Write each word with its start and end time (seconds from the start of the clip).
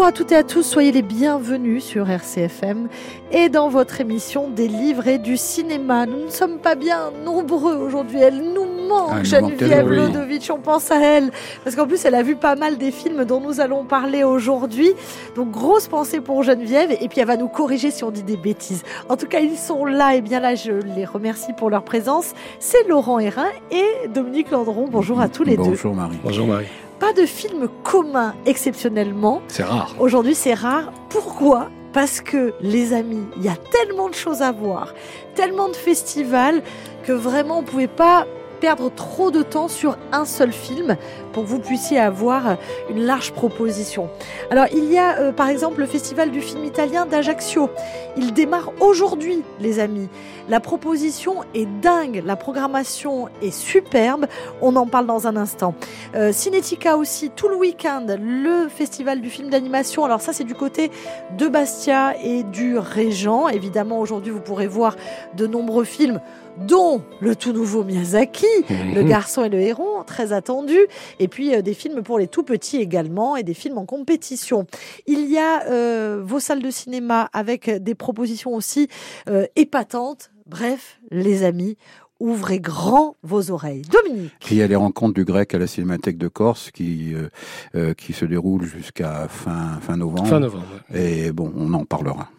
Bonjour 0.00 0.08
à 0.08 0.16
toutes 0.16 0.32
et 0.32 0.36
à 0.36 0.44
tous, 0.44 0.62
soyez 0.62 0.92
les 0.92 1.02
bienvenus 1.02 1.84
sur 1.84 2.08
RCFM 2.08 2.88
et 3.32 3.50
dans 3.50 3.68
votre 3.68 4.00
émission 4.00 4.48
des 4.48 4.66
livres 4.66 5.06
et 5.06 5.18
du 5.18 5.36
cinéma. 5.36 6.06
Nous 6.06 6.24
ne 6.24 6.30
sommes 6.30 6.56
pas 6.56 6.74
bien 6.74 7.10
nombreux 7.22 7.76
aujourd'hui, 7.76 8.18
elle 8.18 8.40
nous 8.54 8.64
manque, 8.88 9.10
Ah, 9.12 9.22
Geneviève 9.22 9.86
oui. 9.86 9.96
Lodovitch, 9.96 10.50
on 10.50 10.56
pense 10.56 10.90
à 10.90 10.98
elle, 11.02 11.30
parce 11.64 11.76
qu'en 11.76 11.86
plus 11.86 12.02
elle 12.06 12.14
a 12.14 12.22
vu 12.22 12.34
pas 12.34 12.56
mal 12.56 12.78
des 12.78 12.92
films 12.92 13.26
dont 13.26 13.42
nous 13.42 13.60
allons 13.60 13.84
parler 13.84 14.24
aujourd'hui. 14.24 14.94
Donc 15.36 15.50
grosse 15.50 15.86
pensée 15.86 16.22
pour 16.22 16.42
Geneviève 16.44 16.92
et 16.98 17.08
puis 17.08 17.20
elle 17.20 17.26
va 17.26 17.36
nous 17.36 17.48
corriger 17.48 17.90
si 17.90 18.02
on 18.02 18.10
dit 18.10 18.22
des 18.22 18.38
bêtises. 18.38 18.84
En 19.10 19.18
tout 19.18 19.26
cas, 19.26 19.40
ils 19.40 19.58
sont 19.58 19.84
là 19.84 20.14
et 20.14 20.22
bien 20.22 20.40
là, 20.40 20.54
je 20.54 20.72
les 20.96 21.04
remercie 21.04 21.52
pour 21.52 21.68
leur 21.68 21.82
présence. 21.82 22.32
C'est 22.58 22.88
Laurent 22.88 23.18
Hérin 23.18 23.48
et 23.70 24.08
Dominique 24.08 24.50
Landron. 24.50 24.88
Bonjour 24.90 25.20
à 25.20 25.28
tous 25.28 25.44
les 25.44 25.58
deux. 25.58 25.62
Bonjour 25.64 25.94
Marie. 25.94 26.18
Bonjour 26.24 26.46
Marie. 26.46 26.68
Pas 27.00 27.14
de 27.14 27.24
film 27.24 27.66
commun 27.82 28.34
exceptionnellement. 28.44 29.40
C'est 29.48 29.62
rare. 29.62 29.94
Aujourd'hui, 29.98 30.34
c'est 30.34 30.52
rare. 30.52 30.92
Pourquoi? 31.08 31.70
Parce 31.94 32.20
que, 32.20 32.52
les 32.60 32.92
amis, 32.92 33.24
il 33.38 33.42
y 33.42 33.48
a 33.48 33.56
tellement 33.56 34.10
de 34.10 34.14
choses 34.14 34.42
à 34.42 34.52
voir, 34.52 34.94
tellement 35.34 35.68
de 35.68 35.74
festivals, 35.74 36.62
que 37.04 37.12
vraiment, 37.12 37.58
on 37.58 37.62
ne 37.62 37.66
pouvait 37.66 37.88
pas 37.88 38.26
perdre 38.60 38.90
trop 38.94 39.30
de 39.30 39.42
temps 39.42 39.68
sur 39.68 39.96
un 40.12 40.26
seul 40.26 40.52
film 40.52 40.96
pour 41.32 41.44
que 41.44 41.48
vous 41.48 41.58
puissiez 41.58 41.98
avoir 41.98 42.58
une 42.90 43.02
large 43.04 43.32
proposition. 43.32 44.10
Alors, 44.50 44.66
il 44.72 44.92
y 44.92 44.98
a 44.98 45.18
euh, 45.18 45.32
par 45.32 45.48
exemple 45.48 45.80
le 45.80 45.86
festival 45.86 46.30
du 46.30 46.42
film 46.42 46.64
italien 46.64 47.06
d'Ajaccio. 47.06 47.70
Il 48.18 48.34
démarre 48.34 48.72
aujourd'hui, 48.80 49.42
les 49.60 49.80
amis. 49.80 50.08
La 50.50 50.58
proposition 50.58 51.44
est 51.54 51.68
dingue, 51.80 52.24
la 52.26 52.34
programmation 52.34 53.28
est 53.40 53.52
superbe. 53.52 54.26
On 54.60 54.74
en 54.74 54.88
parle 54.88 55.06
dans 55.06 55.28
un 55.28 55.36
instant. 55.36 55.76
Euh, 56.16 56.32
Cinética 56.32 56.96
aussi, 56.96 57.30
tout 57.30 57.46
le 57.46 57.54
week-end, 57.54 58.04
le 58.20 58.68
festival 58.68 59.20
du 59.20 59.30
film 59.30 59.48
d'animation. 59.48 60.04
Alors 60.04 60.20
ça, 60.20 60.32
c'est 60.32 60.42
du 60.42 60.56
côté 60.56 60.90
de 61.38 61.46
Bastia 61.46 62.16
et 62.24 62.42
du 62.42 62.76
Régent. 62.76 63.46
Évidemment, 63.48 64.00
aujourd'hui, 64.00 64.32
vous 64.32 64.40
pourrez 64.40 64.66
voir 64.66 64.96
de 65.36 65.46
nombreux 65.46 65.84
films 65.84 66.20
dont 66.66 67.02
le 67.20 67.36
tout 67.36 67.52
nouveau 67.52 67.84
Miyazaki, 67.84 68.46
Le 68.68 69.02
garçon 69.02 69.44
et 69.44 69.48
le 69.48 69.60
héron, 69.60 70.02
très 70.04 70.32
attendu, 70.32 70.78
et 71.18 71.28
puis 71.28 71.54
euh, 71.54 71.62
des 71.62 71.74
films 71.74 72.02
pour 72.02 72.18
les 72.18 72.28
tout 72.28 72.42
petits 72.42 72.78
également, 72.78 73.36
et 73.36 73.42
des 73.42 73.54
films 73.54 73.78
en 73.78 73.86
compétition. 73.86 74.66
Il 75.06 75.30
y 75.30 75.38
a 75.38 75.64
euh, 75.66 76.20
vos 76.22 76.40
salles 76.40 76.62
de 76.62 76.70
cinéma 76.70 77.30
avec 77.32 77.70
des 77.70 77.94
propositions 77.94 78.54
aussi 78.54 78.88
euh, 79.28 79.46
épatantes. 79.56 80.30
Bref, 80.50 80.98
les 81.12 81.44
amis, 81.44 81.76
ouvrez 82.18 82.58
grand 82.58 83.14
vos 83.22 83.52
oreilles. 83.52 83.82
Dominique. 83.82 84.32
Il 84.50 84.56
y 84.56 84.62
a 84.62 84.66
les 84.66 84.74
rencontres 84.74 85.14
du 85.14 85.24
grec 85.24 85.54
à 85.54 85.58
la 85.58 85.68
Cinémathèque 85.68 86.18
de 86.18 86.26
Corse 86.26 86.72
qui, 86.72 87.14
euh, 87.14 87.28
euh, 87.76 87.94
qui 87.94 88.12
se 88.12 88.24
déroulent 88.24 88.64
jusqu'à 88.64 89.28
fin, 89.28 89.78
fin 89.80 89.96
novembre. 89.96 90.26
Fin 90.26 90.40
novembre. 90.40 90.66
ouais. 90.92 91.26
Et 91.26 91.32
bon, 91.32 91.52
on 91.56 91.72
en 91.72 91.84
parlera. 91.84 92.30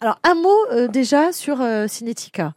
Alors, 0.00 0.20
un 0.22 0.34
mot 0.36 0.56
euh, 0.70 0.86
déjà 0.86 1.32
sur 1.32 1.60
euh, 1.60 1.88
Cinética. 1.88 2.54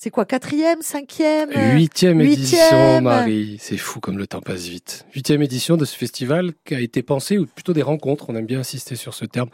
C'est 0.00 0.10
quoi, 0.10 0.24
quatrième, 0.24 0.80
cinquième 0.80 1.50
euh, 1.56 1.74
Huitième 1.74 2.20
édition. 2.20 3.00
Marie. 3.00 3.56
C'est 3.60 3.76
fou 3.76 3.98
comme 3.98 4.16
le 4.16 4.28
temps 4.28 4.40
passe 4.40 4.62
vite. 4.68 5.04
Huitième 5.12 5.42
édition 5.42 5.76
de 5.76 5.84
ce 5.84 5.96
festival 5.96 6.52
qui 6.64 6.76
a 6.76 6.78
été 6.80 7.02
pensé, 7.02 7.36
ou 7.36 7.46
plutôt 7.46 7.72
des 7.72 7.82
rencontres, 7.82 8.26
on 8.28 8.36
aime 8.36 8.46
bien 8.46 8.60
insister 8.60 8.94
sur 8.94 9.12
ce 9.12 9.24
terme, 9.24 9.48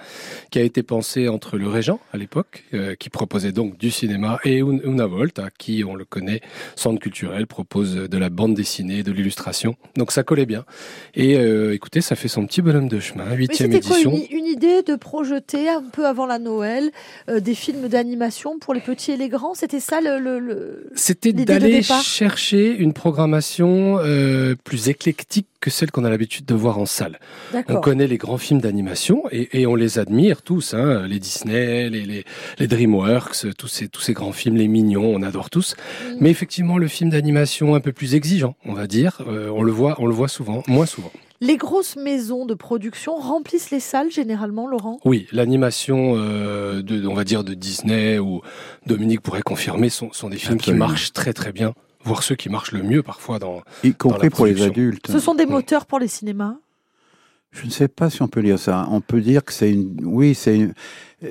qui 0.51 0.59
a 0.59 0.63
été 0.63 0.83
pensé 0.83 1.29
entre 1.29 1.57
le 1.57 1.67
Régent 1.67 1.99
à 2.13 2.19
l'époque, 2.19 2.65
euh, 2.75 2.95
qui 2.95 3.09
proposait 3.09 3.53
donc 3.53 3.79
du 3.79 3.91
cinéma, 3.91 4.39
et 4.45 4.61
Un- 4.61 4.81
Una 4.85 5.07
Volta, 5.07 5.49
qui, 5.59 5.83
on 5.83 5.95
le 5.95 6.05
connaît, 6.05 6.43
centre 6.77 7.01
culturel, 7.01 7.47
propose 7.47 7.95
de 7.95 8.19
la 8.19 8.29
bande 8.29 8.53
dessinée, 8.53 9.03
de 9.03 9.13
l'illustration. 9.13 9.77
Donc 9.97 10.13
ça 10.13 10.25
collait 10.25 10.45
bien. 10.45 10.67
Et 11.15 11.39
euh, 11.39 11.73
écoutez, 11.73 12.03
ça 12.03 12.17
fait 12.17 12.29
son 12.29 12.45
petit 12.45 12.61
bonhomme 12.61 12.89
de 12.89 13.01
chemin. 13.01 13.33
Huitième 13.33 13.73
c'était 13.73 13.87
quoi 13.89 13.97
édition. 13.99 14.13
une, 14.31 14.37
une 14.41 14.45
idée 14.47 14.83
de 14.83 14.95
projeter 14.95 15.71
un 15.71 15.81
peu 15.91 16.05
avant 16.07 16.27
la 16.27 16.39
Noël 16.39 16.91
euh, 17.31 17.41
des 17.41 17.55
films 17.55 17.89
d'animation 17.89 18.59
pour 18.59 18.75
les 18.75 18.81
petits 18.83 19.13
et 19.13 19.17
les 19.17 19.31
grands? 19.31 19.55
C'était 19.55 19.81
ça 19.81 20.03
le, 20.03 20.19
le- 20.19 20.34
le- 20.39 20.91
C'était 20.95 21.33
d'aller 21.33 21.83
chercher 22.03 22.77
une 22.77 22.93
programmation 22.93 23.99
euh, 24.01 24.55
plus 24.65 24.89
éclectique 24.89 25.47
que 25.61 25.71
celle 25.71 25.91
qu'on 25.91 26.05
a 26.05 26.11
l'habitude 26.11 26.45
de 26.45 26.55
voir 26.55 26.79
en 26.79 26.87
salle. 26.87 27.19
On 27.69 27.81
connaît 27.81 28.07
les 28.07 28.19
grands 28.19 28.37
films 28.39 28.61
d'animation 28.61 29.23
et, 29.33 29.61
et 29.61 29.67
on 29.67 29.75
les 29.75 29.99
admire 29.99 30.43
tous, 30.43 30.75
hein, 30.75 31.07
les 31.07 31.19
Disney, 31.19 31.89
les, 31.89 32.03
les, 32.05 32.25
les 32.59 32.67
DreamWorks, 32.67 33.47
tous 33.57 33.69
ces, 33.69 33.89
tous 33.89 34.01
ces 34.03 34.13
grands 34.13 34.33
films, 34.33 34.57
les 34.57 34.69
mignons, 34.69 35.07
on 35.15 35.23
adore 35.23 35.49
tous. 35.51 35.75
Mais 36.21 36.31
effectivement, 36.31 36.77
le 36.79 36.89
film 36.89 37.11
d'animation 37.11 37.75
un 37.75 37.81
peu 37.81 37.93
plus 37.93 38.15
exigeant, 38.15 38.57
on 38.67 38.75
va 38.75 38.87
dire, 38.87 39.23
euh, 39.27 39.49
on 39.49 39.63
le 39.63 39.73
voit, 39.73 39.97
on 39.99 40.07
le 40.07 40.15
voit 40.15 40.29
souvent, 40.29 40.63
moins 40.69 40.87
souvent. 40.87 41.13
Les 41.41 41.57
grosses 41.57 41.97
maisons 41.97 42.47
de 42.47 42.55
production 42.55 43.17
remplissent 43.17 43.71
les 43.71 43.81
salles 43.81 44.11
généralement, 44.11 44.67
Laurent? 44.69 44.99
Oui, 45.05 45.27
l'animation, 45.33 46.15
euh, 46.17 46.81
de, 46.83 47.07
on 47.07 47.15
va 47.15 47.25
dire 47.25 47.45
de 47.45 47.55
Disney 47.55 48.19
ou 48.19 48.41
Dominique 48.87 49.21
pourrait 49.21 49.43
confirmer, 49.43 49.89
sont, 49.89 50.13
sont 50.13 50.29
des 50.31 50.37
films 50.37 50.55
Absolument. 50.55 50.87
qui 50.87 50.91
marchent 50.91 51.13
très 51.13 51.33
très 51.33 51.53
bien, 51.53 51.75
voire 52.05 52.23
ceux 52.23 52.37
qui 52.37 52.49
marchent 52.49 52.73
le 52.73 52.83
mieux 52.83 53.03
parfois 53.03 53.39
dans. 53.39 53.63
Y 53.83 53.95
compris 53.95 54.27
la 54.27 54.31
pour 54.31 54.47
les 54.47 54.53
production. 54.53 54.71
adultes. 54.71 55.11
Ce 55.11 55.19
sont 55.19 55.35
des 55.35 55.47
moteurs 55.47 55.87
pour 55.87 55.99
les 55.99 56.09
cinémas? 56.09 56.55
Je 57.51 57.67
ne 57.67 57.71
sais 57.71 57.89
pas 57.89 58.11
si 58.11 58.21
on 58.23 58.27
peut 58.29 58.43
dire 58.43 58.59
ça. 58.59 58.87
On 58.91 59.01
peut 59.01 59.21
dire 59.21 59.45
que 59.45 59.53
c'est 59.53 59.71
une, 59.71 60.01
oui, 60.05 60.35
c'est 60.35 60.57
une, 60.57 60.75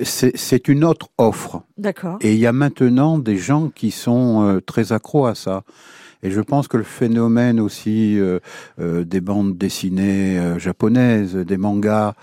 c'est, 0.04 0.34
c'est 0.36 0.68
une 0.68 0.84
autre 0.84 1.08
offre. 1.18 1.62
D'accord. 1.76 2.16
Et 2.22 2.32
il 2.32 2.38
y 2.38 2.46
a 2.46 2.52
maintenant 2.52 3.18
des 3.18 3.36
gens 3.36 3.68
qui 3.68 3.90
sont 3.90 4.42
euh, 4.42 4.60
très 4.60 4.92
accros 4.92 5.26
à 5.26 5.34
ça. 5.34 5.64
Et 6.24 6.30
je 6.30 6.40
pense 6.40 6.66
que 6.68 6.76
le 6.78 6.82
phénomène 6.84 7.60
aussi 7.60 8.18
euh, 8.18 8.40
euh, 8.80 9.04
des 9.04 9.20
bandes 9.20 9.56
dessinées 9.56 10.38
euh, 10.38 10.58
japonaises, 10.58 11.36
des 11.36 11.58
mangas, 11.58 12.14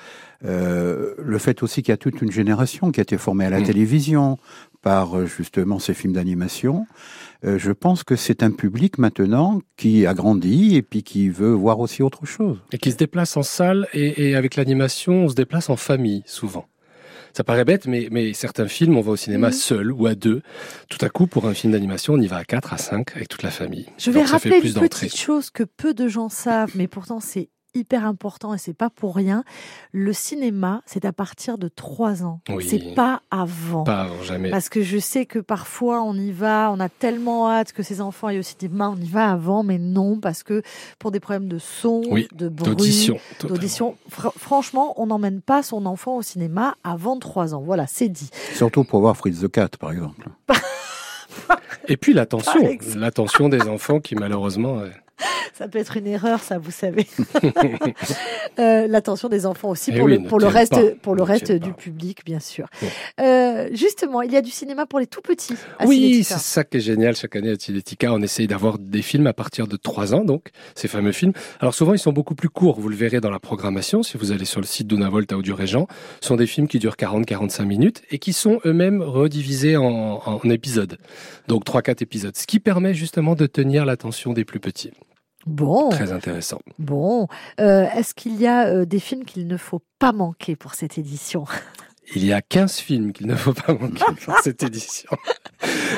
euh, 0.44 1.14
le 1.20 1.38
fait 1.38 1.62
aussi 1.62 1.84
qu'il 1.84 1.92
y 1.92 1.94
a 1.94 1.98
toute 1.98 2.20
une 2.22 2.32
génération 2.32 2.92
qui 2.92 3.00
a 3.00 3.04
été 3.04 3.18
formée 3.18 3.46
à 3.46 3.52
la 3.52 3.60
Mm. 3.60 3.64
télévision 3.64 4.38
par 4.82 5.16
euh, 5.16 5.28
justement 5.28 5.78
ces 5.78 5.94
films 5.94 6.14
d'animation, 6.14 6.88
euh, 7.46 7.60
je 7.60 7.72
pense 7.72 8.04
que 8.04 8.16
c'est 8.16 8.42
un 8.42 8.50
public 8.50 8.98
maintenant 8.98 9.62
qui 9.78 10.08
a 10.08 10.16
grandi 10.16 10.76
et 10.76 10.82
puis 10.82 11.04
qui 11.04 11.30
veut 11.30 11.52
voir 11.52 11.80
aussi 11.80 12.02
autre 12.02 12.26
chose. 12.26 12.58
Et 12.72 12.80
qui 12.80 12.92
se 12.92 12.98
déplace 12.98 13.38
en 13.38 13.44
salle 13.44 13.88
et, 13.94 14.30
et 14.30 14.36
avec 14.36 14.56
l'animation, 14.56 15.26
on 15.26 15.30
se 15.30 15.36
déplace 15.36 15.70
en 15.70 15.76
famille 15.76 16.24
souvent. 16.26 16.66
Ça 17.34 17.44
paraît 17.44 17.66
bête, 17.66 17.88
mais, 17.88 18.08
mais 18.12 18.34
certains 18.34 18.68
films, 18.68 18.98
on 18.98 19.02
va 19.02 19.12
au 19.12 19.16
cinéma 19.16 19.48
Mhm. 19.48 19.54
seul 19.54 19.92
ou 19.92 20.06
à 20.08 20.16
deux. 20.16 20.42
Tout 20.90 20.98
à 21.02 21.10
coup, 21.10 21.28
pour 21.28 21.48
un 21.48 21.54
film 21.54 21.74
d'animation, 21.74 22.14
on 22.16 22.22
y 22.22 22.28
va 22.28 22.38
à 22.38 22.44
quatre, 22.44 22.74
à 22.74 22.78
cinq, 22.78 23.16
avec 23.16 23.30
toute 23.30 23.44
la 23.44 23.52
famille. 23.52 23.88
Je 23.98 24.12
vais 24.12 24.20
Donc, 24.20 24.30
rappeler 24.30 24.60
une 24.64 24.74
petite 24.74 25.16
chose 25.16 25.50
que 25.50 25.64
peu 25.64 25.94
de 25.94 26.08
gens 26.08 26.30
savent, 26.30 26.72
mais 26.76 26.88
pourtant 26.88 27.20
c'est 27.20 27.50
hyper 27.74 28.06
important 28.06 28.54
et 28.54 28.58
c'est 28.58 28.74
pas 28.74 28.90
pour 28.90 29.16
rien. 29.16 29.44
Le 29.92 30.14
cinéma, 30.14 30.82
c'est 30.86 31.06
à 31.06 31.14
partir 31.14 31.58
de 31.58 31.68
3 31.68 32.24
ans. 32.24 32.42
Oui. 32.50 32.66
C'est 32.68 32.94
pas 32.96 33.22
avant. 33.32 33.84
Pas 33.84 34.02
avant, 34.02 34.22
jamais. 34.24 34.50
Parce 34.50 34.70
que 34.70 34.82
je 34.82 34.98
sais 34.98 35.26
que 35.26 35.40
parfois 35.40 36.02
on 36.04 36.14
y 36.16 36.32
va, 36.32 36.70
on 36.72 36.80
a 36.80 36.90
tellement 36.90 37.50
hâte 37.50 37.72
que 37.74 37.84
ces 37.84 38.02
enfants 38.02 38.30
aient 38.30 38.40
aussi 38.40 38.56
des 38.60 38.70
mains, 38.70 38.94
on 38.98 39.02
y 39.02 39.08
va 39.08 39.32
avant, 39.32 39.64
mais 39.64 39.78
non, 39.78 40.20
parce 40.20 40.44
que 40.44 40.62
pour 41.00 41.12
des 41.12 41.20
problèmes 41.20 41.48
de 41.48 41.60
son, 41.60 42.02
Oui, 42.10 42.28
de 42.34 42.50
bruit, 42.50 42.70
D'audition. 42.76 43.18
totalement. 43.38 43.56
d'audition, 43.56 43.96
fr- 44.12 44.34
franchement, 44.38 44.94
on 45.02 45.08
n'emmène 45.08 45.42
pas 45.42 45.64
son 45.64 45.86
enfant 45.86 46.18
au 46.18 46.22
cinéma 46.22 46.76
avant 46.84 47.18
3 47.20 47.54
ans. 47.54 47.62
Voilà, 47.62 47.88
c'est 47.88 48.10
dit. 48.10 48.30
Surtout 48.54 48.84
pour 48.84 49.00
voir 49.02 49.16
Fritz 49.18 49.40
the 49.42 49.48
Cat, 49.50 49.70
par 49.80 49.92
exemple. 49.92 50.28
Et 51.88 51.98
puis 51.98 52.14
l'attention. 52.14 52.62
L'attention 52.96 53.50
des 53.50 53.62
enfants 53.64 54.00
qui, 54.00 54.16
malheureusement, 54.16 54.80
euh, 54.80 54.90
Ça 55.58 55.68
peut 55.68 55.80
être 55.80 55.98
une 55.98 56.08
erreur, 56.08 56.42
ça, 56.42 56.58
vous 56.58 56.72
savez. 56.72 57.08
Euh, 58.60 58.86
L'attention 58.88 59.30
des 59.30 59.46
enfants 59.46 59.70
aussi 59.70 59.92
Eh 59.94 59.98
pour 59.98 60.06
oui, 60.08 60.18
le 60.18 60.28
pour 60.28 60.38
le 60.40 60.48
reste 60.48 60.74
pas, 60.74 60.82
pour 61.02 61.16
le 61.16 61.24
reste 61.24 61.52
du 61.54 61.70
pas. 61.70 61.76
public, 61.78 62.26
bien 62.26 62.40
sûr. 62.42 62.68
Euh, 63.22 63.70
justement, 63.72 64.22
il 64.24 64.32
y 64.32 64.36
a 64.36 64.42
du 64.42 64.52
cinéma 64.52 64.86
pour 64.86 65.00
les 65.00 65.08
tout 65.08 65.22
petits. 65.22 65.56
à 65.80 65.86
Oui, 65.86 66.24
c'est 66.26 66.38
ça 66.38 66.64
qui 66.66 66.78
est 66.78 66.82
génial. 66.82 67.16
Chaque 67.16 67.36
année 67.38 67.52
à 67.52 67.56
Cinética, 67.58 68.12
on 68.14 68.22
essaye 68.22 68.48
d'avoir 68.48 68.78
des 68.78 69.02
films 69.02 69.28
à 69.28 69.34
partir 69.34 69.68
de 69.68 69.78
3 69.78 70.14
ans, 70.16 70.26
donc, 70.26 70.50
ces 70.76 70.90
fameux 70.90 71.14
films. 71.14 71.32
Alors 71.62 71.74
souvent, 71.74 71.94
ils 71.94 72.00
sont 72.00 72.12
beaucoup 72.12 72.36
plus 72.36 72.50
courts. 72.50 72.80
Vous 72.80 72.90
le 72.90 72.96
verrez 72.96 73.22
dans 73.22 73.32
la 73.32 73.40
programmation. 73.40 74.04
Si 74.04 74.18
vous 74.18 74.34
allez 74.34 74.46
sur 74.46 74.60
le 74.60 74.66
site 74.66 74.88
d'Una 74.88 75.10
Volta 75.10 75.38
ou 75.38 75.42
du 75.42 75.54
Régent, 75.54 75.88
ce 76.20 76.28
sont 76.28 76.36
des 76.36 76.48
films 76.48 76.68
qui 76.68 76.80
durent 76.80 76.96
40-45 76.98 77.64
minutes 77.64 78.02
et 78.12 78.20
qui 78.20 78.34
sont 78.34 78.60
eux-mêmes 78.66 79.02
redivisés 79.02 79.78
en, 79.78 80.22
en 80.26 80.50
épisodes. 80.50 80.98
Donc 81.48 81.66
3-4 81.66 82.04
épisodes. 82.04 82.36
Ce 82.36 82.46
qui 82.48 82.60
permet 82.60 82.94
justement 82.94 83.36
de 83.36 83.46
tenir 83.46 83.86
l'attention 83.86 84.34
des 84.34 84.44
plus 84.44 84.60
petits. 84.60 84.92
Bon, 85.48 85.90
Très 85.90 86.12
intéressant. 86.12 86.60
bon. 86.78 87.28
Euh, 87.60 87.86
Est-ce 87.96 88.14
qu'il 88.14 88.40
y 88.40 88.46
a 88.48 88.68
euh, 88.68 88.86
des 88.86 89.00
films 89.00 89.26
qu'il 89.26 89.48
ne 89.48 89.58
faut 89.58 89.82
pas 90.00 90.12
manquer 90.12 90.56
pour 90.56 90.76
cette 90.76 90.98
édition? 90.98 91.46
Il 92.16 92.26
y 92.26 92.34
a 92.34 92.42
15 92.42 92.76
films 92.78 93.14
qu'il 93.14 93.26
ne 93.28 93.36
faut 93.36 93.54
pas 93.54 93.74
manquer 93.74 94.04
dans 94.28 94.36
cette 94.44 94.62
édition. 94.64 95.10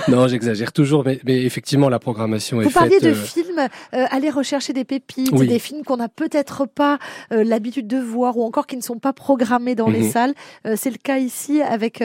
non, 0.08 0.28
j'exagère 0.28 0.72
toujours, 0.72 1.04
mais, 1.06 1.20
mais 1.26 1.42
effectivement, 1.44 1.90
la 1.90 2.00
programmation 2.00 2.62
est 2.62 2.66
Vous 2.66 2.70
parliez 2.72 3.00
faite. 3.00 3.04
de 3.04 3.10
euh, 3.10 3.16
films 3.16 3.43
films, 3.54 3.68
euh, 3.94 4.06
aller 4.10 4.30
rechercher 4.30 4.74
des 4.74 4.84
pépites, 4.84 5.32
Oui. 5.32 5.48
des 5.48 5.60
films 5.60 5.84
qu'on 5.84 5.98
n'a 5.98 6.10
peut-être 6.10 6.66
pas 6.66 7.00
euh, 7.32 7.44
l'habitude 7.44 7.88
de 7.88 7.98
voir 7.98 8.38
ou 8.38 8.44
encore 8.44 8.68
qui 8.68 8.78
ne 8.78 8.82
sont 8.82 9.00
pas 9.00 9.14
programmés 9.14 9.76
dans 9.76 9.90
les 9.90 10.02
Mhm. 10.04 10.12
salles. 10.12 10.34
Euh, 10.68 10.76
c'est 10.78 10.90
le 10.90 10.98
cas 10.98 11.18
ici 11.18 11.62
avec 11.62 12.04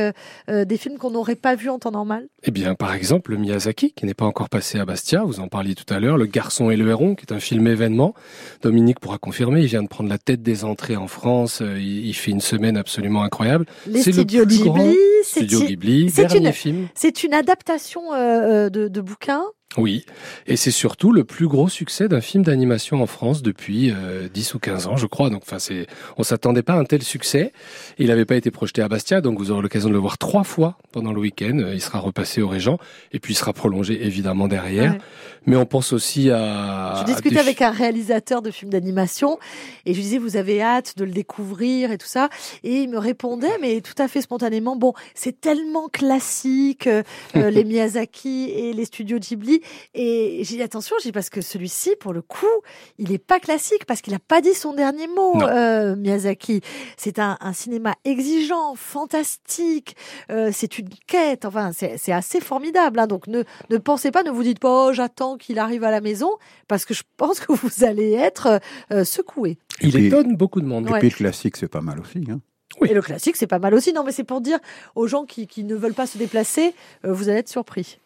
des 0.48 0.76
films 0.76 0.98
qu'on 0.98 1.10
n'aurait 1.10 1.34
pas 1.36 1.54
vus 1.54 1.70
en 1.70 1.78
temps 1.78 1.90
normal. 1.90 2.26
Eh 2.44 2.50
bien, 2.50 2.74
par 2.74 2.92
exemple, 2.94 3.32
le 3.32 3.36
Miyazaki, 3.38 3.92
qui 3.92 4.06
n'est 4.06 4.14
pas 4.14 4.24
encore 4.24 4.48
passé 4.48 4.78
à 4.78 4.84
Bastia, 4.84 5.22
vous 5.24 5.40
en 5.40 5.48
parliez 5.48 5.74
tout 5.74 5.92
à 5.92 5.98
l'heure, 6.00 6.16
Le 6.16 6.26
Garçon 6.26 6.70
et 6.70 6.76
le 6.76 6.88
Héron, 6.88 7.14
qui 7.14 7.24
est 7.26 7.32
un 7.32 7.40
film 7.40 7.66
événement. 7.66 8.14
Dominique 8.62 9.00
pourra 9.00 9.18
confirmer, 9.18 9.60
il 9.60 9.66
vient 9.66 9.82
de 9.82 9.88
prendre 9.88 10.08
la 10.08 10.18
tête 10.18 10.42
des 10.42 10.64
entrées 10.64 10.96
en 10.96 11.08
France, 11.08 11.60
il, 11.60 12.06
il 12.06 12.14
fait 12.14 12.30
une 12.30 12.40
semaine 12.40 12.76
absolument 12.76 13.22
incroyable. 13.22 13.66
Les 13.86 14.00
C'est 14.02 14.10
le 14.10 14.18
studios 14.18 14.46
plus 14.46 14.60
grand 14.64 14.78
Ghibli, 14.78 14.96
c'est 15.24 15.40
Studio 15.40 15.60
Ghibli, 15.62 16.10
c'est 16.10 16.26
dernier 16.26 16.48
une- 16.48 16.52
film. 16.52 16.88
c'est 16.94 17.24
une 17.24 17.34
adaptation 17.34 18.12
de, 18.12 18.68
de 18.88 19.00
bouquin. 19.00 19.42
Oui, 19.76 20.06
et 20.46 20.56
c'est 20.56 20.70
surtout 20.70 21.12
le 21.12 21.24
plus 21.24 21.46
gros 21.46 21.68
succès 21.68 22.08
d'un 22.08 22.22
film 22.22 22.42
d'animation 22.42 23.02
en 23.02 23.06
France 23.06 23.42
depuis 23.42 23.90
euh, 23.90 24.26
10 24.32 24.54
ou 24.54 24.58
15 24.58 24.86
ans, 24.86 24.96
je 24.96 25.06
crois. 25.06 25.28
Donc, 25.28 25.42
enfin, 25.44 25.58
c'est, 25.58 25.86
on 26.16 26.22
s'attendait 26.22 26.62
pas 26.62 26.72
à 26.72 26.78
un 26.78 26.84
tel 26.84 27.02
succès. 27.02 27.52
Il 27.98 28.06
n'avait 28.06 28.24
pas 28.24 28.36
été 28.36 28.50
projeté 28.50 28.80
à 28.80 28.88
Bastia, 28.88 29.20
donc 29.20 29.38
vous 29.38 29.50
aurez 29.50 29.60
l'occasion 29.60 29.90
de 29.90 29.94
le 29.94 30.00
voir 30.00 30.16
trois 30.16 30.42
fois 30.42 30.78
pendant 30.90 31.12
le 31.12 31.20
week-end. 31.20 31.58
Il 31.72 31.82
sera 31.82 31.98
repassé 31.98 32.40
au 32.40 32.48
Régent, 32.48 32.78
et 33.12 33.20
puis 33.20 33.34
il 33.34 33.36
sera 33.36 33.52
prolongé 33.52 34.06
évidemment 34.06 34.48
derrière. 34.48 34.92
Ouais. 34.92 34.98
Mais 35.48 35.56
on 35.56 35.66
pense 35.66 35.92
aussi 35.92 36.30
à. 36.30 36.94
Je 36.96 37.00
à 37.00 37.04
discutais 37.04 37.36
des 37.36 37.38
avec 37.38 37.62
un 37.62 37.70
réalisateur 37.70 38.42
de 38.42 38.50
films 38.50 38.70
d'animation 38.70 39.38
et 39.86 39.92
je 39.92 39.98
lui 39.98 40.04
disais 40.04 40.18
vous 40.18 40.36
avez 40.36 40.60
hâte 40.60 40.98
de 40.98 41.04
le 41.04 41.10
découvrir 41.10 41.90
et 41.90 41.98
tout 41.98 42.06
ça 42.06 42.28
et 42.64 42.82
il 42.82 42.90
me 42.90 42.98
répondait 42.98 43.56
mais 43.60 43.80
tout 43.80 43.94
à 43.96 44.08
fait 44.08 44.20
spontanément 44.20 44.76
bon 44.76 44.92
c'est 45.14 45.40
tellement 45.40 45.88
classique 45.88 46.86
euh, 46.86 47.02
euh, 47.36 47.50
les 47.50 47.64
Miyazaki 47.64 48.50
et 48.50 48.72
les 48.72 48.84
studios 48.84 49.18
Ghibli 49.18 49.57
et 49.94 50.40
j'ai 50.44 50.56
dit 50.56 50.62
attention 50.62 50.96
j'ai 51.02 51.12
parce 51.12 51.30
que 51.30 51.40
celui-ci 51.40 51.94
pour 52.00 52.12
le 52.12 52.22
coup 52.22 52.46
il 52.98 53.12
est 53.12 53.18
pas 53.18 53.40
classique 53.40 53.84
parce 53.86 54.00
qu'il 54.00 54.14
a 54.14 54.18
pas 54.18 54.40
dit 54.40 54.54
son 54.54 54.72
dernier 54.74 55.06
mot 55.08 55.40
euh, 55.42 55.96
Miyazaki 55.96 56.60
c'est 56.96 57.18
un, 57.18 57.36
un 57.40 57.52
cinéma 57.52 57.94
exigeant 58.04 58.74
fantastique 58.74 59.96
euh, 60.30 60.50
c'est 60.52 60.78
une 60.78 60.88
quête 61.06 61.44
enfin 61.44 61.70
c'est 61.72 62.12
assez 62.12 62.40
formidable 62.40 62.98
hein. 62.98 63.06
donc 63.06 63.26
ne 63.26 63.42
ne 63.70 63.78
pensez 63.78 64.10
pas 64.10 64.22
ne 64.22 64.30
vous 64.30 64.42
dites 64.42 64.58
pas 64.58 64.88
oh 64.88 64.92
j'attends 64.92 65.36
qu'il 65.36 65.58
arrive 65.58 65.84
à 65.84 65.90
la 65.90 66.00
maison 66.00 66.30
parce 66.68 66.84
que 66.84 66.94
je 66.94 67.02
pense 67.16 67.40
que 67.40 67.52
vous 67.52 67.84
allez 67.84 68.12
être 68.12 68.60
euh, 68.92 69.04
secoué. 69.04 69.58
Il 69.80 69.96
étonne 69.96 70.36
beaucoup 70.36 70.60
de 70.60 70.66
monde. 70.66 70.88
Et 70.88 70.92
Ouais. 70.92 70.98
puis 70.98 71.10
le 71.10 71.14
classique, 71.16 71.56
c'est 71.56 71.68
pas 71.68 71.80
mal 71.80 72.00
aussi. 72.00 72.24
Hein. 72.30 72.40
Oui. 72.80 72.88
Et 72.90 72.94
le 72.94 73.02
classique, 73.02 73.36
c'est 73.36 73.46
pas 73.46 73.58
mal 73.58 73.74
aussi. 73.74 73.92
Non, 73.92 74.04
mais 74.04 74.12
c'est 74.12 74.24
pour 74.24 74.40
dire 74.40 74.58
aux 74.94 75.06
gens 75.06 75.24
qui, 75.24 75.46
qui 75.46 75.64
ne 75.64 75.74
veulent 75.74 75.94
pas 75.94 76.06
se 76.06 76.18
déplacer, 76.18 76.74
euh, 77.04 77.12
vous 77.12 77.28
allez 77.28 77.38
être 77.38 77.48
surpris. 77.48 77.98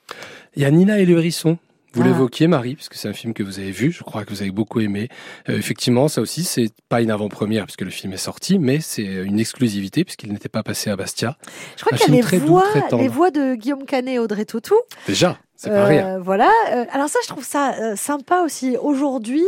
Il 0.56 0.62
y 0.62 0.64
a 0.64 0.70
Nina 0.70 0.98
et 1.00 1.04
le 1.04 1.18
hérisson. 1.18 1.58
Vous 1.94 2.00
Ah. 2.02 2.06
l'évoquiez, 2.06 2.46
Marie, 2.46 2.74
puisque 2.74 2.94
c'est 2.94 3.08
un 3.08 3.12
film 3.12 3.34
que 3.34 3.42
vous 3.42 3.58
avez 3.58 3.70
vu. 3.70 3.92
Je 3.92 4.02
crois 4.02 4.24
que 4.24 4.30
vous 4.30 4.40
avez 4.40 4.50
beaucoup 4.50 4.80
aimé. 4.80 5.08
Euh, 5.50 5.58
effectivement, 5.58 6.08
ça 6.08 6.22
aussi, 6.22 6.42
c'est 6.44 6.70
pas 6.88 7.02
une 7.02 7.10
avant-première 7.10 7.64
puisque 7.66 7.82
le 7.82 7.90
film 7.90 8.14
est 8.14 8.16
sorti, 8.16 8.58
mais 8.58 8.80
c'est 8.80 9.02
une 9.04 9.38
exclusivité 9.38 10.02
puisqu'il 10.04 10.32
n'était 10.32 10.48
pas 10.48 10.62
passé 10.62 10.88
à 10.88 10.96
Bastia. 10.96 11.36
Je 11.76 11.84
crois 11.84 11.98
qu'il 11.98 12.14
y 12.14 12.18
a 12.18 12.30
les 12.30 12.38
doux, 12.40 12.46
voix, 12.46 12.64
les 12.98 13.08
voix 13.08 13.30
de 13.30 13.56
Guillaume 13.56 13.84
Canet 13.84 14.14
et 14.14 14.18
Audrey 14.18 14.46
Tautou. 14.46 14.76
Déjà, 15.06 15.38
c'est 15.62 15.70
pas 15.70 15.76
Euh, 15.76 15.86
rien. 15.86 16.18
Voilà. 16.18 16.50
Euh, 16.72 16.84
alors 16.92 17.08
ça, 17.08 17.18
je 17.22 17.28
trouve 17.28 17.44
ça 17.44 17.74
euh, 17.80 17.96
sympa 17.96 18.42
aussi. 18.42 18.76
Aujourd'hui, 18.80 19.44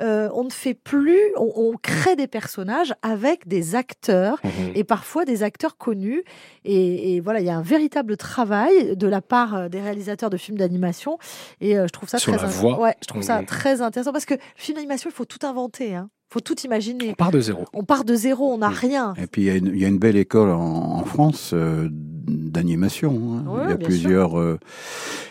euh, 0.00 0.28
on 0.34 0.44
ne 0.44 0.50
fait 0.50 0.74
plus, 0.74 1.18
on, 1.36 1.52
on 1.56 1.74
crée 1.80 2.16
des 2.16 2.26
personnages 2.26 2.94
avec 3.02 3.46
des 3.46 3.74
acteurs 3.74 4.38
Mhm. 4.44 4.72
et 4.74 4.84
parfois 4.84 5.24
des 5.24 5.42
acteurs 5.42 5.76
connus. 5.76 6.22
Et, 6.64 7.14
et 7.16 7.20
voilà, 7.20 7.40
il 7.40 7.46
y 7.46 7.50
a 7.50 7.56
un 7.56 7.62
véritable 7.62 8.16
travail 8.16 8.96
de 8.96 9.06
la 9.06 9.20
part 9.20 9.68
des 9.70 9.80
réalisateurs 9.80 10.30
de 10.30 10.36
films 10.36 10.58
d'animation. 10.58 11.18
Et 11.60 11.78
euh, 11.78 11.86
je 11.86 11.92
trouve 11.92 12.08
ça 12.08 12.18
Sur 12.18 12.32
très 12.34 12.42
la 12.42 12.48
int- 12.48 12.60
voix. 12.60 12.80
Ouais, 12.80 12.94
je 13.02 13.06
trouve 13.06 13.22
ça 13.22 13.42
très 13.46 13.82
intéressant 13.82 14.12
parce 14.12 14.24
que 14.26 14.34
le 14.34 14.40
film 14.56 14.76
d'animation, 14.76 15.10
il 15.10 15.14
faut 15.14 15.24
tout 15.24 15.44
inventer. 15.46 15.94
Hein. 15.94 16.08
faut 16.30 16.40
tout 16.40 16.58
imaginer. 16.60 17.10
On 17.10 17.14
part 17.14 17.30
de 17.30 17.40
zéro. 17.40 17.64
On 17.72 17.84
part 17.84 18.04
de 18.04 18.14
zéro, 18.14 18.52
on 18.52 18.58
n'a 18.58 18.68
Oui. 18.68 18.74
rien. 18.80 19.14
Et 19.20 19.26
puis 19.26 19.42
il 19.42 19.44
y, 19.46 19.50
a 19.50 19.54
une- 19.54 19.68
il 19.74 19.78
y 19.78 19.84
a 19.84 19.88
une 19.88 19.98
belle 19.98 20.16
école 20.16 20.50
en, 20.50 20.60
en 21.00 21.04
France 21.04 21.52
euh, 21.54 21.88
d'animation. 22.28 23.12
hein. 23.38 23.44
Ouais, 23.50 23.60
il 23.64 23.70
y 23.70 23.72
a 23.72 23.76
plusieurs, 23.76 24.38
euh, 24.38 24.58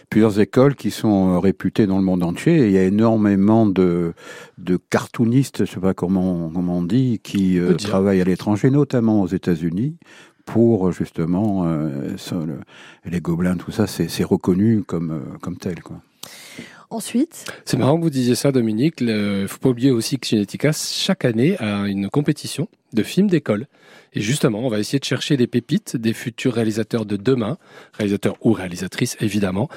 plusieurs 0.09 0.39
écoles 0.39 0.75
qui 0.75 0.91
sont 0.91 1.35
euh, 1.35 1.39
réputées 1.39 1.87
dans 1.87 1.97
le 1.97 2.03
monde 2.03 2.23
entier. 2.23 2.57
Et 2.57 2.65
il 2.67 2.71
y 2.71 2.77
a 2.77 2.83
énormément 2.83 3.65
de, 3.65 4.13
de 4.57 4.77
cartoonistes, 4.89 5.65
je 5.65 5.71
sais 5.71 5.79
pas 5.79 5.93
comment, 5.93 6.49
comment 6.53 6.77
on 6.79 6.83
dit, 6.83 7.19
qui 7.23 7.59
euh, 7.59 7.73
travaillent 7.75 8.21
à 8.21 8.25
l'étranger, 8.25 8.69
notamment 8.69 9.21
aux 9.21 9.27
États-Unis, 9.27 9.95
pour 10.45 10.91
justement 10.91 11.63
euh, 11.65 12.15
ça, 12.17 12.35
le- 12.35 12.59
les 13.09 13.19
gobelins, 13.21 13.57
tout 13.57 13.71
ça, 13.71 13.85
c'est 13.87 14.23
reconnu 14.23 14.83
comme, 14.83 15.11
euh, 15.11 15.37
comme 15.41 15.57
tel. 15.57 15.81
Quoi. 15.81 15.97
Ensuite, 16.89 17.43
C'est 17.65 17.75
marrant 17.75 17.97
que 17.97 18.03
vous 18.03 18.09
disiez 18.09 18.35
ça, 18.35 18.53
Dominique. 18.53 19.01
Il 19.01 19.45
faut 19.49 19.57
pas 19.57 19.67
oublier 19.69 19.91
aussi 19.91 20.17
que 20.19 20.25
Cinetica, 20.25 20.71
chaque 20.71 21.25
année, 21.25 21.57
a 21.59 21.85
une 21.85 22.09
compétition 22.09 22.69
de 22.93 23.03
films 23.03 23.27
d'école. 23.27 23.67
Et 24.13 24.21
justement, 24.21 24.59
on 24.65 24.69
va 24.69 24.79
essayer 24.79 24.99
de 24.99 25.03
chercher 25.05 25.37
des 25.37 25.47
pépites, 25.47 25.95
des 25.97 26.13
futurs 26.13 26.53
réalisateurs 26.53 27.05
de 27.05 27.17
demain, 27.17 27.57
réalisateurs 27.93 28.35
ou 28.41 28.51
réalisatrices 28.53 29.15
évidemment, 29.19 29.69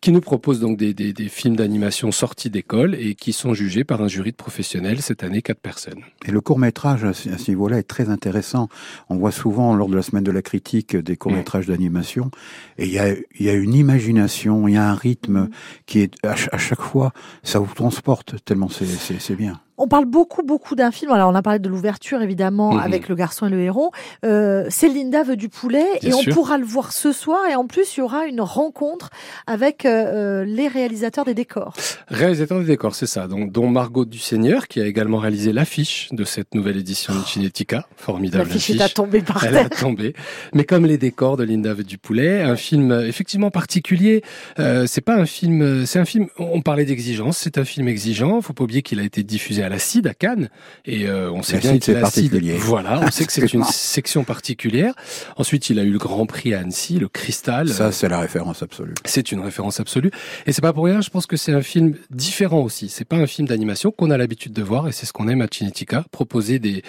qui 0.00 0.12
nous 0.12 0.20
proposent 0.20 0.60
donc 0.60 0.76
des, 0.76 0.92
des- 0.92 1.12
des 1.12 1.28
films 1.28 1.56
d'animation 1.56 2.10
sortis 2.12 2.50
d'école 2.50 2.94
et 2.94 3.14
qui 3.14 3.32
sont 3.32 3.54
jugés 3.54 3.84
par 3.84 4.02
un 4.02 4.08
jury 4.08 4.32
de 4.32 4.36
professionnels, 4.36 5.00
cette 5.02 5.22
année 5.22 5.40
quatre 5.42 5.60
personnes. 5.60 6.00
Et 6.26 6.30
le 6.30 6.40
court 6.40 6.58
métrage 6.58 7.04
à 7.04 7.12
ce 7.14 7.50
niveau-là 7.50 7.78
est 7.78 7.84
très 7.84 8.08
intéressant. 8.10 8.68
On 9.08 9.16
voit 9.16 9.32
souvent 9.32 9.74
lors 9.74 9.88
de 9.88 9.96
la 9.96 10.02
semaine 10.02 10.24
de 10.24 10.32
la 10.32 10.42
critique 10.42 10.96
des 10.96 11.16
courts 11.16 11.32
métrages 11.32 11.66
d'animation, 11.66 12.30
et 12.78 12.86
il 12.86 12.92
y 12.92 12.98
a, 12.98 13.12
il 13.12 13.46
y 13.46 13.48
a 13.48 13.54
une 13.54 13.74
imagination, 13.74 14.68
il 14.68 14.74
y 14.74 14.76
a 14.76 14.88
un 14.90 14.94
rythme 14.94 15.48
qui 15.86 16.00
est 16.00 16.14
à, 16.24 16.34
à 16.52 16.58
chaque 16.58 16.82
fois, 16.82 17.12
ça 17.42 17.58
vous 17.58 17.72
transporte 17.72 18.34
tellement 18.44 18.68
c'est 18.68 19.36
bien. 19.36 19.60
On 19.78 19.88
parle 19.88 20.04
beaucoup, 20.06 20.42
beaucoup 20.42 20.74
d'un 20.74 20.90
film. 20.90 21.10
Alors, 21.12 21.30
on 21.30 21.34
a 21.34 21.42
parlé 21.42 21.58
de 21.58 21.68
l'ouverture, 21.68 22.22
évidemment, 22.22 22.72
Mhm. 22.74 22.80
avec 22.80 23.08
Le 23.08 23.14
Garçon 23.14 23.46
et 23.46 23.50
le 23.50 23.60
Héron. 23.60 23.90
Euh, 24.24 24.64
c'est 24.70 24.88
Linda 24.88 25.22
veut 25.22 25.36
du 25.36 25.48
poulet 25.48 25.84
Bien 26.00 26.10
et 26.10 26.14
on 26.14 26.32
pourra 26.32 26.58
le 26.58 26.64
voir 26.64 26.92
ce 26.92 27.12
soir. 27.12 27.40
Et 27.50 27.54
en 27.54 27.66
plus, 27.66 27.96
il 27.96 28.00
y 28.00 28.02
aura 28.02 28.26
une 28.26 28.40
rencontre 28.40 29.10
avec 29.46 29.84
euh, 29.84 30.42
euh, 30.42 30.44
les 30.44 30.68
réalisateurs 30.68 31.24
des 31.24 31.34
décors. 31.34 31.74
Réalisateur 32.08 32.60
des 32.60 32.66
décors, 32.66 32.94
c'est 32.94 33.06
ça, 33.06 33.28
donc, 33.28 33.52
dont 33.52 33.68
Margot 33.68 34.04
Dusseigneur, 34.04 34.68
qui 34.68 34.80
a 34.80 34.86
également 34.86 35.18
réalisé 35.18 35.52
l'affiche 35.52 36.08
de 36.12 36.24
cette 36.24 36.54
nouvelle 36.54 36.76
édition 36.78 37.14
de 37.14 37.24
Cinetica. 37.24 37.86
Formidable 37.96 38.44
L'affiche 38.48 38.70
est 38.70 38.80
à 38.80 38.88
tomber 38.88 39.20
par 39.22 39.44
Elle 39.44 39.56
a 39.56 39.68
terre. 39.68 39.78
tombé. 39.80 40.14
Mais 40.54 40.64
comme 40.64 40.86
les 40.86 40.98
décors 40.98 41.36
de 41.36 41.44
Linda 41.44 41.74
veut 41.74 41.84
du 41.84 41.98
poulet, 41.98 42.42
un 42.42 42.56
film 42.56 42.90
euh, 42.92 43.06
effectivement 43.06 43.50
particulier. 43.50 44.22
Euh, 44.58 44.86
c'est 44.86 45.00
pas 45.00 45.14
un 45.16 45.26
film, 45.26 45.84
c'est 45.86 45.98
un 45.98 46.04
film. 46.04 46.28
On 46.38 46.62
parlait 46.62 46.84
d'exigence. 46.84 47.38
C'est 47.38 47.58
un 47.58 47.64
film 47.64 47.88
exigeant. 47.88 48.40
Faut 48.40 48.52
pas 48.52 48.64
oublier 48.64 48.82
qu'il 48.82 49.00
a 49.00 49.02
été 49.02 49.22
diffusé 49.22 49.62
à 49.66 49.68
la 49.68 49.78
CID 49.78 50.06
à 50.06 50.14
Cannes, 50.14 50.48
et 50.84 51.06
euh, 51.06 51.30
on 51.30 51.42
sait 51.42 51.54
La 51.54 51.60
bien 51.60 51.78
que 51.78 51.92
la 51.92 52.10
CID. 52.10 52.34
Voilà, 52.58 53.00
on 53.02 53.10
sait 53.10 53.24
que 53.24 53.32
c'est 53.32 53.52
une 53.52 53.64
section 53.64 54.24
particulière. 54.24 54.94
Ensuite, 55.36 55.70
il 55.70 55.78
a 55.78 55.82
eu 55.82 55.90
le 55.90 55.98
Grand 55.98 56.26
Prix 56.26 56.54
à 56.54 56.60
Annecy, 56.60 56.98
le 56.98 57.08
Cristal. 57.08 57.68
Ça, 57.68 57.92
c'est 57.92 58.08
la 58.08 58.20
référence 58.20 58.62
absolue. 58.62 58.94
C'est 59.04 59.32
une 59.32 59.40
référence 59.40 59.80
absolue. 59.80 60.10
Et 60.46 60.52
c'est 60.52 60.62
pas 60.62 60.72
pour 60.72 60.84
rien, 60.84 61.00
je 61.00 61.10
pense 61.10 61.26
que 61.26 61.36
c'est 61.36 61.52
un 61.52 61.62
film 61.62 61.94
différent 62.10 62.62
aussi. 62.62 62.88
C'est 62.88 63.04
pas 63.04 63.16
un 63.16 63.26
film 63.26 63.48
d'animation 63.48 63.90
qu'on 63.90 64.10
a 64.10 64.16
l'habitude 64.16 64.52
de 64.52 64.62
voir 64.62 64.88
et 64.88 64.92
c'est 64.92 65.06
ce 65.06 65.12
qu'on 65.12 65.28
aime 65.28 65.42
à 65.42 65.48
Cinetica, 65.50 66.04
proposer 66.10 66.58
des, 66.58 66.82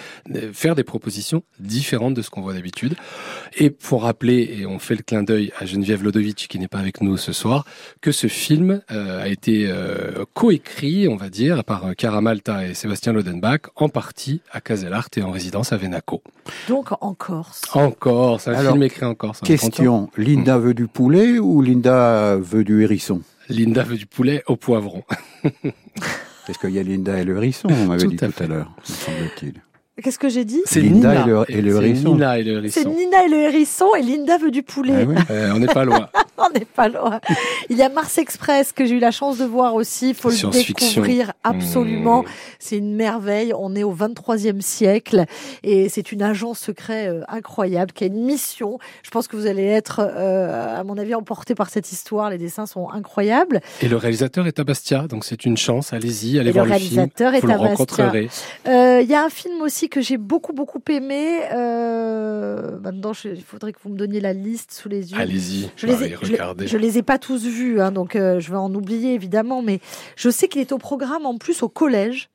faire 0.52 0.74
des 0.74 0.84
propositions 0.84 1.42
différentes 1.58 2.14
de 2.14 2.22
ce 2.22 2.30
qu'on 2.30 2.42
voit 2.42 2.54
d'habitude. 2.54 2.94
Et 3.56 3.70
pour 3.70 4.02
rappeler, 4.02 4.56
et 4.58 4.66
on 4.66 4.78
fait 4.78 4.94
le 4.94 5.02
clin 5.02 5.22
d'œil 5.22 5.52
à 5.58 5.66
Geneviève 5.66 6.02
Lodovic 6.02 6.46
qui 6.48 6.58
n'est 6.58 6.68
pas 6.68 6.78
avec 6.78 7.00
nous 7.00 7.16
ce 7.16 7.32
soir, 7.32 7.64
que 8.00 8.12
ce 8.12 8.26
film 8.26 8.82
euh, 8.90 9.22
a 9.22 9.28
été 9.28 9.66
euh, 9.68 10.24
coécrit, 10.34 11.08
on 11.08 11.16
va 11.16 11.28
dire, 11.28 11.64
par 11.64 11.86
euh, 11.86 11.92
Chiara 11.98 12.20
Malta 12.20 12.67
et 12.68 12.74
Sébastien 12.74 13.12
Lodenbach, 13.12 13.62
en 13.76 13.88
partie 13.88 14.40
à 14.52 14.60
Caselart 14.60 15.08
et 15.16 15.22
en 15.22 15.30
résidence 15.30 15.72
à 15.72 15.76
Venaco. 15.76 16.22
Donc, 16.68 16.88
en 17.02 17.14
Corse. 17.14 17.62
Encore, 17.74 18.40
c'est 18.40 18.50
un 18.50 18.54
Alors, 18.54 18.72
film 18.72 18.82
écrit 18.84 19.04
en 19.06 19.14
Corse. 19.14 19.40
content. 19.40 19.46
Question, 19.52 20.10
Linda 20.16 20.58
veut 20.58 20.74
du 20.74 20.86
poulet 20.86 21.38
ou 21.38 21.62
Linda 21.62 22.36
veut 22.36 22.64
du 22.64 22.82
hérisson? 22.82 23.22
Linda 23.48 23.82
veut 23.82 23.96
du 23.96 24.06
poulet 24.06 24.42
au 24.46 24.56
poivron. 24.56 25.02
Parce 26.46 26.58
qu'il 26.58 26.70
y 26.70 26.78
a 26.78 26.82
Linda 26.82 27.18
et 27.18 27.24
le 27.24 27.36
hérisson, 27.36 27.68
on 27.70 27.86
m'avait 27.86 28.02
Tout 28.04 28.10
dit 28.10 28.24
à 28.24 28.28
tout 28.28 28.32
fait. 28.32 28.44
à 28.44 28.46
l'heure, 28.46 28.72
me 28.88 28.94
semble-t-il. 28.94 29.54
Qu'est-ce 30.02 30.18
que 30.18 30.28
j'ai 30.28 30.44
dit 30.44 30.60
C'est 30.64 30.80
Linda 30.80 31.10
Nina 31.10 31.22
et 31.22 31.26
le- 31.26 31.44
et 31.58 31.62
le 31.62 31.76
hérisson. 31.76 32.12
Nina 32.14 32.38
et 32.38 32.42
le 32.44 32.68
C'est. 32.68 32.84
Nina 32.84 33.24
et 33.24 33.28
le 33.28 33.36
hérisson 33.38 33.86
et 33.98 34.02
Linda 34.02 34.38
veut 34.38 34.50
du 34.50 34.62
poulet. 34.62 34.94
Ah 35.02 35.04
oui 35.06 35.14
Euh, 35.30 35.52
on 35.54 35.58
n'est 35.58 35.66
pas 35.66 35.84
loin. 35.84 36.08
On 36.40 36.50
n'est 36.56 36.64
pas 36.66 36.88
loin. 36.88 37.20
Il 37.68 37.76
y 37.76 37.82
a 37.82 37.88
Mars 37.88 38.16
Express 38.16 38.70
que 38.72 38.86
j'ai 38.86 38.94
eu 38.94 38.98
la 39.00 39.10
chance 39.10 39.38
de 39.38 39.44
voir 39.44 39.74
aussi. 39.74 40.10
Il 40.10 40.14
faut 40.14 40.30
le 40.30 40.36
découvrir 40.52 41.32
absolument. 41.42 42.22
Mmh. 42.22 42.26
C'est 42.60 42.76
une 42.78 42.94
merveille. 42.94 43.52
On 43.58 43.74
est 43.74 43.82
au 43.82 43.92
23e 43.92 44.60
siècle 44.60 45.24
et 45.64 45.88
c'est 45.88 46.12
une 46.12 46.22
agence 46.22 46.60
secret 46.60 47.08
euh, 47.08 47.22
incroyable 47.26 47.90
qui 47.90 48.04
a 48.04 48.06
une 48.06 48.24
mission. 48.24 48.78
Je 49.02 49.10
pense 49.10 49.26
que 49.26 49.34
vous 49.36 49.46
allez 49.48 49.64
être, 49.64 50.00
euh, 50.00 50.78
à 50.78 50.84
mon 50.84 50.96
avis, 50.96 51.16
emporté 51.16 51.56
par 51.56 51.70
cette 51.70 51.90
histoire. 51.90 52.30
Les 52.30 52.38
dessins 52.38 52.66
sont 52.66 52.88
incroyables. 52.88 53.60
Et 53.82 53.88
le 53.88 53.96
réalisateur 53.96 54.46
est 54.46 54.60
à 54.60 54.64
Bastia, 54.64 55.08
donc 55.08 55.24
c'est 55.24 55.44
une 55.44 55.56
chance. 55.56 55.92
Allez-y, 55.92 56.38
allez 56.38 56.52
voir 56.52 56.66
le 56.66 56.70
le, 56.72 56.78
film. 56.78 56.90
réalisateur 57.00 57.34
est 57.34 57.40
Vous 57.40 57.46
le 57.48 57.52
à 57.54 57.56
Bastia. 57.56 57.68
rencontrerez. 57.70 58.28
Euh, 58.68 59.00
Il 59.02 59.10
y 59.10 59.14
a 59.14 59.24
un 59.24 59.28
film 59.30 59.60
aussi 59.60 59.87
aussi 59.88 60.00
que 60.00 60.00
j'ai 60.00 60.16
beaucoup 60.18 60.52
beaucoup 60.52 60.80
aimé. 60.90 61.40
Euh, 61.54 62.78
maintenant, 62.80 63.12
je- 63.12 63.28
il 63.28 63.42
faudrait 63.42 63.72
que 63.72 63.78
vous 63.82 63.90
me 63.90 63.96
donniez 63.96 64.20
la 64.20 64.32
liste 64.32 64.72
sous 64.72 64.88
les 64.88 65.12
yeux. 65.12 65.18
Allez-y, 65.18 65.70
Je 65.76 65.86
les, 65.86 66.04
ai, 66.04 66.16
je, 66.22 66.32
les, 66.32 66.66
je 66.66 66.76
les 66.78 66.98
ai 66.98 67.02
pas 67.02 67.18
tous 67.18 67.44
vus, 67.44 67.80
hein, 67.80 67.90
donc 67.92 68.14
euh, 68.16 68.40
je 68.40 68.50
vais 68.50 68.56
en 68.56 68.72
oublier 68.74 69.14
évidemment, 69.14 69.62
mais 69.62 69.80
je 70.16 70.30
sais 70.30 70.48
qu'il 70.48 70.60
est 70.60 70.72
au 70.72 70.78
programme 70.78 71.26
en 71.26 71.38
plus 71.38 71.62
au 71.62 71.68
collège, 71.68 72.28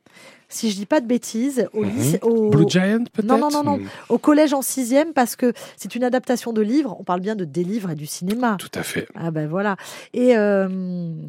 si 0.54 0.70
je 0.72 0.76
dis 0.76 0.86
pas 0.86 1.02
de 1.02 1.08
bêtises, 1.08 1.68
au, 1.74 1.84
Mhm. 1.84 1.90
lycée- 1.98 2.20
au, 2.22 2.50
Blue 2.50 2.66
Giant, 2.68 3.04
peut-être 3.12 3.26
Non, 3.28 3.38
non, 3.38 3.50
non, 3.52 3.64
non. 3.64 3.80
Au 4.10 4.18
collège 4.18 4.54
en 4.54 4.62
sixième, 4.62 5.14
parce 5.14 5.36
que 5.36 5.54
c'est 5.78 5.96
une 5.96 6.04
adaptation 6.04 6.54
de 6.54 6.62
livre. 6.62 6.96
On 7.00 7.04
parle 7.04 7.20
bien 7.22 7.36
de 7.36 7.46
des 7.46 7.64
livres 7.64 7.90
et 7.92 7.96
du 7.96 8.06
cinéma. 8.06 8.58
Tout 8.60 8.72
à 8.76 8.84
fait. 8.84 9.08
Ah 9.16 9.32
ben 9.32 9.48
voilà. 9.48 9.76
Et 10.14 10.38
euh, 10.38 10.68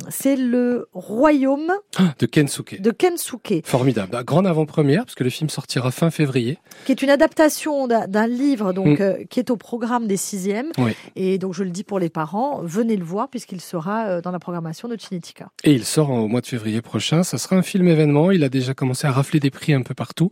c'est 0.08 0.36
le 0.36 0.88
royaume 0.92 1.72
Ah, 1.98 2.14
De 2.18 2.26
Kensuke. 2.26 2.80
de 2.80 2.90
Kensuke, 2.90 3.62
Formidable. 3.64 4.14
Ah, 4.16 4.22
Grande 4.24 4.46
avant-première, 4.46 5.04
parce 5.04 5.14
que 5.14 5.24
le 5.24 5.30
film 5.30 5.48
sortira 5.50 5.90
fin 5.90 6.10
février. 6.10 6.58
qui 6.84 6.92
est 6.92 7.02
une 7.02 7.10
adaptation 7.10 7.86
d'un 7.88 8.26
livre 8.26 8.72
donc 8.72 8.98
Mm. 8.98 9.02
euh, 9.02 9.14
qui 9.30 9.38
est 9.40 9.50
au 9.50 9.56
programme 9.56 10.06
des 10.06 10.16
sixièmes. 10.16 10.70
Oui. 10.78 10.92
Et 11.16 11.38
donc 11.38 11.54
je 11.54 11.62
le 11.64 11.70
dis 11.70 11.84
pour 11.84 11.98
les 11.98 12.08
parents, 12.10 12.60
venez 12.62 12.96
le 12.96 13.04
voir 13.04 13.28
puisqu'il 13.28 13.60
sera 13.60 14.06
euh, 14.06 14.20
dans 14.20 14.30
la 14.32 14.38
programmation 14.38 14.88
de 14.88 14.96
Chinetica. 14.98 15.48
Et 15.64 15.72
il 15.72 15.84
sort 15.84 16.10
au 16.10 16.28
mois 16.28 16.40
de 16.40 16.46
février 16.46 16.82
prochain. 16.82 17.22
Ça 17.22 17.38
sera 17.38 17.56
un 17.56 17.62
film 17.62 17.88
événement. 17.88 18.30
Il 18.30 18.44
a 18.44 18.48
déjà 18.48 18.74
commencé 18.74 19.06
à 19.06 19.12
rafler 19.14 19.40
des 19.40 19.50
prix 19.50 19.73
un 19.73 19.83
peu 19.83 19.94
partout. 19.94 20.30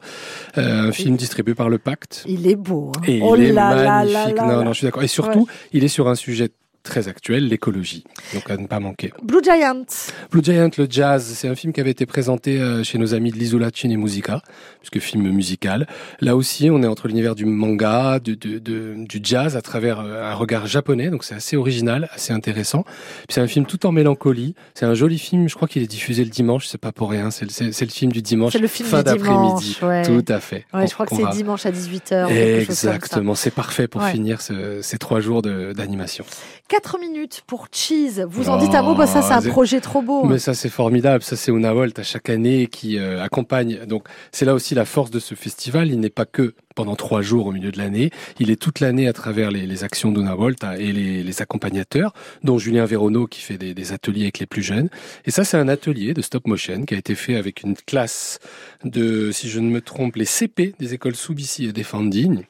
Euh, 0.58 0.88
un 0.88 0.92
film 0.92 1.16
distribué 1.16 1.54
par 1.54 1.68
le 1.68 1.78
Pacte. 1.78 2.24
Il 2.26 2.46
est 2.46 2.56
beau. 2.56 2.92
hein. 2.96 3.00
Et 3.06 3.20
oh 3.22 3.34
il 3.36 3.44
est 3.44 3.52
là 3.52 3.74
magnifique. 4.04 4.36
là 4.38 4.46
là 4.46 4.56
non, 4.56 4.64
non, 4.64 4.72
je 4.72 4.78
suis 4.78 4.86
d'accord. 4.86 5.02
Et 5.02 5.08
surtout, 5.08 5.46
il 5.72 5.84
est 5.84 5.88
sur 5.88 6.08
un 6.08 6.14
sujet 6.14 6.50
très 6.82 7.08
actuel, 7.08 7.48
l'écologie. 7.48 8.04
Donc 8.34 8.50
à 8.50 8.56
ne 8.56 8.66
pas 8.66 8.80
manquer. 8.80 9.12
Blue 9.22 9.40
Giant. 9.42 9.84
Blue 10.30 10.42
Giant, 10.42 10.70
le 10.76 10.86
jazz, 10.88 11.24
c'est 11.36 11.48
un 11.48 11.54
film 11.54 11.72
qui 11.72 11.80
avait 11.80 11.90
été 11.90 12.06
présenté 12.06 12.60
euh, 12.60 12.82
chez 12.84 12.98
nos 12.98 13.14
amis 13.14 13.30
de 13.30 13.36
l'Isola 13.38 13.70
Cine 13.74 13.96
Musica, 13.96 14.42
puisque 14.80 14.98
film 14.98 15.30
musical. 15.30 15.86
Là 16.20 16.36
aussi, 16.36 16.70
on 16.70 16.82
est 16.82 16.86
entre 16.86 17.08
l'univers 17.08 17.34
du 17.34 17.44
manga, 17.44 18.18
du, 18.18 18.36
du, 18.36 19.20
jazz 19.22 19.56
à 19.56 19.62
travers 19.62 20.00
euh, 20.00 20.30
un 20.30 20.34
regard 20.34 20.66
japonais, 20.66 21.10
donc 21.10 21.24
c'est 21.24 21.34
assez 21.34 21.56
original, 21.56 22.08
assez 22.12 22.32
intéressant. 22.32 22.82
Puis 22.84 23.34
c'est 23.34 23.40
un 23.40 23.46
film 23.46 23.66
tout 23.66 23.86
en 23.86 23.92
mélancolie. 23.92 24.54
C'est 24.74 24.86
un 24.86 24.94
joli 24.94 25.18
film, 25.18 25.48
je 25.48 25.54
crois 25.54 25.68
qu'il 25.68 25.82
est 25.82 25.86
diffusé 25.86 26.24
le 26.24 26.30
dimanche, 26.30 26.66
c'est 26.66 26.78
pas 26.80 26.92
pour 26.92 27.10
rien, 27.10 27.30
c'est 27.30 27.44
le, 27.44 27.88
film 27.90 28.12
du 28.12 28.22
dimanche, 28.22 28.52
C'est 28.52 28.58
le 28.58 28.66
film 28.66 28.88
fin 28.88 28.98
du 28.98 29.04
d'après-midi. 29.04 29.78
ouais. 29.82 30.02
Tout 30.04 30.24
à 30.32 30.40
fait. 30.40 30.64
Ouais, 30.74 30.82
On- 30.82 30.86
je 30.86 30.94
crois 30.94 31.06
que 31.06 31.14
c'est 31.14 31.22
va- 31.22 31.30
dimanche 31.30 31.64
à 31.66 31.70
18h. 31.70 32.28
Exactement, 32.30 33.34
c'est 33.34 33.50
parfait 33.50 33.86
pour 33.88 34.02
Ouais. 34.02 34.10
finir 34.12 34.40
ce- 34.40 34.80
ces 34.82 34.98
trois 34.98 35.20
jours 35.20 35.42
de- 35.42 35.72
d'animation. 35.72 36.24
4 36.72 36.98
minutes 36.98 37.42
pour 37.46 37.68
Cheese. 37.70 38.24
Vous 38.26 38.48
en 38.48 38.56
dites 38.56 38.74
un 38.74 38.80
mot, 38.80 38.94
bah 38.94 39.06
ça 39.06 39.20
c'est 39.20 39.34
un 39.34 39.42
Oh, 39.44 39.50
projet 39.50 39.82
trop 39.82 40.00
beau. 40.00 40.24
Mais 40.24 40.38
ça 40.38 40.54
c'est 40.54 40.70
formidable, 40.70 41.22
ça 41.22 41.36
c'est 41.36 41.52
Una 41.52 41.74
Volt 41.74 41.98
à 41.98 42.02
chaque 42.02 42.30
année 42.30 42.66
qui 42.66 42.96
euh, 42.96 43.22
accompagne. 43.22 43.80
Donc 43.86 44.08
c'est 44.30 44.46
là 44.46 44.54
aussi 44.54 44.74
la 44.74 44.86
force 44.86 45.10
de 45.10 45.18
ce 45.18 45.34
festival. 45.34 45.90
Il 45.90 46.00
n'est 46.00 46.08
pas 46.08 46.24
que 46.24 46.54
pendant 46.74 46.96
trois 46.96 47.20
jours 47.20 47.48
au 47.48 47.52
milieu 47.52 47.70
de 47.72 47.76
l'année, 47.76 48.10
il 48.40 48.50
est 48.50 48.56
toute 48.56 48.80
l'année 48.80 49.06
à 49.06 49.12
travers 49.12 49.50
les, 49.50 49.66
les 49.66 49.84
actions 49.84 50.12
d'Una 50.12 50.34
Volt 50.34 50.64
hein, 50.64 50.72
et 50.78 50.92
les, 50.92 51.22
les 51.22 51.42
accompagnateurs, 51.42 52.14
dont 52.42 52.56
Julien 52.56 52.86
Véronneau 52.86 53.26
qui 53.26 53.42
fait 53.42 53.58
des, 53.58 53.74
des 53.74 53.92
ateliers 53.92 54.22
avec 54.22 54.38
les 54.38 54.46
plus 54.46 54.62
jeunes. 54.62 54.88
Et 55.26 55.30
ça 55.30 55.44
c'est 55.44 55.58
un 55.58 55.68
atelier 55.68 56.14
de 56.14 56.22
stop 56.22 56.46
motion 56.46 56.86
qui 56.86 56.94
a 56.94 56.96
été 56.96 57.14
fait 57.14 57.36
avec 57.36 57.64
une 57.64 57.76
classe 57.76 58.38
de, 58.82 59.30
si 59.30 59.50
je 59.50 59.60
ne 59.60 59.68
me 59.68 59.82
trompe, 59.82 60.16
les 60.16 60.24
CP 60.24 60.74
des 60.78 60.94
écoles 60.94 61.16
Soubissi 61.16 61.66
et 61.66 61.72
des 61.74 61.82
Fandignes. 61.82 62.44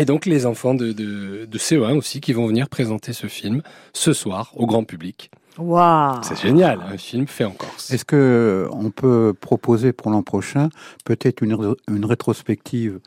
Et 0.00 0.06
donc 0.06 0.24
les 0.24 0.46
enfants 0.46 0.72
de, 0.72 0.92
de, 0.92 1.44
de 1.44 1.58
CE1 1.58 1.94
aussi 1.94 2.22
qui 2.22 2.32
vont 2.32 2.46
venir 2.46 2.70
présenter 2.70 3.12
ce 3.12 3.26
film 3.26 3.60
ce 3.92 4.14
soir 4.14 4.50
au 4.56 4.66
grand 4.66 4.84
public. 4.84 5.30
Waouh. 5.58 6.20
C'est 6.22 6.40
génial, 6.40 6.80
un 6.80 6.96
film 6.96 7.26
fait 7.26 7.44
en 7.44 7.50
Corse. 7.50 7.90
Est-ce 7.90 8.06
que 8.06 8.16
euh, 8.16 8.68
on 8.72 8.90
peut 8.90 9.34
proposer 9.38 9.92
pour 9.92 10.10
l'an 10.10 10.22
prochain 10.22 10.70
peut-être 11.04 11.42
une, 11.42 11.74
une 11.90 12.04
rétrospective 12.06 12.98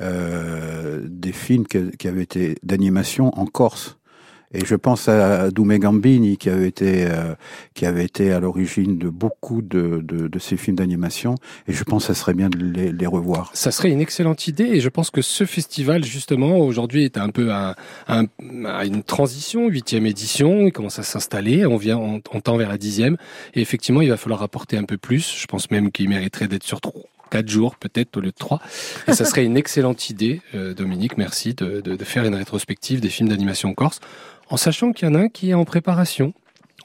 euh, 0.00 1.00
des 1.04 1.30
films 1.30 1.64
qui, 1.64 1.92
qui 1.96 2.08
avaient 2.08 2.22
été 2.22 2.56
d'animation 2.64 3.30
en 3.38 3.46
Corse? 3.46 3.98
Et 4.54 4.64
je 4.64 4.74
pense 4.74 5.08
à 5.08 5.50
Doumé 5.50 5.78
Gambini 5.78 6.36
qui 6.36 6.50
avait 6.50 6.68
été 6.68 7.06
euh, 7.06 7.34
qui 7.74 7.86
avait 7.86 8.04
été 8.04 8.32
à 8.32 8.40
l'origine 8.40 8.98
de 8.98 9.08
beaucoup 9.08 9.62
de, 9.62 10.00
de, 10.02 10.28
de 10.28 10.38
ces 10.38 10.56
films 10.56 10.76
d'animation 10.76 11.36
et 11.68 11.72
je 11.72 11.84
pense 11.84 12.06
que 12.06 12.14
ça 12.14 12.20
serait 12.20 12.34
bien 12.34 12.48
de 12.48 12.58
les, 12.58 12.92
les 12.92 13.06
revoir. 13.06 13.50
Ça 13.54 13.70
serait 13.70 13.90
une 13.90 14.00
excellente 14.00 14.46
idée 14.46 14.64
et 14.64 14.80
je 14.80 14.88
pense 14.88 15.10
que 15.10 15.22
ce 15.22 15.44
festival 15.44 16.04
justement 16.04 16.58
aujourd'hui 16.58 17.04
est 17.04 17.18
un 17.18 17.30
peu 17.30 17.52
à, 17.52 17.76
à 18.06 18.84
une 18.84 19.02
transition, 19.02 19.68
huitième 19.68 20.06
édition, 20.06 20.66
il 20.66 20.72
commence 20.72 20.98
à 20.98 21.02
s'installer, 21.02 21.66
on 21.66 21.76
vient, 21.76 21.96
on, 21.98 22.20
on 22.32 22.40
tend 22.40 22.56
vers 22.56 22.68
la 22.68 22.78
dixième 22.78 23.16
et 23.54 23.60
effectivement 23.60 24.02
il 24.02 24.10
va 24.10 24.16
falloir 24.16 24.42
apporter 24.42 24.76
un 24.76 24.84
peu 24.84 24.98
plus. 24.98 25.36
Je 25.38 25.46
pense 25.46 25.70
même 25.70 25.90
qu'il 25.90 26.08
mériterait 26.08 26.48
d'être 26.48 26.64
sur 26.64 26.80
trois. 26.80 27.02
Quatre 27.30 27.48
jours 27.48 27.76
peut-être 27.76 28.18
au 28.18 28.20
lieu 28.20 28.30
de 28.30 28.36
trois. 28.38 28.60
Et 29.08 29.14
ça 29.14 29.24
serait 29.24 29.46
une 29.46 29.56
excellente 29.56 30.10
idée, 30.10 30.42
euh, 30.54 30.74
Dominique, 30.74 31.16
merci, 31.16 31.54
de, 31.54 31.80
de, 31.80 31.96
de 31.96 32.04
faire 32.04 32.24
une 32.26 32.34
rétrospective 32.34 33.00
des 33.00 33.08
films 33.08 33.30
d'animation 33.30 33.72
corse, 33.72 34.00
en 34.52 34.56
sachant 34.56 34.92
qu'il 34.92 35.08
y 35.08 35.10
en 35.10 35.14
a 35.14 35.18
un 35.20 35.28
qui 35.28 35.50
est 35.50 35.54
en 35.54 35.64
préparation. 35.64 36.32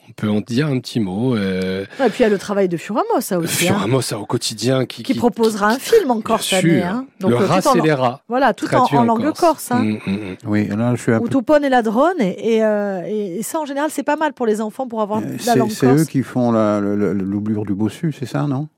On 0.10 0.14
peut 0.14 0.30
en 0.30 0.40
dire 0.40 0.68
un 0.68 0.80
petit 0.80 1.02
mot. 1.02 1.36
Euh, 1.36 1.84
Et 2.00 2.10
puis 2.10 2.20
il 2.20 2.22
y 2.22 2.26
a 2.26 2.30
le 2.30 2.38
travail 2.38 2.70
de 2.70 2.78
Furamos, 2.78 3.20
ça 3.20 3.38
aussi. 3.40 3.68
hein, 3.68 3.74
Furamos 3.74 4.02
ça, 4.02 4.18
au 4.18 4.26
quotidien 4.26 4.86
qui, 4.86 5.04
qui 5.04 5.14
proposera 5.16 5.68
un 5.72 5.80
film 5.80 6.12
encore 6.12 6.42
cette 6.42 6.64
année. 6.64 6.82
le 7.20 7.28
euh, 7.34 7.38
rat 7.40 7.62
c'est 7.62 7.82
les 7.82 7.92
rats. 7.94 8.22
voilà, 8.30 8.54
tout 8.54 8.74
en, 8.74 9.04
langue 9.04 9.34
corse. 9.34 9.70
hein. 9.72 9.84
Mm, 9.84 10.00
mm, 10.08 10.12
mm. 10.14 10.36
Oui, 10.46 10.68
là 10.68 10.96
je 10.96 11.02
suis 11.02 11.12
un 11.12 11.20
peu 11.20 11.26
Outopone 11.26 11.66
et 11.66 11.70
la 11.70 11.82
drone. 11.82 12.22
Et, 12.22 12.56
et, 12.56 12.64
euh, 12.64 13.02
et- 13.06 13.44
ça, 13.44 13.60
en 13.60 13.66
général, 13.66 13.90
c'est 13.92 14.04
pas 14.04 14.16
mal 14.16 14.32
pour 14.32 14.46
les 14.46 14.62
enfants 14.62 14.88
pour 14.88 15.02
avoir 15.02 15.20
la 15.20 15.28
C'est 15.40 15.56
langue 15.60 15.72
c'est 15.72 15.88
corse. 15.88 16.02
eux 16.04 16.06
qui 16.06 16.24
font 16.24 16.54
la- 16.54 16.80
l'oublure 16.80 17.66
du 17.66 17.74
bossu, 17.74 18.14
c'est 18.18 18.26
ça, 18.26 18.44
non? 18.48 18.70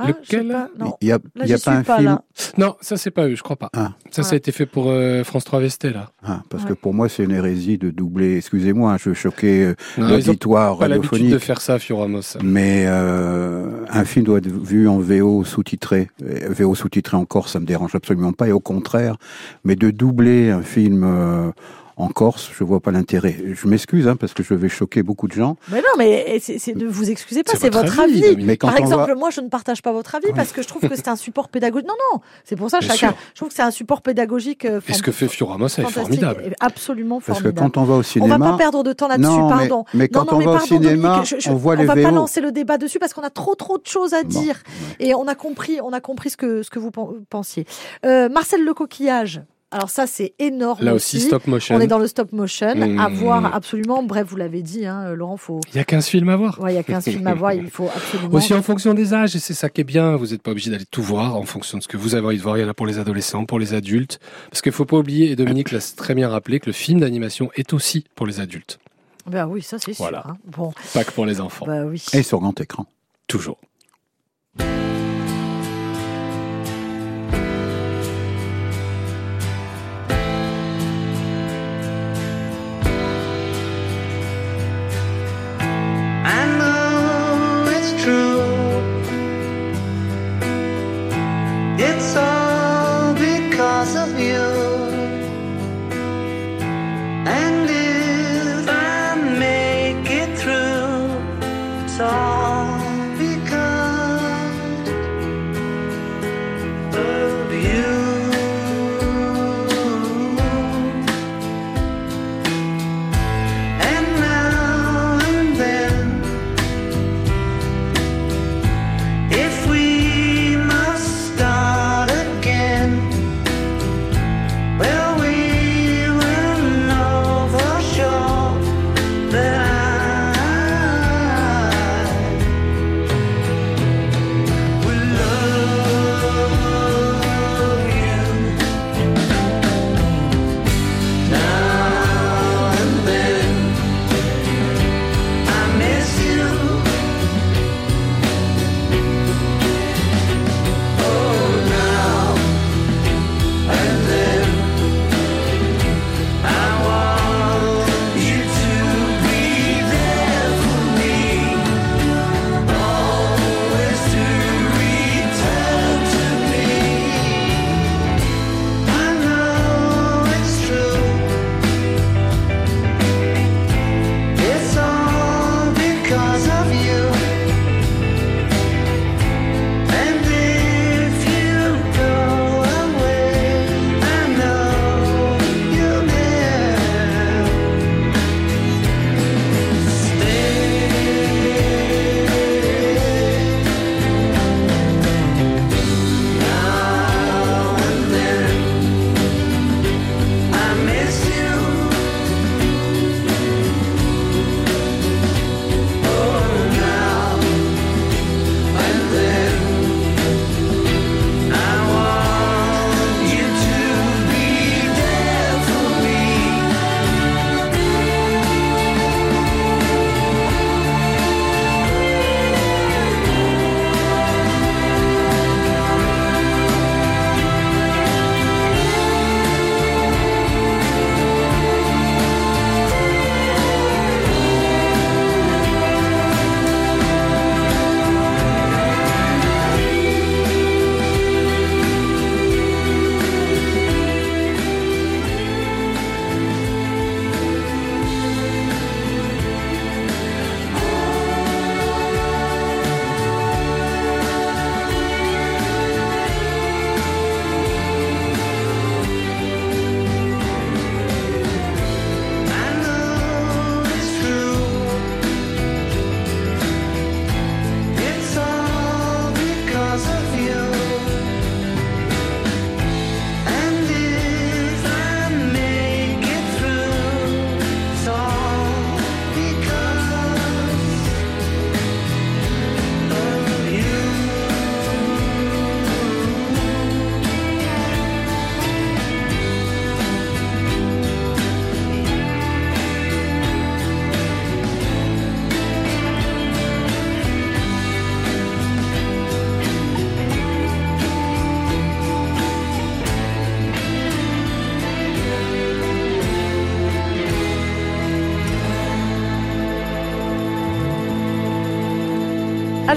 Ah, 0.00 0.08
Lequel 0.08 0.48
pas, 0.48 0.68
non. 0.78 0.94
Il 1.00 1.08
y 1.08 1.12
a, 1.12 1.18
Là, 1.34 1.46
y 1.46 1.52
a 1.52 1.56
suis 1.58 1.64
pas 1.64 1.72
un 1.76 1.82
pas, 1.82 1.96
film. 1.96 2.06
là. 2.08 2.22
Non, 2.56 2.76
ça 2.80 2.96
c'est 2.96 3.10
pas 3.10 3.26
eux, 3.26 3.34
je 3.34 3.42
crois 3.42 3.56
pas. 3.56 3.68
Ah. 3.74 3.92
Ça, 4.12 4.22
ça 4.22 4.34
a 4.34 4.36
été 4.36 4.52
fait 4.52 4.64
pour 4.66 4.86
euh, 4.90 5.24
France 5.24 5.44
3 5.44 5.58
Vesté 5.60 5.90
là. 5.90 6.10
Ah, 6.24 6.42
parce 6.48 6.62
Ouais. 6.62 6.70
que 6.70 6.74
pour 6.74 6.94
moi, 6.94 7.08
c'est 7.08 7.24
une 7.24 7.32
hérésie 7.32 7.78
de 7.78 7.90
doubler. 7.90 8.36
Excusez-moi, 8.36 8.96
je 9.02 9.12
choquais 9.12 9.64
euh, 9.64 9.74
l'auditoire 9.98 10.78
pas 10.78 10.86
l'habitude 10.86 11.10
radiophonique. 11.10 11.32
de 11.34 11.38
faire 11.38 11.60
ça, 11.60 11.78
Fioramos. 11.80 12.20
Mais 12.42 12.84
euh, 12.86 13.84
un 13.90 14.04
film 14.04 14.24
doit 14.24 14.38
être 14.38 14.46
vu 14.46 14.88
en 14.88 14.98
VO 14.98 15.42
sous-titré. 15.44 16.10
Euh, 16.22 16.48
VO 16.50 16.74
sous-titré 16.74 17.16
en 17.16 17.24
Corse, 17.24 17.52
ça 17.52 17.60
me 17.60 17.66
dérange 17.66 17.94
absolument 17.94 18.32
pas, 18.32 18.48
et 18.48 18.52
au 18.52 18.60
contraire. 18.60 19.16
Mais 19.64 19.74
de 19.76 19.90
doubler 19.90 20.50
un 20.50 20.62
film 20.62 21.02
euh, 21.04 21.50
en 21.98 22.08
Corse, 22.08 22.50
je 22.56 22.62
vois 22.64 22.80
pas 22.80 22.90
l'intérêt. 22.92 23.36
Je 23.52 23.66
m'excuse, 23.68 24.06
hein, 24.08 24.16
parce 24.16 24.32
que 24.32 24.42
je 24.42 24.54
vais 24.54 24.68
choquer 24.68 25.02
beaucoup 25.02 25.26
de 25.28 25.32
gens. 25.32 25.56
Mais 25.70 25.78
non, 25.80 25.88
mais 25.98 26.38
c'est 26.40 26.58
c'est- 26.58 26.74
ne 26.74 26.86
vous 26.86 27.10
excusez 27.10 27.42
pas, 27.42 27.52
C'est 27.52 27.58
c'est 27.58 27.70
votre 27.74 27.86
votre 27.88 28.00
avis. 28.00 28.36
Mais 28.44 28.56
quand 28.56 28.68
Par 28.68 28.76
on 28.76 28.80
exemple, 28.80 29.08
va... 29.10 29.14
moi, 29.16 29.30
je 29.30 29.40
ne 29.40 29.48
partage 29.48 29.82
pas 29.82 29.92
votre 29.92 30.14
avis 30.14 30.26
Oui. 30.28 30.32
parce 30.36 30.52
que 30.52 30.62
je 30.62 30.68
trouve 30.68 30.82
que 30.88 30.94
c'est 30.94 31.08
un 31.08 31.16
support 31.16 31.48
pédagogique. 31.48 31.88
Non, 31.88 31.94
non, 32.14 32.20
c'est 32.44 32.56
pour 32.56 32.70
ça, 32.70 32.78
Bien 32.78 32.88
chacun. 32.90 33.08
sûr. 33.08 33.16
Je 33.30 33.34
trouve 33.40 33.48
que 33.48 33.54
c'est 33.54 33.62
un 33.62 33.70
support 33.72 34.00
pédagogique. 34.02 34.64
euh, 34.64 34.80
Et 34.88 34.92
ce 34.94 35.02
que 35.02 35.10
fait 35.12 35.28
Fioramos, 35.28 35.68
c'est 35.68 35.82
formidable. 35.90 36.54
Absolument 36.60 37.16
Parce 37.20 37.38
que 37.38 37.44
formidable. 37.44 37.72
quand 37.72 37.80
on 37.80 37.84
va 37.84 37.94
au 37.94 37.98
On 37.98 38.02
cinéma... 38.02 38.38
va 38.38 38.50
pas 38.52 38.56
perdre 38.56 38.82
de 38.84 38.92
temps 38.92 39.08
là-dessus, 39.08 39.28
non, 39.28 39.48
mais, 39.48 39.68
pardon. 39.68 39.84
mais 39.94 40.08
quand 40.08 40.20
non, 40.20 40.32
non, 40.32 40.36
on 40.36 40.38
mais 40.38 40.44
va 40.46 40.52
au 40.54 40.60
cinéma, 40.60 41.08
Dominique, 41.16 41.26
je- 41.28 41.40
je- 41.40 41.50
on 41.50 41.56
voit 41.56 41.74
les 41.76 41.84
va 41.84 41.94
VO. 41.94 42.02
pas 42.02 42.10
lancer 42.12 42.40
le 42.40 42.52
débat 42.52 42.78
dessus 42.78 42.98
parce 42.98 43.12
qu'on 43.12 43.22
a 43.22 43.30
trop 43.30 43.54
trop 43.56 43.76
de 43.78 43.86
choses 43.86 44.14
à 44.14 44.22
Bon, 44.22 44.28
dire 44.28 44.62
et 45.00 45.14
on 45.14 45.26
a 45.26 45.34
compris, 45.34 45.80
on 45.82 45.92
a 45.92 46.00
compris 46.00 46.30
ce 46.30 46.36
que 46.36 46.62
ce 46.62 46.70
que 46.70 46.78
vous 46.78 46.90
pen- 46.90 47.24
pensiez. 47.28 47.66
Euh, 48.06 48.28
Marcel 48.28 48.64
le 48.64 48.72
coquillage. 48.74 49.42
Alors 49.70 49.90
ça 49.90 50.06
c'est 50.06 50.32
énorme. 50.38 50.82
Là 50.82 50.94
aussi, 50.94 51.20
stop 51.20 51.46
motion. 51.46 51.74
On 51.76 51.80
est 51.80 51.86
dans 51.86 51.98
le 51.98 52.06
stop 52.06 52.32
motion, 52.32 52.74
Mmh. 52.74 52.98
à 52.98 53.08
voir 53.10 53.54
absolument. 53.54 54.02
Bref, 54.02 54.26
vous 54.30 54.36
l'avez 54.36 54.62
dit, 54.62 54.86
hein, 54.86 55.12
Laurent, 55.14 55.36
faut. 55.36 55.60
Il 55.74 55.76
y 55.76 55.78
a 55.78 55.84
15 55.84 56.06
films 56.08 56.30
à 56.30 56.36
voir. 56.36 56.58
Ouais, 56.60 56.72
il 56.72 56.76
y 56.76 56.78
a 56.78 56.82
15 56.82 57.04
films 57.04 57.26
à 57.26 57.34
voir, 57.34 57.52
il 57.52 57.68
faut 57.68 57.88
absolument. 57.94 58.34
Aussi 58.34 58.54
en 58.54 58.62
fonction 58.62 58.94
des 58.94 59.12
âges, 59.12 59.36
et 59.36 59.38
c'est 59.38 59.52
ça 59.52 59.68
qui 59.68 59.82
est 59.82 59.84
bien, 59.84 60.16
vous 60.16 60.28
n'êtes 60.28 60.40
pas 60.42 60.52
obligé 60.52 60.70
d'aller 60.70 60.86
tout 60.90 61.02
voir 61.02 61.36
en 61.36 61.42
fonction 61.44 61.76
de 61.76 61.82
ce 61.82 61.88
que 61.88 61.98
vous 61.98 62.14
avez 62.14 62.26
envie 62.26 62.38
de 62.38 62.42
voir. 62.42 62.56
Il 62.56 62.62
y 62.62 62.64
en 62.64 62.68
a 62.68 62.74
pour 62.74 62.86
les 62.86 62.98
adolescents, 62.98 63.44
pour 63.44 63.58
les 63.58 63.74
adultes. 63.74 64.20
Parce 64.50 64.62
qu'il 64.62 64.72
faut 64.72 64.86
pas 64.86 64.96
oublier, 64.96 65.30
et 65.32 65.36
Dominique 65.36 65.70
l'a 65.70 65.80
très 65.80 66.14
bien 66.14 66.30
rappelé, 66.30 66.60
que 66.60 66.66
le 66.66 66.72
film 66.72 67.00
d'animation 67.00 67.50
est 67.54 67.74
aussi 67.74 68.04
pour 68.14 68.26
les 68.26 68.40
adultes, 68.40 68.78
Ben 69.26 69.46
oui, 69.46 69.60
ça 69.60 69.78
c'est 69.78 69.92
sûr. 69.92 70.02
Voilà. 70.02 70.24
hein. 70.28 70.36
Bon, 70.46 70.72
pas 70.94 71.04
que 71.04 71.12
pour 71.12 71.26
les 71.26 71.42
enfants. 71.42 71.66
bah 71.66 71.84
oui. 71.84 72.02
Et 72.14 72.22
sur 72.22 72.40
grand 72.40 72.58
écran. 72.58 72.86
Toujours. 73.26 73.58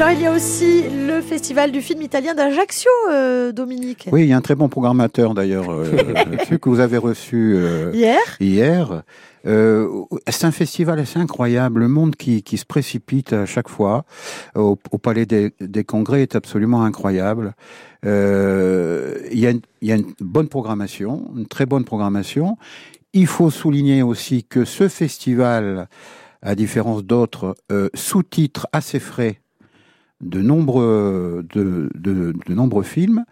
Alors, 0.02 0.14
il 0.14 0.22
y 0.24 0.26
a 0.26 0.32
aussi 0.32 0.82
le 0.90 1.22
festival 1.22 1.72
du 1.72 1.80
film 1.80 2.02
italien 2.02 2.34
d'Ajaccio, 2.34 2.90
euh, 3.12 3.52
Dominique. 3.52 4.10
Oui, 4.12 4.24
il 4.24 4.30
y 4.30 4.34
a 4.34 4.38
un 4.38 4.42
très 4.42 4.56
bon 4.56 4.68
programmateur 4.68 5.36
d'ailleurs, 5.36 5.72
euh, 5.72 5.86
celui 6.44 6.60
que 6.60 6.70
vous 6.70 6.80
avez 6.80 6.98
reçu 6.98 7.54
euh, 7.56 7.92
Hier, 7.94 8.18
hier. 8.40 9.04
Euh, 9.46 9.88
c'est 10.28 10.46
un 10.46 10.52
festival 10.52 10.98
assez 10.98 11.20
incroyable. 11.20 11.82
Le 11.82 11.88
monde 11.88 12.16
qui, 12.16 12.42
qui 12.42 12.58
se 12.58 12.66
précipite 12.66 13.32
à 13.34 13.46
chaque 13.46 13.70
fois 13.70 14.06
au, 14.56 14.76
au 14.90 14.98
Palais 14.98 15.28
des, 15.28 15.54
des 15.62 15.84
Congrès 15.84 16.24
est 16.24 16.36
absolument 16.36 16.84
incroyable. 16.84 17.54
Euh, 18.04 19.20
il, 19.32 19.38
y 19.38 19.46
a 19.46 19.52
une, 19.52 19.62
y 19.84 19.92
a 19.92 19.98
une 19.98 20.16
bonne 20.20 20.48
programmation, 20.48 21.32
une 21.38 21.46
très 21.46 21.68
bonne 21.68 21.86
programmation. 21.86 22.58
Il 23.14 23.28
faut 23.28 23.52
souligner 23.52 24.02
aussi 24.02 24.46
que 24.46 24.66
ce 24.66 24.88
festival, 24.88 25.88
à 26.42 26.56
différence 26.56 27.04
d'autres, 27.04 27.56
euh, 27.72 27.90
sous-titre 27.94 28.68
assez 28.74 29.00
frais 29.00 29.41
de 30.22 30.42
nombreux, 30.42 31.46
de, 31.54 31.90
de, 31.96 32.54
nombreux 32.54 32.84
films, 32.84 33.26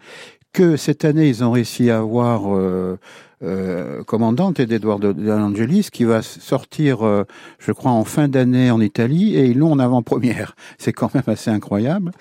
que 0.52 0.76
cette 0.76 1.04
année 1.04 1.28
ils 1.28 1.44
ont 1.44 1.52
réussi 1.52 1.90
à 1.90 1.98
avoir 1.98 2.56
euh, 2.56 2.98
euh, 3.42 4.02
Commandante 4.04 4.60
et 4.60 4.66
d'Edouard 4.66 4.98
de, 4.98 5.90
qui 5.90 6.04
va 6.04 6.22
sortir, 6.22 7.06
euh, 7.06 7.24
je 7.58 7.72
crois, 7.72 7.90
en 7.90 8.04
fin 8.04 8.28
d'année 8.28 8.70
en 8.70 8.80
Italie 8.80 9.36
et 9.36 9.46
ils 9.46 9.58
l'ont 9.58 9.72
en 9.72 9.78
avant-première. 9.78 10.54
C'est 10.78 10.92
quand 10.92 11.14
même 11.14 11.24
assez 11.26 11.50
incroyable. 11.50 12.12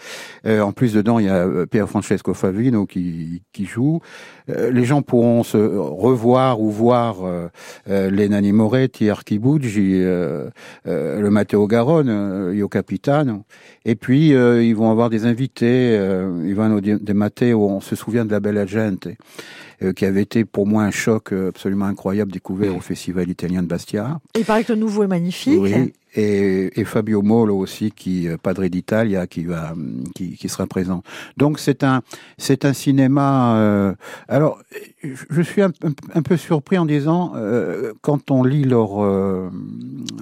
Euh, 0.45 0.61
en 0.61 0.71
plus, 0.71 0.93
dedans, 0.93 1.19
il 1.19 1.25
y 1.25 1.29
a 1.29 1.45
euh, 1.45 1.65
Pier 1.65 1.85
Francesco 1.87 2.33
Favino 2.33 2.85
qui, 2.85 3.43
qui 3.51 3.65
joue. 3.65 3.99
Euh, 4.49 4.71
les 4.71 4.85
gens 4.85 5.01
pourront 5.01 5.43
se 5.43 5.57
revoir 5.57 6.61
ou 6.61 6.69
voir 6.71 7.17
Nanni 7.87 8.51
Moretti, 8.51 9.09
Archibugi, 9.09 10.01
le 10.01 11.29
Matteo 11.29 11.67
Garonne, 11.67 12.51
Io 12.53 12.67
Capitano. 12.69 13.45
Et 13.85 13.95
puis, 13.95 14.29
ils 14.29 14.73
vont 14.73 14.91
avoir 14.91 15.09
des 15.09 15.25
invités, 15.25 15.95
Ivano 16.45 16.81
De 16.81 17.13
Matteo, 17.13 17.67
on 17.67 17.81
se 17.81 17.95
souvient 17.95 18.25
de 18.25 18.31
la 18.31 18.39
Bella 18.39 18.65
Gente, 18.65 19.07
euh, 19.81 19.93
qui 19.93 20.05
avait 20.05 20.21
été 20.23 20.45
pour 20.45 20.67
moi 20.67 20.83
un 20.83 20.91
choc 20.91 21.31
euh, 21.33 21.49
absolument 21.49 21.85
incroyable 21.85 22.31
découvert 22.31 22.75
au 22.75 22.79
Festival 22.81 23.29
italien 23.29 23.61
de 23.63 23.67
Bastia. 23.67 24.19
il 24.37 24.45
paraît 24.45 24.63
que 24.63 24.73
le 24.73 24.79
nouveau 24.79 25.03
est 25.03 25.07
magnifique. 25.07 25.59
Oui. 25.59 25.93
Et, 26.15 26.71
et 26.81 26.85
Fabio 26.85 27.21
Molo 27.21 27.55
aussi, 27.55 27.91
qui 27.91 28.27
euh, 28.27 28.35
Padre 28.41 28.65
d'Italia, 28.65 29.27
qui 29.27 29.43
va, 29.43 29.73
hum, 29.73 30.03
qui, 30.15 30.35
qui 30.37 30.49
sera 30.49 30.65
présent. 30.65 31.03
Donc 31.37 31.59
c'est 31.59 31.83
un, 31.83 32.01
c'est 32.39 32.65
un 32.65 32.73
cinéma. 32.73 33.57
euh, 33.59 33.93
alors, 34.27 34.59
je 35.03 35.41
suis 35.43 35.61
un, 35.61 35.67
un- 35.83 35.93
un 36.15 36.21
peu 36.23 36.35
surpris 36.35 36.79
en 36.79 36.87
disant, 36.87 37.33
euh, 37.35 37.93
quand 38.01 38.31
on 38.31 38.43
lit 38.43 38.63
leur, 38.63 39.03
euh, 39.03 39.49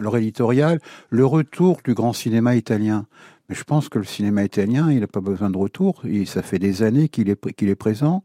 leur 0.02 0.18
éditorial, 0.18 0.82
le 1.10 1.26
retour 1.26 1.80
du 1.86 1.94
grand 1.94 2.12
cinéma 2.12 2.56
italien. 2.56 3.06
Mais 3.50 3.56
je 3.56 3.64
pense 3.64 3.88
que 3.88 3.98
le 3.98 4.04
cinéma 4.04 4.44
italien, 4.44 4.92
il 4.92 5.00
n'a 5.00 5.08
pas 5.08 5.22
besoin 5.22 5.50
de 5.50 5.58
retour. 5.58 6.02
Il, 6.04 6.28
ça 6.28 6.42
fait 6.42 6.60
des 6.60 6.84
années 6.84 7.08
qu'il 7.08 7.30
est, 7.30 7.54
qu'il 7.54 7.70
est 7.70 7.76
présent. 7.76 8.22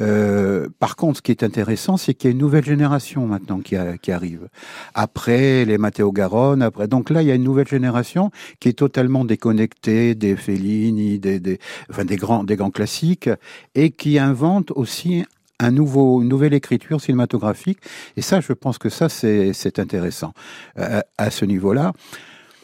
Euh, 0.00 0.68
par 0.80 0.96
contre, 0.96 1.18
ce 1.18 1.22
qui 1.22 1.30
est 1.30 1.44
intéressant, 1.44 1.96
c'est 1.96 2.12
qu'il 2.12 2.28
y 2.28 2.30
a 2.30 2.32
une 2.32 2.38
nouvelle 2.38 2.64
génération 2.64 3.24
maintenant 3.26 3.60
qui, 3.60 3.76
a- 3.76 3.96
qui 3.98 4.10
arrive. 4.10 4.48
Après 4.94 5.64
les 5.64 5.78
Matteo 5.78 6.10
Garonne, 6.10 6.62
après. 6.62 6.88
Donc 6.88 7.10
là, 7.10 7.22
il 7.22 7.28
y 7.28 7.30
a 7.30 7.36
une 7.36 7.44
nouvelle 7.44 7.68
génération 7.68 8.32
qui 8.58 8.68
est 8.68 8.72
totalement 8.78 9.24
déconnectée 9.24 10.16
des 10.16 10.34
Fellini, 10.34 11.20
des, 11.20 11.38
des, 11.38 11.60
enfin, 11.88 12.04
des 12.04 12.16
grands, 12.16 12.42
des 12.42 12.56
grands 12.56 12.72
classiques, 12.72 13.30
et 13.76 13.90
qui 13.90 14.18
invente 14.18 14.72
aussi 14.72 15.24
un 15.60 15.70
nouveau, 15.70 16.20
une 16.22 16.28
nouvelle 16.28 16.54
écriture 16.54 17.00
cinématographique. 17.00 17.78
Et 18.16 18.22
ça, 18.22 18.40
je 18.40 18.52
pense 18.52 18.78
que 18.78 18.88
ça, 18.88 19.08
c'est, 19.08 19.52
c'est 19.52 19.78
intéressant. 19.78 20.32
Euh, 20.78 21.00
à 21.16 21.30
ce 21.30 21.44
niveau-là, 21.44 21.92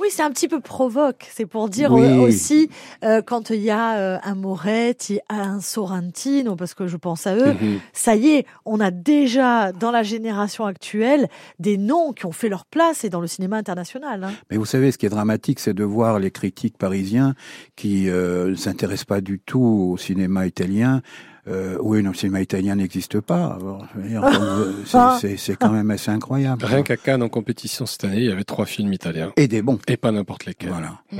Oui, 0.04 0.10
c'est 0.10 0.22
un 0.22 0.30
petit 0.30 0.48
peu 0.48 0.60
provoque. 0.60 1.26
C'est 1.32 1.46
pour 1.46 1.70
dire 1.70 1.90
Oui. 1.92 2.02
euh, 2.04 2.18
aussi 2.20 2.68
euh, 3.04 3.22
quand 3.22 3.48
il 3.48 3.62
y 3.62 3.70
a 3.70 3.96
euh, 3.96 4.18
un 4.22 4.34
Moretti, 4.34 5.18
un 5.30 5.60
Sorrentino, 5.60 6.56
parce 6.56 6.74
que 6.74 6.86
je 6.86 6.98
pense 6.98 7.26
à 7.26 7.34
eux. 7.36 7.54
Mhm. 7.54 7.80
Ça 7.94 8.14
y 8.14 8.28
est, 8.32 8.46
on 8.66 8.80
a 8.80 8.90
déjà 8.90 9.72
dans 9.72 9.90
la 9.90 10.02
génération 10.02 10.66
actuelle 10.66 11.28
des 11.58 11.78
noms 11.78 12.12
qui 12.12 12.26
ont 12.26 12.32
fait 12.32 12.50
leur 12.50 12.66
place 12.66 13.02
et 13.04 13.08
dans 13.08 13.22
le 13.22 13.26
cinéma 13.26 13.56
international. 13.56 14.24
hein. 14.24 14.32
Mais 14.50 14.58
vous 14.58 14.66
savez, 14.66 14.92
ce 14.92 14.98
qui 14.98 15.06
est 15.06 15.10
dramatique, 15.10 15.58
c'est 15.58 15.72
de 15.72 15.84
voir 15.84 16.18
les 16.18 16.30
critiques 16.30 16.76
parisiens 16.76 17.34
qui 17.74 18.10
euh, 18.10 18.50
ne 18.50 18.54
s'intéressent 18.56 19.06
pas 19.06 19.22
du 19.22 19.38
tout 19.38 19.88
au 19.92 19.96
cinéma 19.96 20.46
italien. 20.46 21.00
Euh, 21.46 21.76
oui, 21.80 22.02
non, 22.02 22.10
le 22.10 22.16
cinéma 22.16 22.40
italien 22.40 22.74
n'existe 22.76 23.20
pas. 23.20 23.58
Euh, 23.96 24.72
c'est- 25.18 25.36
c'est 25.36 25.56
quand 25.56 25.70
même 25.70 25.90
assez 25.90 26.10
incroyable. 26.10 26.64
Rien 26.64 26.82
qu'à 26.82 26.96
Cannes 26.96 27.22
en 27.22 27.28
compétition 27.28 27.84
cette 27.86 28.04
année, 28.04 28.18
il 28.18 28.24
y 28.24 28.32
avait 28.32 28.44
trois 28.44 28.64
films 28.66 28.92
italiens. 28.92 29.32
Et 29.36 29.48
des 29.48 29.60
bons. 29.62 29.78
Et 29.88 29.96
pas 29.96 30.12
n'importe 30.12 30.46
lesquels. 30.46 30.70
Voilà. 30.70 31.00
Mm. 31.12 31.18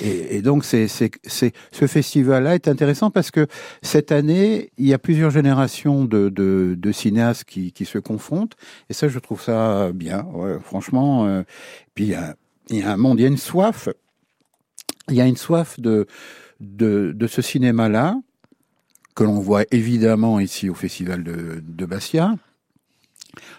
Et, 0.00 0.36
et 0.36 0.42
donc, 0.42 0.64
c'est, 0.64 0.88
c'est, 0.88 1.10
c'est, 1.24 1.52
ce 1.72 1.86
festival-là 1.86 2.54
est 2.54 2.68
intéressant 2.68 3.10
parce 3.10 3.30
que 3.30 3.46
cette 3.82 4.12
année, 4.12 4.70
il 4.78 4.86
y 4.86 4.92
a 4.94 4.98
plusieurs 4.98 5.30
générations 5.30 6.04
de, 6.04 6.28
de, 6.28 6.74
de 6.78 6.92
cinéastes 6.92 7.44
qui, 7.44 7.72
qui 7.72 7.84
se 7.84 7.98
confrontent. 7.98 8.56
Et 8.90 8.92
ça, 8.94 9.08
je 9.08 9.18
trouve 9.18 9.40
ça 9.42 9.90
bien. 9.92 10.24
Ouais, 10.34 10.58
franchement, 10.62 11.26
euh, 11.26 11.42
puis 11.94 12.04
il 12.04 12.10
y, 12.10 12.14
a, 12.14 12.34
il 12.70 12.78
y 12.78 12.82
a 12.82 12.92
un 12.92 12.96
monde, 12.96 13.18
il 13.20 13.22
y 13.22 13.26
a 13.26 13.28
une 13.28 13.36
soif. 13.38 13.88
Il 15.08 15.14
y 15.16 15.20
a 15.20 15.26
une 15.26 15.36
soif 15.36 15.78
de, 15.80 16.06
de, 16.60 17.12
de 17.14 17.26
ce 17.26 17.42
cinéma-là 17.42 18.16
que 19.14 19.24
l'on 19.24 19.40
voit 19.40 19.64
évidemment 19.70 20.40
ici 20.40 20.68
au 20.70 20.74
festival 20.74 21.22
de, 21.24 21.62
de 21.66 21.86
Bastia. 21.86 22.34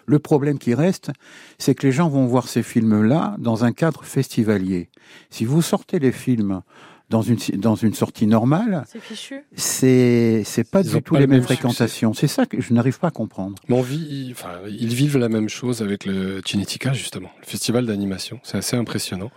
Le 0.06 0.20
problème 0.20 0.60
qui 0.60 0.74
reste, 0.76 1.12
c'est 1.58 1.74
que 1.76 1.86
les 1.88 1.92
gens 1.92 2.10
vont 2.10 2.26
voir 2.28 2.48
ces 2.48 2.62
films-là 2.64 3.36
dans 3.40 3.64
un 3.66 3.72
cadre 3.72 4.04
festivalier. 4.04 4.90
Si 5.30 5.46
vous 5.46 5.62
sortez 5.62 5.98
les 6.00 6.12
films 6.12 6.62
dans 7.10 7.22
une, 7.22 7.38
dans 7.56 7.76
une 7.76 7.94
sortie 7.94 8.28
normale, 8.28 8.84
C'est 8.88 9.00
fichu. 9.02 9.44
c'est 9.56 10.44
c'est 10.46 10.64
pas 10.70 10.82
Ils 10.82 10.92
du 10.92 11.02
tout 11.02 11.14
pas 11.14 11.20
les 11.20 11.26
le 11.28 11.32
mêmes 11.34 11.44
fréquentations. 11.44 12.14
C'est 12.14 12.28
ça 12.28 12.46
que 12.46 12.60
je 12.62 12.74
n'arrive 12.74 13.00
pas 13.00 13.08
à 13.08 13.12
comprendre. 13.12 13.56
Mais 13.68 13.76
on 13.76 13.82
vit, 13.82 14.30
enfin, 14.32 14.50
ils 14.68 14.94
vivent 14.94 15.18
la 15.18 15.30
même 15.30 15.50
chose 15.50 15.82
avec 15.82 16.06
le 16.06 16.42
Cinetica, 16.46 16.94
justement, 16.94 17.30
le 17.40 17.46
festival 17.46 17.86
d'animation. 17.86 18.40
C'est 18.44 18.58
assez 18.58 18.76
impressionnant. 18.76 19.32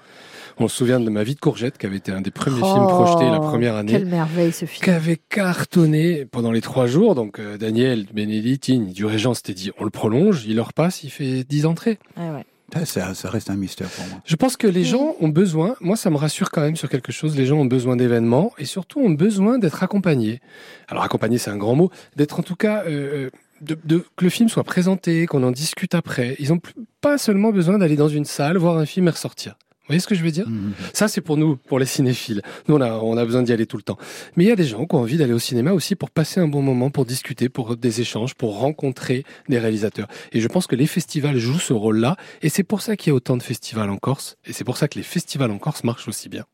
On 0.58 0.68
se 0.68 0.76
souvient 0.76 1.00
de 1.00 1.10
Ma 1.10 1.22
vie 1.22 1.34
de 1.34 1.40
courgette, 1.40 1.76
qui 1.78 1.84
avait 1.86 1.96
été 1.98 2.12
un 2.12 2.20
des 2.22 2.30
premiers 2.30 2.60
Oh, 2.62 2.72
films 2.72 2.86
projetés 2.86 3.28
la 3.30 3.40
première 3.40 3.76
année. 3.76 3.92
Quelle 3.92 4.06
merveille 4.06 4.52
ce 4.52 4.64
film. 4.64 4.84
qui 4.84 4.90
avait 4.90 5.16
cartonné 5.28 6.24
pendant 6.24 6.50
les 6.52 6.60
trois 6.62 6.86
jours. 6.86 7.14
Donc 7.14 7.38
euh, 7.38 7.58
Daniel 7.58 8.06
Benedictini 8.12 8.92
du 8.92 9.04
Régent 9.04 9.34
s'était 9.34 9.54
dit 9.54 9.70
on 9.78 9.84
le 9.84 9.90
prolonge, 9.90 10.44
il 10.46 10.56
leur 10.56 10.72
passe, 10.72 11.04
il 11.04 11.10
fait 11.10 11.44
10 11.44 11.66
entrées. 11.66 11.98
Ouais, 12.16 12.30
ouais. 12.30 12.44
Ça, 12.74 12.84
ça, 12.84 13.14
ça 13.14 13.30
reste 13.30 13.48
un 13.50 13.54
mystère 13.56 13.88
pour 13.88 14.04
moi. 14.08 14.18
Je 14.24 14.34
pense 14.34 14.56
que 14.56 14.66
les 14.66 14.82
gens 14.84 15.14
ont 15.20 15.28
besoin, 15.28 15.76
moi 15.80 15.94
ça 15.96 16.10
me 16.10 16.16
rassure 16.16 16.50
quand 16.50 16.62
même 16.62 16.74
sur 16.74 16.88
quelque 16.88 17.12
chose, 17.12 17.36
les 17.36 17.46
gens 17.46 17.58
ont 17.58 17.64
besoin 17.66 17.94
d'événements 17.96 18.52
et 18.58 18.64
surtout 18.64 18.98
ont 19.00 19.10
besoin 19.10 19.58
d'être 19.58 19.82
accompagnés. 19.84 20.40
Alors 20.88 21.04
accompagner 21.04 21.38
c'est 21.38 21.50
un 21.50 21.56
grand 21.58 21.76
mot, 21.76 21.90
d'être 22.16 22.40
en 22.40 22.42
tout 22.42 22.56
cas... 22.56 22.82
euh, 22.86 23.30
de, 23.62 23.74
de- 23.84 24.04
que 24.16 24.24
le 24.24 24.30
film 24.30 24.50
soit 24.50 24.64
présenté, 24.64 25.24
qu'on 25.26 25.42
en 25.42 25.50
discute 25.50 25.94
après. 25.94 26.36
Ils 26.38 26.50
n'ont 26.50 26.60
pas 27.00 27.16
seulement 27.16 27.52
besoin 27.52 27.78
d'aller 27.78 27.96
dans 27.96 28.08
une 28.08 28.26
salle, 28.26 28.58
voir 28.58 28.76
un 28.76 28.84
film 28.84 29.06
et 29.08 29.10
ressortir. 29.12 29.54
Vous 29.86 29.92
voyez 29.92 30.00
ce 30.00 30.08
que 30.08 30.16
je 30.16 30.24
veux 30.24 30.32
dire 30.32 30.48
Mhm. 30.48 30.72
Ça, 30.92 31.06
c'est 31.06 31.20
pour 31.20 31.36
nous, 31.36 31.54
pour 31.54 31.78
les 31.78 31.86
cinéphiles. 31.86 32.42
Nous, 32.66 32.74
on 32.74 32.80
a, 32.80 32.94
on 32.94 33.16
a 33.16 33.24
besoin 33.24 33.42
d'y 33.42 33.52
aller 33.52 33.66
tout 33.66 33.76
le 33.76 33.84
temps. 33.84 33.96
Mais 34.36 34.42
il 34.42 34.48
y 34.48 34.50
a 34.50 34.56
des 34.56 34.64
gens 34.64 34.84
qui 34.84 34.96
ont 34.96 34.98
envie 34.98 35.16
d'aller 35.16 35.32
au 35.32 35.38
cinéma 35.38 35.72
aussi 35.72 35.94
pour 35.94 36.10
passer 36.10 36.40
un 36.40 36.48
bon 36.48 36.60
moment, 36.60 36.90
pour 36.90 37.04
discuter, 37.04 37.48
pour 37.48 37.76
des 37.76 38.00
échanges, 38.00 38.34
pour 38.34 38.58
rencontrer 38.58 39.24
des 39.48 39.60
réalisateurs. 39.60 40.08
Et 40.32 40.40
je 40.40 40.48
pense 40.48 40.66
que 40.66 40.74
les 40.74 40.88
festivals 40.88 41.38
jouent 41.38 41.60
ce 41.60 41.72
rôle-là. 41.72 42.16
Et 42.42 42.48
c'est 42.48 42.64
pour 42.64 42.82
ça 42.82 42.96
qu'il 42.96 43.10
y 43.10 43.12
a 43.12 43.14
autant 43.14 43.36
de 43.36 43.42
festivals 43.44 43.88
en 43.88 43.96
Corse. 43.96 44.36
Et 44.44 44.52
c'est 44.52 44.64
pour 44.64 44.76
ça 44.76 44.88
que 44.88 44.98
les 44.98 45.04
festivals 45.04 45.52
en 45.52 45.58
Corse 45.58 45.84
marchent 45.84 46.08
aussi 46.08 46.28
bien. 46.28 46.44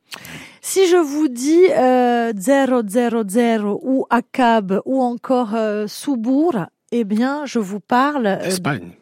Si 0.61 0.87
je 0.89 0.97
vous 0.97 1.29
dis 1.29 1.65
euh, 1.71 2.33
000 2.37 3.81
ou 3.83 4.07
ACAB 4.11 4.81
ou 4.85 5.03
encore 5.03 5.55
euh, 5.55 5.87
Soubourg, 5.87 6.67
eh 6.93 7.05
bien, 7.05 7.45
je 7.47 7.59
vous 7.59 7.81
parle 7.81 8.27
euh, 8.27 8.51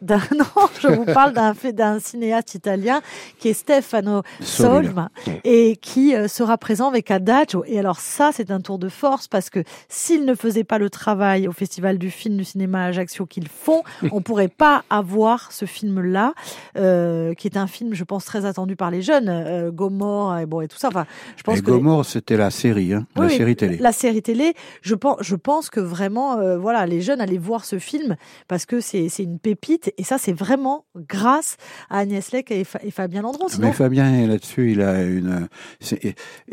d'un 0.01 0.17
non, 0.37 0.45
je 0.79 0.87
vous 0.87 1.05
parle 1.05 1.33
d'un 1.33 1.99
cinéaste 1.99 2.55
italien 2.55 3.01
qui 3.37 3.49
est 3.49 3.53
Stefano. 3.53 4.23
Solm 4.41 5.09
et 5.43 5.75
qui 5.75 6.15
euh, 6.15 6.27
sera 6.27 6.57
présent 6.57 6.87
avec 6.87 7.11
Adagio. 7.11 7.63
Et 7.67 7.77
alors 7.79 7.99
ça, 7.99 8.31
c'est 8.33 8.49
un 8.51 8.61
tour 8.61 8.79
de 8.79 8.89
force 8.89 9.27
parce 9.27 9.49
que 9.49 9.63
s'il 9.89 10.25
ne 10.25 10.35
faisait 10.35 10.63
pas 10.63 10.77
le 10.77 10.89
travail 10.89 11.47
au 11.47 11.51
Festival 11.51 11.97
du 11.97 12.09
film 12.09 12.37
du 12.37 12.43
cinéma 12.43 12.83
à 12.83 12.85
Ajaccio 12.87 13.25
qu'ils 13.25 13.47
font, 13.47 13.83
on 14.11 14.21
pourrait 14.21 14.47
pas 14.47 14.83
avoir 14.89 15.51
ce 15.51 15.65
film-là, 15.65 16.33
euh, 16.77 17.33
qui 17.33 17.47
est 17.47 17.57
un 17.57 17.67
film, 17.67 17.93
je 17.93 18.03
pense, 18.03 18.25
très 18.25 18.45
attendu 18.45 18.75
par 18.75 18.91
les 18.91 19.01
jeunes, 19.01 19.29
euh, 19.29 19.71
Gomorre 19.71 20.39
et 20.39 20.45
bon 20.45 20.61
et 20.61 20.67
tout 20.67 20.77
ça. 20.77 20.87
Enfin, 20.87 21.05
je 21.37 21.43
pense 21.43 21.57
Et 21.57 21.61
que 21.61 21.67
les- 21.67 21.77
Gomorre, 21.77 22.05
c'était 22.05 22.37
la 22.37 22.51
série, 22.51 22.93
hein, 22.93 23.05
la 23.15 23.29
série 23.29 23.55
télé. 23.55 23.77
La 23.77 23.91
série 23.91 24.21
télé, 24.21 24.53
je 24.81 24.95
pense, 24.95 25.17
je 25.21 25.35
pense 25.35 25.69
que 25.69 25.79
vraiment, 25.79 26.37
euh, 26.37 26.57
voilà, 26.57 26.85
les 26.85 27.01
jeunes 27.01 27.21
allaient 27.21 27.37
voir 27.37 27.65
ce 27.65 27.79
film 27.81 28.15
parce 28.47 28.65
que 28.65 28.79
c'est 28.79 29.09
une 29.19 29.39
pépite 29.39 29.93
et 29.97 30.03
ça, 30.03 30.17
c'est 30.17 30.31
vraiment 30.31 30.85
grâce 30.95 31.57
à 31.89 31.97
Agnès 31.99 32.31
Lec 32.31 32.49
et, 32.51 32.63
Fa- 32.63 32.79
et 32.83 32.91
Fabien 32.91 33.21
Landron. 33.23 33.47
Sinon, 33.49 33.67
Mais 33.67 33.73
Fabien, 33.73 34.27
là-dessus, 34.27 34.71
il 34.71 34.81
a 34.81 35.03
une, 35.03 35.47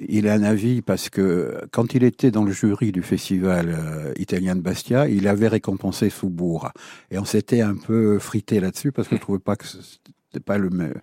il 0.08 0.28
a 0.28 0.32
un 0.34 0.42
avis 0.42 0.82
parce 0.82 1.08
que 1.08 1.60
quand 1.70 1.94
il 1.94 2.02
était 2.02 2.30
dans 2.30 2.44
le 2.44 2.52
jury 2.52 2.90
du 2.92 3.02
festival 3.02 3.68
euh, 3.68 4.12
italien 4.16 4.56
de 4.56 4.60
Bastia, 4.60 5.08
il 5.08 5.28
avait 5.28 5.48
récompensé 5.48 6.10
Soubourg. 6.10 6.70
Et 7.10 7.18
on 7.18 7.24
s'était 7.24 7.60
un 7.60 7.76
peu 7.76 8.18
frité 8.18 8.58
là-dessus 8.60 8.90
parce 8.92 9.08
que 9.08 9.16
je 9.16 9.20
trouvais 9.20 9.38
pas 9.38 9.56
que 9.56 9.66
c'était 9.66 10.44
pas 10.44 10.58
le, 10.58 10.70
me- 10.70 10.94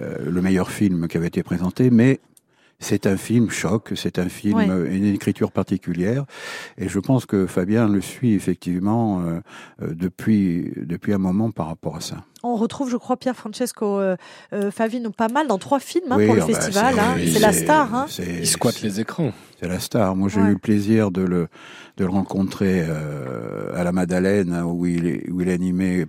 euh, 0.00 0.30
le 0.30 0.42
meilleur 0.42 0.70
film 0.70 1.08
qui 1.08 1.16
avait 1.16 1.26
été 1.28 1.42
présenté, 1.42 1.90
mais 1.90 2.20
c'est 2.80 3.06
un 3.06 3.16
film 3.16 3.50
choc, 3.50 3.92
c'est 3.94 4.18
un 4.18 4.28
film, 4.28 4.56
Ouais. 4.58 4.68
euh, 4.68 4.90
une 4.90 5.04
écriture 5.04 5.52
particulière, 5.52 6.24
et 6.78 6.88
je 6.88 6.98
pense 6.98 7.26
que 7.26 7.46
Fabien 7.46 7.88
le 7.88 8.00
suit 8.00 8.34
effectivement 8.34 9.20
euh, 9.20 9.40
euh, 9.82 9.94
depuis 9.94 10.72
depuis 10.76 11.12
un 11.12 11.18
moment 11.18 11.50
par 11.52 11.66
rapport 11.66 11.96
à 11.96 12.00
ça. 12.00 12.16
On 12.42 12.56
retrouve, 12.56 12.88
je 12.90 12.96
crois, 12.96 13.18
Pierre 13.18 13.36
Francesco 13.36 13.98
euh, 14.00 14.16
euh, 14.54 14.70
Favino 14.70 15.10
pas 15.10 15.28
mal 15.28 15.46
dans 15.46 15.58
trois 15.58 15.78
films 15.78 16.04
hein, 16.10 16.16
Oui, 16.16 16.24
pour 16.26 16.36
le 16.36 16.40
ah 16.42 16.46
bah, 16.46 16.54
festival. 16.54 16.98
hein. 16.98 17.14
oui, 17.16 17.30
C'est 17.32 17.38
la 17.38 17.52
c'est- 17.52 17.64
star. 17.64 17.94
Hein. 17.94 18.06
c'est- 18.08 18.38
Il 18.40 18.46
squatte 18.46 18.80
les 18.80 18.98
écrans. 18.98 19.32
C'est 19.60 19.68
la 19.68 19.78
star. 19.78 20.16
Moi, 20.16 20.30
j'ai 20.30 20.40
Ouais. 20.40 20.48
eu 20.48 20.52
le 20.52 20.58
plaisir 20.58 21.10
de 21.10 21.20
le, 21.20 21.48
de 21.98 22.04
le 22.06 22.10
rencontrer 22.10 22.82
euh, 22.88 23.76
à 23.76 23.84
la 23.84 23.92
Madeleine, 23.92 24.54
hein, 24.54 24.64
où 24.64 24.86
il, 24.86 25.06
est- 25.06 25.30
où 25.30 25.42
il 25.42 25.50
animait 25.50 26.06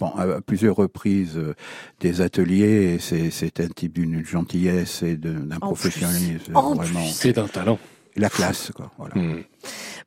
à 0.00 0.40
plusieurs 0.40 0.76
reprises 0.76 1.36
euh, 1.36 1.54
des 2.00 2.20
ateliers. 2.20 2.98
C'est, 3.00 3.30
c'est 3.30 3.60
un 3.60 3.68
type 3.68 3.94
d'une 3.94 4.24
gentillesse 4.24 5.02
et 5.02 5.16
d'un 5.16 5.58
professionnalisme. 5.58 6.52
C'est 7.12 7.32
d'un 7.32 7.48
talent. 7.48 7.78
La 8.18 8.30
classe, 8.30 8.72
quoi. 8.74 8.90
Voilà. 8.96 9.14
Hmm. 9.14 9.42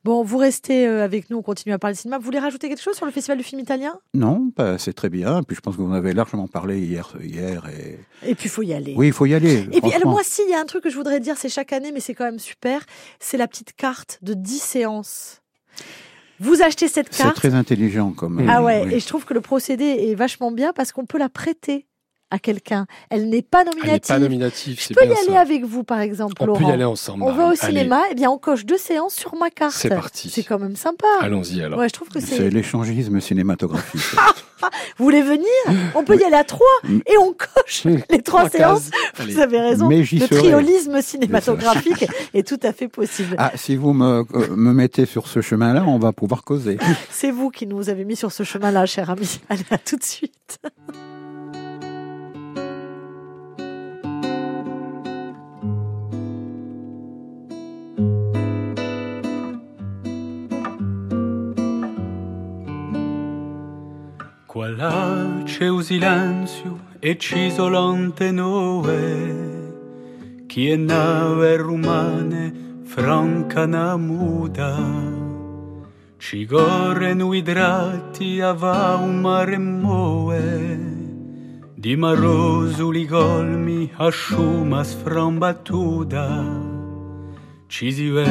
Bon, 0.02 0.24
vous 0.24 0.38
restez 0.38 0.86
euh, 0.86 1.04
avec 1.04 1.30
nous, 1.30 1.36
on 1.38 1.42
continue 1.42 1.74
à 1.74 1.78
parler 1.78 1.94
de 1.94 2.00
cinéma. 2.00 2.18
Vous 2.18 2.24
voulez 2.24 2.38
rajouter 2.38 2.68
quelque 2.68 2.82
chose 2.82 2.96
sur 2.96 3.06
le 3.06 3.12
festival 3.12 3.38
du 3.38 3.44
film 3.44 3.60
italien? 3.60 3.98
Non, 4.14 4.50
bah, 4.56 4.78
c'est 4.78 4.94
très 4.94 5.10
bien. 5.10 5.42
Puis 5.42 5.54
je 5.54 5.60
pense 5.60 5.76
que 5.76 5.82
vous 5.82 5.90
en 5.90 5.92
avez 5.92 6.12
largement 6.12 6.48
parlé 6.48 6.80
hier. 6.80 7.14
hier 7.22 7.68
et... 7.68 8.00
Et 8.28 8.34
puis, 8.34 8.46
il 8.46 8.50
faut 8.50 8.62
y 8.62 8.72
aller. 8.72 8.94
Oui, 8.96 9.08
il 9.08 9.12
faut 9.12 9.26
y 9.26 9.34
aller. 9.34 9.68
Et 9.72 9.80
puis, 9.80 9.92
alors, 9.92 10.10
moi, 10.10 10.22
si, 10.24 10.42
il 10.42 10.50
y 10.50 10.54
a 10.54 10.60
un 10.60 10.64
truc 10.64 10.82
que 10.82 10.90
je 10.90 10.96
voudrais 10.96 11.20
dire, 11.20 11.36
c'est 11.36 11.48
chaque 11.48 11.72
année, 11.72 11.92
mais 11.92 12.00
c'est 12.00 12.14
quand 12.14 12.24
même 12.24 12.38
super. 12.38 12.84
C'est 13.20 13.36
la 13.36 13.46
petite 13.46 13.74
carte 13.74 14.18
de 14.22 14.34
10 14.34 14.58
séances. 14.58 15.42
Vous 16.40 16.62
achetez 16.62 16.88
cette 16.88 17.12
c'est 17.12 17.22
carte. 17.22 17.36
très 17.36 17.54
intelligent 17.54 18.10
comme. 18.12 18.44
Ah 18.48 18.62
ouais, 18.62 18.84
oui. 18.86 18.94
et 18.94 19.00
je 19.00 19.06
trouve 19.06 19.24
que 19.26 19.34
le 19.34 19.42
procédé 19.42 19.84
est 19.84 20.14
vachement 20.14 20.50
bien 20.50 20.72
parce 20.72 20.90
qu'on 20.90 21.04
peut 21.04 21.18
la 21.18 21.28
prêter 21.28 21.86
à 22.30 22.38
quelqu'un. 22.38 22.86
Elle 23.10 23.28
n'est 23.28 23.42
pas 23.42 23.60
Elle 23.62 23.66
n'est 23.66 23.70
nominative. 23.76 24.08
pas 24.08 24.18
nominative, 24.18 24.80
je 24.80 24.94
peux 24.94 25.04
y 25.04 25.06
bien 25.08 25.16
aller 25.16 25.32
ça. 25.32 25.40
avec 25.40 25.64
vous, 25.64 25.84
par 25.84 26.00
exemple, 26.00 26.34
On 26.40 26.46
Laurent. 26.46 26.58
peut 26.60 26.66
y 26.66 26.70
aller 26.70 26.84
ensemble. 26.84 27.22
On 27.24 27.32
va 27.32 27.48
au 27.52 27.54
cinéma, 27.54 28.02
et 28.10 28.14
bien 28.14 28.30
on 28.30 28.38
coche 28.38 28.64
deux 28.64 28.78
séances 28.78 29.14
sur 29.14 29.34
ma 29.36 29.50
carte. 29.50 29.74
C'est 29.76 29.88
parti. 29.88 30.30
C'est 30.30 30.42
quand 30.44 30.58
même 30.58 30.76
sympa. 30.76 31.06
Allons-y 31.20 31.62
alors. 31.62 31.78
Ouais, 31.78 31.88
je 31.88 31.94
trouve 31.94 32.08
que 32.08 32.20
C'est 32.20 32.36
c'est. 32.36 32.50
l'échangisme 32.50 33.20
cinématographique. 33.20 34.00
Vous 34.98 35.04
voulez 35.06 35.22
venir? 35.22 35.46
On 35.94 36.04
peut 36.04 36.18
y 36.18 36.22
aller 36.24 36.36
à 36.36 36.44
trois 36.44 36.66
et 36.86 37.16
on 37.18 37.32
coche 37.32 37.84
les 37.84 38.20
trois 38.22 38.40
Trois 38.40 38.50
séances. 38.50 38.90
Allez. 39.18 39.32
Vous 39.32 39.40
avez 39.40 39.58
raison. 39.58 39.88
Mais 39.88 40.00
Le 40.00 40.04
serai. 40.04 40.28
triolisme 40.28 41.00
cinématographique 41.00 42.04
est 42.34 42.46
tout 42.46 42.60
à 42.62 42.72
fait 42.74 42.86
possible. 42.88 43.34
Ah, 43.38 43.52
si 43.54 43.74
vous 43.76 43.94
me, 43.94 44.22
euh, 44.34 44.46
me 44.54 44.72
mettez 44.74 45.06
sur 45.06 45.26
ce 45.28 45.40
chemin-là, 45.40 45.84
on 45.86 45.98
va 45.98 46.12
pouvoir 46.12 46.44
causer. 46.44 46.76
C'est 47.10 47.30
vous 47.30 47.48
qui 47.50 47.66
nous 47.66 47.88
avez 47.88 48.04
mis 48.04 48.16
sur 48.16 48.32
ce 48.32 48.42
chemin-là, 48.42 48.84
cher 48.84 49.08
ami. 49.08 49.40
Allez, 49.48 49.64
à 49.70 49.78
tout 49.78 49.96
de 49.96 50.04
suite. 50.04 50.58
Qua 64.52 64.68
là 64.68 65.42
c'è 65.44 65.68
un 65.68 65.80
silenzio 65.80 66.80
e 66.98 67.16
ci 67.18 67.52
solante 67.52 68.32
noi, 68.32 69.68
chi 70.48 70.70
è 70.70 70.74
nave 70.74 71.56
rumane 71.56 72.80
franca 72.82 73.64
na 73.64 73.96
muda, 73.96 74.76
ci 76.16 76.46
corrono 76.46 77.32
idrati 77.32 78.40
a 78.40 78.52
va 78.52 78.96
un 78.96 79.20
mare 79.20 79.56
moe, 79.56 80.78
di 81.72 81.94
marosuli 81.94 83.06
golmi 83.06 83.88
a 83.98 84.08
sciuma 84.10 84.82
sframbattuta. 84.82 86.69
Cisive 87.70 88.26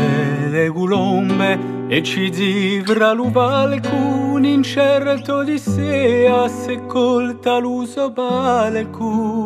le 0.50 0.68
gulombe 0.68 1.88
e 1.88 2.04
ci 2.04 2.30
zivra 2.34 3.14
cisivra 3.14 3.14
l'uvalcun 3.14 4.44
incerto 4.44 5.44
di 5.44 5.58
sea 5.58 6.46
se 6.50 6.86
colta 6.86 7.58
l'uso 7.58 8.12
balcu. 8.12 9.38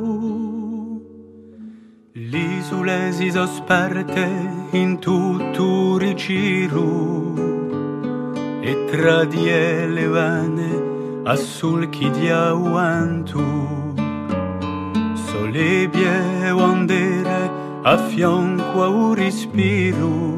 L'isule 2.14 3.12
si 3.12 3.30
sosperte 3.30 4.28
in 4.72 4.98
tutto 4.98 6.00
rigiru 6.00 7.36
e 8.62 8.86
tra 8.90 9.26
di 9.26 9.48
elevane 9.48 11.22
a 11.24 11.36
sulchi 11.36 12.10
Sole 12.10 12.32
auantu. 12.32 13.46
Solebie 15.14 16.50
ondere 16.50 17.63
a 17.86 17.98
fianco 17.98 18.82
a 18.82 18.88
un 18.88 19.14
respiro. 19.14 20.32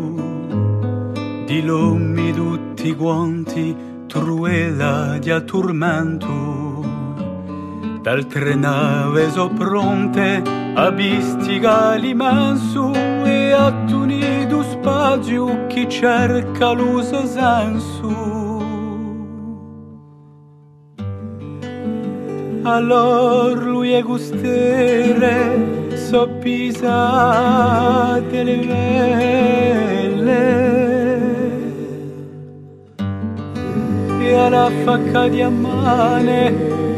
Di 1.46 1.62
lommi 1.62 2.34
tutti 2.34 2.96
quanti 2.96 3.76
truela 4.08 5.18
di 5.20 5.30
attormento. 5.30 6.84
D'altre 8.02 8.56
nave 8.56 9.30
so 9.30 9.50
pronte 9.50 10.42
a 10.74 10.92
bistiga 10.92 11.94
l'immenso 11.96 12.92
e 13.24 13.52
a 13.52 13.72
tunido 13.86 14.64
spazio 14.64 15.68
chi 15.68 15.88
cerca 15.88 16.72
l'uso 16.72 17.26
senso. 17.26 18.34
Allor 22.64 23.64
lui 23.64 23.92
è 23.92 24.02
gustere 24.02 25.86
soppisate 26.16 27.18
le 28.44 28.56
vele. 28.68 30.44
E 34.22 34.34
alla 34.34 34.72
facca 34.86 35.28
di 35.28 35.42
ammane 35.42 36.54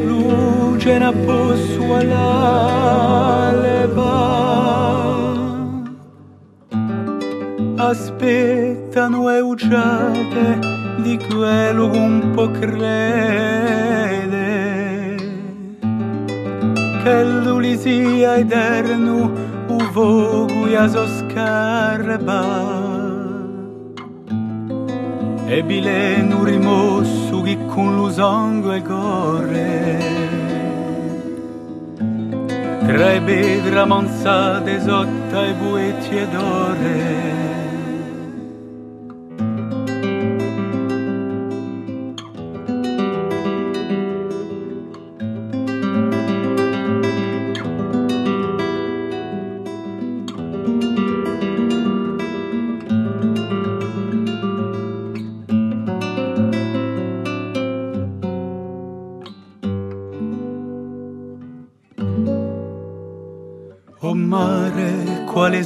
luce 0.06 1.00
na 1.00 1.12
posso 1.12 1.96
all'alba. 1.96 2.26
Aspettano 7.78 9.32
e 9.32 9.40
ugiate 9.40 10.60
di 10.98 11.18
quello 11.28 11.90
un 11.90 12.32
po' 12.36 12.52
crede 12.52 14.17
Celulizija 17.08 18.38
i 18.38 18.44
dernu 18.44 19.30
u 19.70 19.80
vogu 19.94 20.68
jazoskarba 20.74 22.44
E 25.50 25.64
bilenu 25.64 26.44
rimossu 26.46 27.44
chi 27.46 27.58
con 27.74 27.96
l'usongo 27.96 28.74
e 28.74 28.82
corre. 28.82 29.98
Tra 32.88 33.14
i 33.14 33.20
bedra 33.20 33.86
monzate 33.86 34.82
sotta 34.82 35.46
e 35.46 35.54
buetti 35.54 36.18
ed 36.18 36.36
ore 36.36 37.47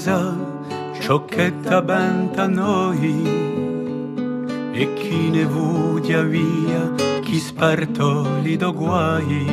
mare, 0.02 0.32
quale 0.32 0.34
sa 0.34 0.36
ciò 1.00 1.26
che 1.26 1.54
t'abbenta 1.62 2.44
a 2.44 2.48
noi? 2.48 3.40
E 4.74 4.94
chi 4.94 5.30
ne 5.30 5.46
vudia 5.46 6.22
via, 6.24 6.94
chi 7.22 7.38
spartoli 7.38 8.58
do 8.58 8.74
guai? 8.74 9.46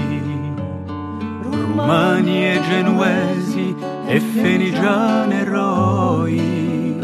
Romani 1.43 2.45
e 2.45 2.61
genuesi 2.69 3.75
e 4.07 4.21
fenigiane 4.21 5.41
eroi, 5.41 6.99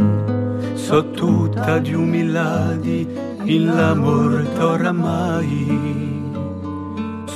so 0.74 1.11
tutta 1.11 1.78
di 1.78 1.92
umiladi 1.92 3.07
in 3.44 3.74
la 3.74 3.94
morte 3.94 4.62
oramai. 4.62 6.03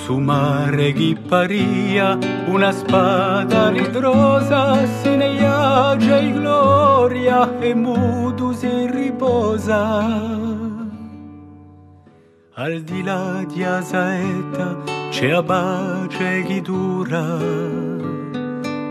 Su 0.08 0.16
mare 0.16 0.94
ghipparia 0.94 2.16
una 2.46 2.72
spada 2.72 3.68
lidrosa 3.68 4.86
si 5.02 5.14
ne 5.14 5.34
iagia 5.34 6.16
in 6.16 6.32
gloria 6.40 7.58
e 7.58 7.74
mudo 7.74 8.54
si 8.54 8.86
riposa. 8.90 9.82
Al 12.54 12.80
di 12.84 13.02
là 13.02 13.44
di 13.52 13.62
Asaeta 13.62 14.78
c'è 15.10 15.28
Abace 15.32 16.42
chi 16.46 16.62
dura 16.62 17.26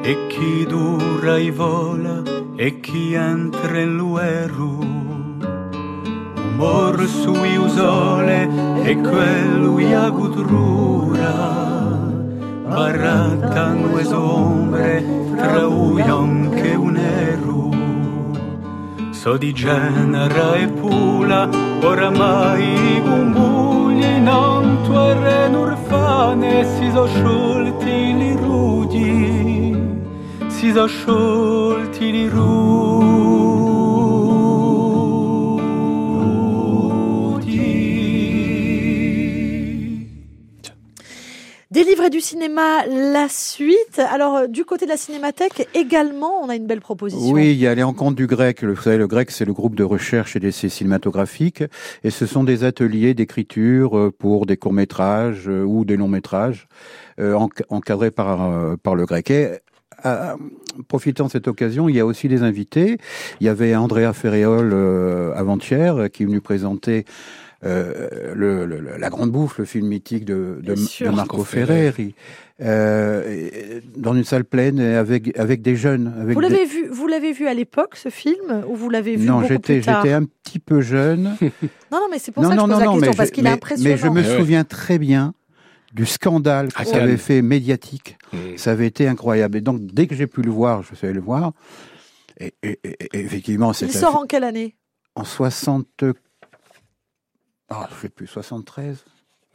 e 0.03 0.27
chi 0.27 0.67
dura 0.67 1.35
e 1.35 1.49
vola 1.49 2.21
e 2.55 2.79
chi 2.79 3.15
entra 3.15 3.79
in 3.79 3.97
lueru. 3.97 4.86
Umor 6.57 6.97
sui 7.07 7.55
usole 7.55 8.49
e 8.81 8.95
quello 8.95 9.79
ia 9.79 10.09
gudrura. 10.09 11.35
Barata 12.67 13.73
nues 13.73 14.11
ombre 14.11 15.05
tra 15.35 15.67
uion 15.67 16.49
che 16.55 16.73
un 16.73 16.97
eru. 16.97 17.69
So 19.11 19.37
di 19.37 19.53
genera 19.53 20.55
e 20.55 20.67
pula, 20.69 21.47
oramai 21.79 23.01
gumbugli 23.05 24.17
non 24.17 24.79
tuere 24.81 25.49
nurfane 25.49 26.65
si 26.65 26.89
so 26.89 27.05
sciolti 27.05 28.17
li 28.17 28.35
rudi, 28.35 29.77
si 30.47 30.71
so 30.71 30.87
sciolti 30.87 32.11
li 32.11 32.27
rudi. 32.27 33.16
Des 41.77 41.83
livrets 41.83 42.09
du 42.09 42.21
cinéma, 42.21 42.87
la 42.87 43.27
suite. 43.29 43.99
Alors, 43.99 44.35
euh, 44.35 44.47
du 44.47 44.65
côté 44.65 44.85
de 44.85 44.89
la 44.89 44.97
cinémathèque, 44.97 45.69
également, 45.75 46.41
on 46.41 46.49
a 46.49 46.55
une 46.55 46.65
belle 46.65 46.81
proposition. 46.81 47.31
Oui, 47.31 47.51
il 47.51 47.59
y 47.59 47.67
a 47.67 47.75
les 47.75 47.83
rencontres 47.83 48.15
du 48.15 48.25
grec. 48.25 48.63
Vous 48.63 48.81
savez, 48.81 48.97
le 48.97 49.05
grec, 49.05 49.29
c'est 49.29 49.45
le 49.45 49.53
groupe 49.53 49.75
de 49.75 49.83
recherche 49.83 50.35
et 50.35 50.39
d'essais 50.39 50.69
cinématographiques. 50.69 51.63
Et 52.03 52.09
ce 52.09 52.25
sont 52.25 52.43
des 52.43 52.63
ateliers 52.63 53.13
d'écriture 53.13 53.95
euh, 53.95 54.11
pour 54.11 54.47
des 54.47 54.57
courts-métrages 54.57 55.47
euh, 55.47 55.61
ou 55.61 55.85
des 55.85 55.97
longs-métrages 55.97 56.67
enc- 57.19 57.61
encadrés 57.69 58.09
par, 58.09 58.77
par 58.81 58.95
le 58.95 59.05
grec. 59.05 59.29
Et 59.29 59.49
profitant 60.87 61.25
de 61.27 61.31
cette 61.31 61.47
occasion, 61.47 61.89
il 61.89 61.95
y 61.95 61.99
a 61.99 62.07
aussi 62.07 62.27
des 62.27 62.41
invités. 62.41 62.97
Il 63.39 63.45
y 63.45 63.49
avait 63.49 63.75
Andrea 63.75 64.13
Ferréol 64.13 64.73
avant-hier 65.35 66.09
qui 66.11 66.23
est 66.23 66.25
venu 66.25 66.41
présenter 66.41 67.05
euh, 67.65 68.33
le, 68.35 68.65
le- 68.65 68.79
le- 68.79 68.97
La 68.97 69.09
Grande 69.09 69.31
Bouffe, 69.31 69.57
le 69.57 69.65
film 69.65 69.87
mythique 69.87 70.25
de, 70.25 70.59
Marco 71.11 71.43
Ferreri, 71.43 72.13
euh, 72.61 73.79
dans 73.95 74.13
une 74.13 74.23
salle 74.23 74.43
pleine 74.45 74.79
et 74.79 74.95
avec, 74.95 75.37
avec 75.37 75.61
des 75.61 75.75
jeunes. 75.75 76.13
Avec 76.21 76.35
Vous 76.35 76.41
des- 76.41 76.49
l'avez 76.49 76.65
vu, 76.65 76.87
vous 76.89 77.07
l'avez 77.07 77.31
vu 77.31 77.47
à 77.47 77.53
l'époque, 77.53 77.95
ce 77.95 78.09
film, 78.09 78.63
ou 78.67 78.75
vous 78.75 78.89
l'avez 78.89 79.15
vu 79.15 79.25
non, 79.25 79.35
beaucoup 79.41 79.47
j'étais 79.53 79.75
plus 79.77 79.85
tard 79.85 80.03
j'étais 80.03 80.13
un 80.13 80.23
petit 80.25 80.59
peu 80.59 80.81
jeune. 80.81 81.35
Non, 81.91 81.99
non, 81.99 82.07
mais 82.11 82.19
c'est 82.19 82.31
pour 82.31 82.43
non, 82.43 82.49
ça 82.49 82.55
que 82.55 82.61
non, 82.61 82.67
je 82.67 82.71
pose 82.73 82.79
non, 82.79 82.79
la 82.79 82.91
question, 82.97 83.11
mais 83.11 83.15
parce 83.15 83.29
je- 83.29 83.33
qu'il 83.33 83.47
est 83.47 83.49
impressionnant. 83.49 83.89
Mais 83.89 83.97
je 83.97 84.07
me 84.07 84.21
Eh 84.23 84.29
ouais. 84.31 84.37
souviens 84.39 84.63
très 84.65 84.99
bien 84.99 85.33
du 85.93 86.05
scandale 86.05 86.67
À 86.75 86.83
que 86.83 86.89
ça 86.91 86.97
avait 87.01 87.17
fait 87.17 87.41
médiatique. 87.41 88.17
Mmh. 88.33 88.37
Ça 88.57 88.71
avait 88.71 88.87
été 88.87 89.07
incroyable. 89.07 89.57
Et 89.57 89.61
donc, 89.61 89.79
dès 89.85 90.05
que 90.05 90.15
j'ai 90.15 90.27
pu 90.27 90.41
le 90.41 90.51
voir, 90.51 90.83
je 90.83 90.93
suis 90.95 91.05
allé 91.07 91.15
le 91.15 91.21
voir. 91.21 91.53
Et, 92.39 92.53
et- 92.61 92.79
et- 92.83 92.97
et 93.13 93.19
effectivement, 93.21 93.71
c'est 93.73 93.85
Il 93.87 93.93
sort 93.93 94.17
en 94.17 94.25
quelle 94.25 94.43
année? 94.43 94.75
En 95.15 95.23
60. 95.23 96.03
Ah, 97.69 97.87
je 97.95 98.01
sais 98.01 98.09
plus, 98.09 98.27
73 98.27 98.97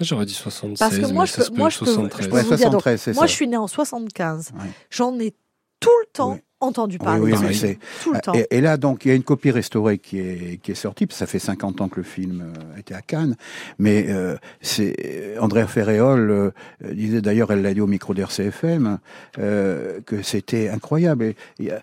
J'aurais 0.01 0.27
dit 0.27 0.35
76, 0.35 0.79
Parce 0.79 0.96
que 0.98 1.12
moi, 1.14 1.22
mais 1.22 1.27
je 1.29 1.33
ça 1.33 1.38
peux- 1.38 1.44
se 1.44 1.51
peut 1.51 1.57
moi, 1.59 1.68
être 1.68 1.75
je 1.75 1.79
peux- 1.81 1.85
73. 1.87 2.25
je 2.25 2.29
peux 2.31 2.35
Ouais, 2.37 2.42
vous 2.42 2.48
dire, 2.57 2.70
donc, 2.70 2.83
73, 2.83 3.01
c'est 3.01 3.14
Moi, 3.14 3.22
ça. 3.22 3.27
je 3.29 3.33
suis 3.33 3.46
né 3.46 3.57
en 3.57 3.66
75. 3.68 4.51
Ouais. 4.55 4.66
J'en 4.90 5.16
ai 5.20 5.33
tout 5.79 5.90
le 6.01 6.07
temps 6.12 6.33
Oui. 6.33 6.38
entendu 6.61 6.96
Oui, 6.98 7.05
parler. 7.05 7.20
oui, 7.33 7.35
mais 7.40 7.53
c'est- 7.53 7.79
Tout 8.03 8.12
le 8.12 8.18
temps. 8.20 8.33
Et, 8.35 8.46
et 8.51 8.61
là, 8.61 8.77
donc, 8.79 9.05
il 9.05 9.09
y 9.09 9.11
a 9.12 9.14
une 9.14 9.22
copie 9.22 9.53
restaurée 9.53 9.98
qui 9.98 10.18
est, 10.18 10.61
qui 10.61 10.72
est 10.72 10.75
sortie, 10.75 11.07
parce 11.07 11.16
que 11.16 11.18
ça 11.20 11.27
fait 11.27 11.38
50 11.38 11.81
ans 11.81 11.88
que 11.88 11.96
le 11.96 12.03
film 12.03 12.42
euh, 12.53 12.79
était 12.81 12.94
à 12.94 13.03
Cannes. 13.03 13.37
Mais 13.79 14.07
euh, 14.09 14.37
c'est 14.61 14.96
euh, 15.05 15.38
Andrea 15.40 15.68
Ferréol 15.68 16.31
euh, 16.31 16.51
disait, 16.92 17.20
d'ailleurs, 17.20 17.53
elle 17.53 17.62
l'a 17.62 17.72
dit 17.72 17.81
au 17.81 17.87
micro 17.87 18.12
d'RCFM, 18.12 18.98
euh, 19.38 20.01
que 20.05 20.22
c'était 20.22 20.68
incroyable. 20.68 21.35
Et, 21.61 21.70
euh, 21.72 21.79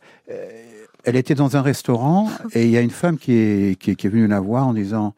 elle 1.05 1.15
était 1.15 1.35
dans 1.35 1.55
un 1.55 1.61
restaurant 1.61 2.29
et 2.53 2.65
il 2.65 2.71
y 2.71 2.77
a 2.77 2.81
une 2.81 2.89
femme 2.91 3.17
qui 3.17 3.31
est, 3.33 3.79
qui 3.79 3.91
est, 3.91 3.95
qui 3.95 4.07
est 4.07 4.09
venue 4.09 4.27
la 4.27 4.41
voir 4.41 4.67
en 4.67 4.73
disant, 4.73 5.13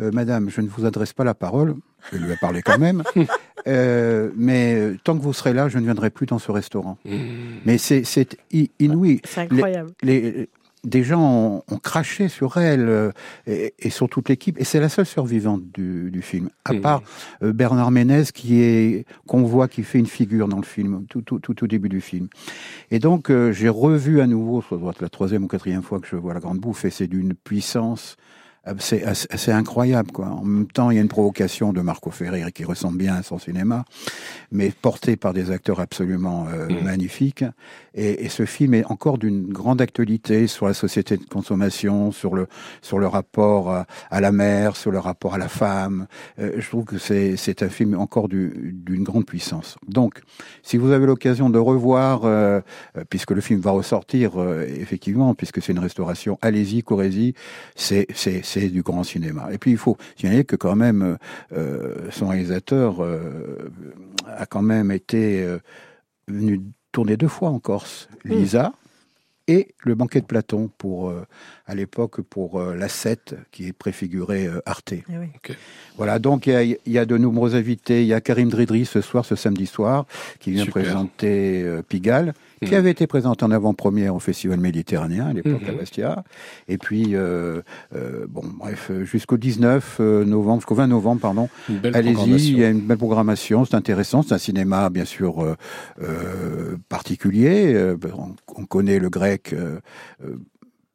euh, 0.00 0.10
Madame, 0.12 0.50
je 0.50 0.60
ne 0.60 0.68
vous 0.68 0.84
adresse 0.84 1.12
pas 1.12 1.24
la 1.24 1.34
parole. 1.34 1.74
Elle 2.12 2.20
lui 2.22 2.32
a 2.32 2.36
parlé 2.36 2.62
quand 2.62 2.78
même. 2.78 3.02
Euh, 3.68 4.30
mais 4.36 4.76
euh, 4.76 4.96
tant 5.02 5.18
que 5.18 5.22
vous 5.24 5.32
serez 5.32 5.52
là, 5.52 5.68
je 5.68 5.76
ne 5.78 5.82
viendrai 5.82 6.10
plus 6.10 6.26
dans 6.26 6.38
ce 6.38 6.52
restaurant. 6.52 6.98
Mmh. 7.04 7.16
Mais 7.64 7.78
c'est 7.78 8.04
inouï 8.78 9.20
C'est 9.24 9.40
incroyable. 9.40 9.90
les, 10.02 10.48
des 10.84 11.02
gens 11.02 11.20
ont, 11.20 11.62
ont 11.74 11.78
craché 11.78 12.28
sur 12.28 12.58
elle 12.58 12.88
euh, 12.88 13.10
et, 13.48 13.74
et 13.80 13.90
sur 13.90 14.08
toute 14.08 14.28
l'équipe. 14.28 14.56
Et 14.60 14.64
c'est 14.64 14.78
la 14.78 14.88
seule 14.88 15.06
survivante 15.06 15.62
du, 15.74 16.12
du 16.12 16.22
film, 16.22 16.48
à 16.64 16.74
Mhm. 16.74 16.80
part 16.80 17.02
euh, 17.42 17.52
Bernard 17.52 17.90
Ménez 17.90 18.22
qui 18.32 18.60
est 18.62 19.04
qu'on 19.26 19.42
voit 19.42 19.66
qui 19.66 19.82
fait 19.82 19.98
une 19.98 20.06
figure 20.06 20.46
dans 20.46 20.58
le 20.58 20.62
film 20.64 21.04
tout, 21.08 21.22
tout, 21.22 21.40
tout 21.40 21.64
au 21.64 21.66
début 21.66 21.88
du 21.88 22.00
film. 22.00 22.28
Et 22.92 23.00
donc 23.00 23.30
euh, 23.30 23.50
j'ai 23.50 23.68
revu 23.68 24.20
à 24.20 24.28
nouveau, 24.28 24.62
ça 24.70 24.76
doit 24.76 24.92
être 24.92 25.02
la 25.02 25.08
troisième 25.08 25.42
ou 25.42 25.48
quatrième 25.48 25.82
fois 25.82 25.98
que 25.98 26.06
je 26.06 26.14
vois 26.14 26.34
La 26.34 26.40
Grande 26.40 26.60
Bouffe, 26.60 26.84
et 26.84 26.90
c'est 26.90 27.08
d'une 27.08 27.34
puissance 27.34 28.16
assez, 28.66 29.02
assez, 29.04 29.26
assez 29.30 29.52
incroyable. 29.52 30.10
Quoi. 30.12 30.26
En 30.26 30.44
même 30.44 30.66
temps, 30.66 30.90
il 30.90 30.96
y 30.96 30.98
a 30.98 31.02
une 31.02 31.08
provocation 31.08 31.72
de 31.72 31.80
Marco 31.80 32.10
Ferrer 32.10 32.44
qui 32.52 32.64
ressemble 32.64 32.98
bien 32.98 33.14
à 33.14 33.22
son 33.22 33.38
cinéma, 33.38 33.84
mais 34.52 34.70
porté 34.70 35.16
par 35.16 35.32
des 35.32 35.50
acteurs 35.50 35.80
absolument 35.80 36.46
euh, 36.48 36.66
Mhm. 36.68 36.82
magnifiques. 36.84 37.44
Et, 37.94 38.24
et 38.24 38.28
ce 38.28 38.44
film 38.44 38.74
est 38.74 38.84
encore 38.86 39.16
d'une 39.18 39.46
grande 39.52 39.80
actualité 39.80 40.46
sur 40.48 40.66
la 40.66 40.74
société 40.74 41.16
de 41.16 41.24
consommation, 41.24 42.12
sur 42.12 42.34
le 42.34 42.46
sur 42.82 42.98
le 42.98 43.06
rapport 43.06 43.70
à, 43.70 43.86
à 44.10 44.20
la 44.20 44.32
mère, 44.32 44.76
sur 44.76 44.90
le 44.90 44.98
rapport 44.98 45.34
à 45.34 45.38
la 45.38 45.48
femme. 45.48 46.06
Euh, 46.38 46.52
je 46.58 46.68
trouve 46.68 46.84
que 46.84 46.98
c'est 46.98 47.36
c'est 47.36 47.62
un 47.62 47.68
film 47.70 47.98
encore 47.98 48.28
du- 48.28 48.74
d'une 48.86 49.02
grande 49.04 49.24
puissance. 49.26 49.76
Donc, 49.88 50.20
si 50.62 50.76
vous 50.76 50.90
avez 50.90 51.06
l'occasion 51.06 51.48
de 51.50 51.58
revoir, 51.58 52.24
euh, 52.24 52.60
euh, 52.98 53.04
puisque 53.08 53.30
le 53.30 53.40
film 53.40 53.60
va 53.60 53.70
ressortir 53.70 54.32
euh, 54.40 54.66
effectivement, 54.68 55.34
puisque 55.34 55.62
c'est 55.62 55.72
une 55.72 55.78
restauration, 55.78 56.38
allez-y, 56.42 56.82
Corésie, 56.82 57.34
c'est 57.76 58.06
c'est 58.60 58.68
du 58.68 58.82
grand 58.82 59.04
cinéma. 59.04 59.48
Et 59.52 59.58
puis 59.58 59.70
il 59.72 59.76
faut 59.76 59.96
signaler 60.16 60.44
que 60.44 60.56
quand 60.56 60.76
même 60.76 61.18
euh, 61.52 62.10
son 62.10 62.28
réalisateur 62.28 63.02
euh, 63.02 63.70
a 64.26 64.46
quand 64.46 64.62
même 64.62 64.90
été 64.90 65.42
euh, 65.42 65.58
venu 66.28 66.60
tourner 66.92 67.16
deux 67.16 67.28
fois 67.28 67.50
en 67.50 67.58
Corse, 67.58 68.08
Lisa 68.24 68.72
et 69.48 69.74
le 69.78 69.94
banquet 69.94 70.20
de 70.20 70.26
Platon 70.26 70.70
pour 70.78 71.10
euh, 71.10 71.24
à 71.66 71.74
l'époque 71.74 72.20
pour 72.20 72.60
euh, 72.60 72.76
la 72.76 72.88
7 72.88 73.34
qui 73.50 73.66
est 73.66 73.72
préfigurée 73.72 74.46
euh, 74.46 74.60
Arte. 74.66 74.92
Eh 74.92 75.02
oui. 75.18 75.26
Voilà, 75.96 76.18
donc 76.18 76.46
il 76.46 76.52
y 76.52 76.56
a, 76.56 76.62
il 76.62 76.78
y 76.86 76.98
a 76.98 77.04
de 77.06 77.16
nombreux 77.16 77.54
invités. 77.56 78.02
Il 78.02 78.06
y 78.08 78.14
a 78.14 78.20
Karim 78.20 78.48
Dridri 78.50 78.84
ce 78.86 79.00
soir, 79.00 79.24
ce 79.24 79.34
samedi 79.34 79.66
soir, 79.66 80.06
qui 80.38 80.52
vient 80.52 80.64
Super. 80.64 80.82
présenter 80.84 81.62
euh, 81.62 81.82
Pigalle, 81.82 82.34
qui 82.64 82.72
Mhm. 82.72 82.78
avait 82.78 82.90
été 82.92 83.06
présenté 83.06 83.44
en 83.44 83.50
avant-première 83.50 84.14
au 84.14 84.18
Festival 84.20 84.60
méditerranéen 84.60 85.26
à 85.26 85.32
l'époque 85.32 85.62
à 85.68 85.72
Mhm. 85.72 85.78
Bastia. 85.78 86.24
Et 86.68 86.78
puis, 86.78 87.14
euh, 87.14 87.62
euh, 87.94 88.26
bon, 88.28 88.42
bref, 88.58 88.90
jusqu'au 89.02 89.36
19 89.36 89.96
euh, 90.00 90.24
novembre, 90.24 90.60
jusqu'au 90.60 90.74
20 90.76 90.86
novembre, 90.86 91.20
pardon, 91.20 91.48
Une 91.68 91.78
belle 91.78 91.96
Allez-y, 91.96 92.50
il 92.52 92.58
y 92.58 92.64
a 92.64 92.70
une 92.70 92.80
belle 92.80 92.96
programmation, 92.98 93.64
c'est 93.64 93.74
intéressant, 93.74 94.22
c'est 94.22 94.34
un 94.34 94.38
cinéma 94.38 94.88
bien 94.90 95.04
sûr 95.04 95.42
euh, 95.42 95.56
euh, 96.02 96.76
particulier. 96.88 97.74
euh, 97.74 97.96
on, 98.16 98.34
on 98.56 98.64
connaît 98.66 98.98
le 98.98 99.10
grec, 99.10 99.52
euh, 99.52 99.80
euh, 100.24 100.36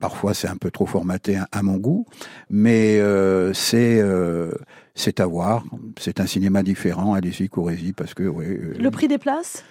parfois 0.01 0.33
c'est 0.33 0.49
un 0.49 0.57
peu 0.57 0.71
trop 0.71 0.85
formaté 0.85 1.37
à, 1.51 1.63
mon 1.63 1.77
goût, 1.77 2.05
mais 2.49 2.99
euh, 2.99 3.53
c'est 3.53 4.01
euh, 4.01 4.51
c'est 4.95 5.21
à 5.21 5.25
voir. 5.25 5.63
C'est 5.97 6.19
un 6.19 6.25
cinéma 6.25 6.63
différent. 6.63 7.13
Allez-y, 7.13 7.47
courez-y, 7.47 7.93
parce 7.93 8.13
que 8.13 8.23
ouais, 8.23 8.47
euh, 8.47 8.73
Le 8.77 8.91
prix 8.91 9.07
des 9.07 9.17
places? 9.17 9.63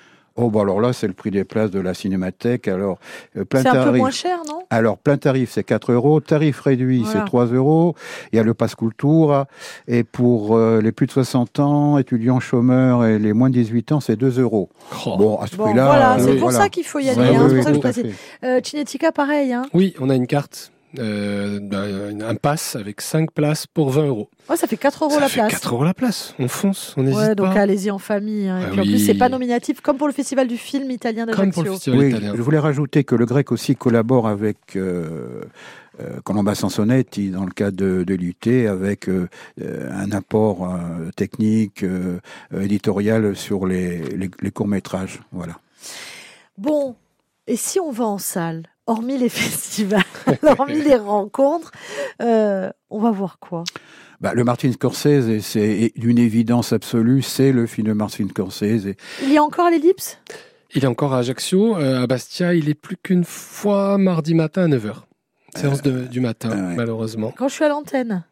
Oh, 0.43 0.51
bah 0.51 0.63
alors 0.63 0.81
là, 0.81 0.93
c'est 0.93 1.07
le 1.07 1.13
prix 1.13 1.31
des 1.31 1.45
places 1.45 1.71
de 1.71 1.81
la 1.81 1.93
cinémathèque. 1.95 2.67
Alors, 2.69 2.99
euh, 3.37 3.45
plein 3.45 3.63
C'est 3.63 3.69
un 3.69 3.73
peu 3.73 3.79
tarif. 3.79 4.01
moins 4.01 4.11
cher, 4.11 4.39
non? 4.49 4.61
Alors, 4.71 4.97
plein 4.99 5.17
tarif, 5.19 5.51
c'est 5.53 5.65
4 5.65 5.93
euros. 5.93 6.21
Tarif 6.21 6.61
réduit, 6.61 7.03
Voilà. 7.03 7.21
c'est 7.21 7.27
3 7.27 7.47
euros. 7.47 7.95
Il 8.33 8.37
y 8.37 8.39
a 8.39 8.43
le 8.43 8.55
passe 8.55 8.75
Cultura. 8.75 9.47
Et 9.87 10.03
pour 10.05 10.57
euh, 10.57 10.81
les 10.81 10.93
plus 10.93 11.07
de 11.07 11.13
60 11.13 11.61
ans, 11.61 11.99
étudiants 11.99 12.41
chômeurs 12.41 13.05
et 13.05 13.19
les 13.19 13.33
moins 13.33 13.51
de 13.51 13.55
18 13.55 13.93
ans, 13.93 14.01
c'est 14.01 14.17
2 14.17 14.41
euros. 14.41 14.71
Oh. 15.07 15.17
Bon, 15.19 15.37
à 15.39 15.47
ce 15.47 15.57
Bon, 15.57 15.65
prix-là... 15.65 15.85
voilà, 15.87 16.17
c'est 16.19 16.29
euh, 16.31 16.33
pour 16.33 16.51
voilà. 16.51 16.59
ça 16.59 16.69
qu'il 16.69 16.85
faut 16.85 16.99
y 17.01 17.09
aller. 17.11 17.21
Ouais, 17.21 17.37
hein, 17.37 17.43
oui, 17.51 17.61
c'est 17.63 17.69
oui, 17.69 17.75
pour 17.75 17.83
ça 17.83 17.93
que 17.93 18.09
je. 18.09 19.07
Euh, 19.09 19.11
pareil. 19.13 19.53
Hein. 19.53 19.63
Oui, 19.75 19.95
on 20.01 20.09
a 20.11 20.15
une 20.15 20.27
carte, 20.27 20.73
euh, 20.99 21.61
ben, 21.63 22.21
un 22.23 22.35
pass 22.35 22.75
avec 22.77 23.01
5 23.01 23.31
places 23.33 23.67
pour 23.67 23.91
20 23.91 24.07
euros. 24.07 24.29
Ouais, 24.49 24.57
ça 24.57 24.67
fait 24.67 24.77
4 24.77 25.05
euros 25.05 25.15
Ça 25.15 25.21
la 25.21 25.29
fait 25.29 25.41
place. 25.41 25.53
4 25.53 25.73
euros 25.75 25.85
la 25.85 25.95
place. 25.95 26.35
On 26.39 26.49
fonce, 26.49 26.95
on 26.97 27.03
n'hésite 27.05 27.19
Ouais, 27.19 27.35
donc 27.35 27.55
pas. 27.55 27.61
allez-y 27.61 27.91
en 27.91 27.99
famille. 27.99 28.49
hein. 28.49 28.61
Et 28.61 28.65
Ah 28.65 28.71
puis 28.71 28.81
en 28.81 28.83
plus, 28.85 28.93
oui. 28.95 29.01
c'est 29.07 29.15
pas 29.15 29.29
nominatif, 29.29 29.81
comme 29.81 29.97
pour 29.99 30.09
le 30.09 30.13
festival 30.13 30.49
du 30.49 30.57
film 30.57 30.91
italien 30.91 31.27
Comme 31.27 31.53
pour 31.53 31.63
le 31.63 31.69
d'Ajaccio. 31.71 31.93
festival 31.93 31.99
Oui, 31.99 32.09
italien. 32.11 32.33
je 32.37 32.43
voulais 32.43 32.59
rajouter 32.59 33.05
que 33.05 33.15
le 33.15 33.25
grec 33.27 33.53
aussi 33.53 33.77
collabore 33.77 34.27
avec 34.29 34.59
euh, 34.77 35.43
euh, 36.01 36.21
Colomba 36.25 36.55
Sansonetti 36.55 37.31
dans 37.31 37.45
le 37.45 37.51
cadre 37.53 37.77
de, 37.77 38.03
de 38.05 38.15
l'UT 38.15 38.67
avec 38.69 39.09
euh, 39.09 39.29
un 39.59 40.11
apport 40.13 40.65
euh, 40.75 41.11
technique, 41.15 41.85
éditorial 42.59 43.37
sur 43.37 43.67
les, 43.67 43.99
les, 44.17 44.31
les 44.41 44.51
courts-métrages. 44.51 45.21
Voilà. 45.33 45.59
Bon, 46.59 46.97
et 47.47 47.57
si 47.57 47.81
on 47.81 47.91
va 47.91 48.05
en 48.05 48.19
salle, 48.19 48.65
hormis 48.91 49.17
les 49.19 49.29
festivals, 49.43 50.03
hormis 50.59 50.83
les 50.83 50.97
rencontres, 50.97 51.71
euh, 52.23 52.71
on 52.91 52.99
va 52.99 53.11
voir 53.11 53.39
quoi 53.39 53.65
Bah, 54.21 54.33
le 54.35 54.45
Martin 54.45 54.73
Scorsese, 54.73 55.41
c'est 55.41 55.93
d'une 55.97 56.19
évidence 56.19 56.73
absolue, 56.73 57.23
c'est 57.23 57.53
le 57.53 57.67
film 57.67 57.87
de 57.89 57.93
Martin 57.93 58.27
Scorsese. 58.29 58.95
Il 59.23 59.33
y 59.33 59.39
a 59.39 59.43
encore 59.43 59.67
à 59.67 59.71
l'ellipse? 59.71 60.19
Il 60.75 60.85
est 60.85 60.89
encore 60.89 61.15
à 61.15 61.19
Ajaccio. 61.19 61.77
Euh, 61.77 62.03
à 62.03 62.07
Bastia, 62.07 62.55
il 62.55 62.69
est 62.69 62.75
plus 62.75 62.97
qu'une 62.97 63.25
fois 63.25 63.99
mardi 63.99 64.35
matin 64.35 64.65
à 64.65 64.69
9h. 64.69 64.95
Séance 65.57 65.83
de- 65.83 66.07
du 66.07 66.21
matin, 66.21 66.51
ah 66.53 66.57
ouais. 66.69 66.77
malheureusement. 66.77 67.33
Quand 67.37 67.49
je 67.49 67.55
suis 67.55 67.65
à 67.65 67.69
l'antenne. 67.69 68.25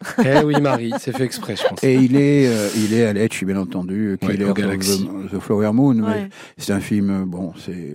Eh 0.24 0.42
oui, 0.44 0.60
Marie, 0.60 0.92
c'est 0.98 1.16
fait 1.16 1.22
exprès, 1.22 1.54
je 1.56 1.62
pense. 1.68 1.82
Et 1.84 1.94
il 1.94 2.16
est, 2.16 2.48
euh, 2.48 2.68
il 2.76 2.92
est 2.94 3.04
à 3.06 3.12
Lecce, 3.12 3.44
bien 3.44 3.56
entendu, 3.56 4.18
Ouais, 4.22 4.32
Killer 4.32 4.44
au 4.46 4.50
of 4.50 4.56
the, 4.56 5.30
the 5.36 5.38
Flower 5.38 5.72
Moon. 5.72 6.00
Ouais. 6.02 6.28
C'est 6.58 6.72
un 6.72 6.80
film, 6.80 7.10
euh, 7.10 7.24
bon, 7.24 7.52
c'est... 7.64 7.94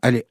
Allez, 0.00 0.26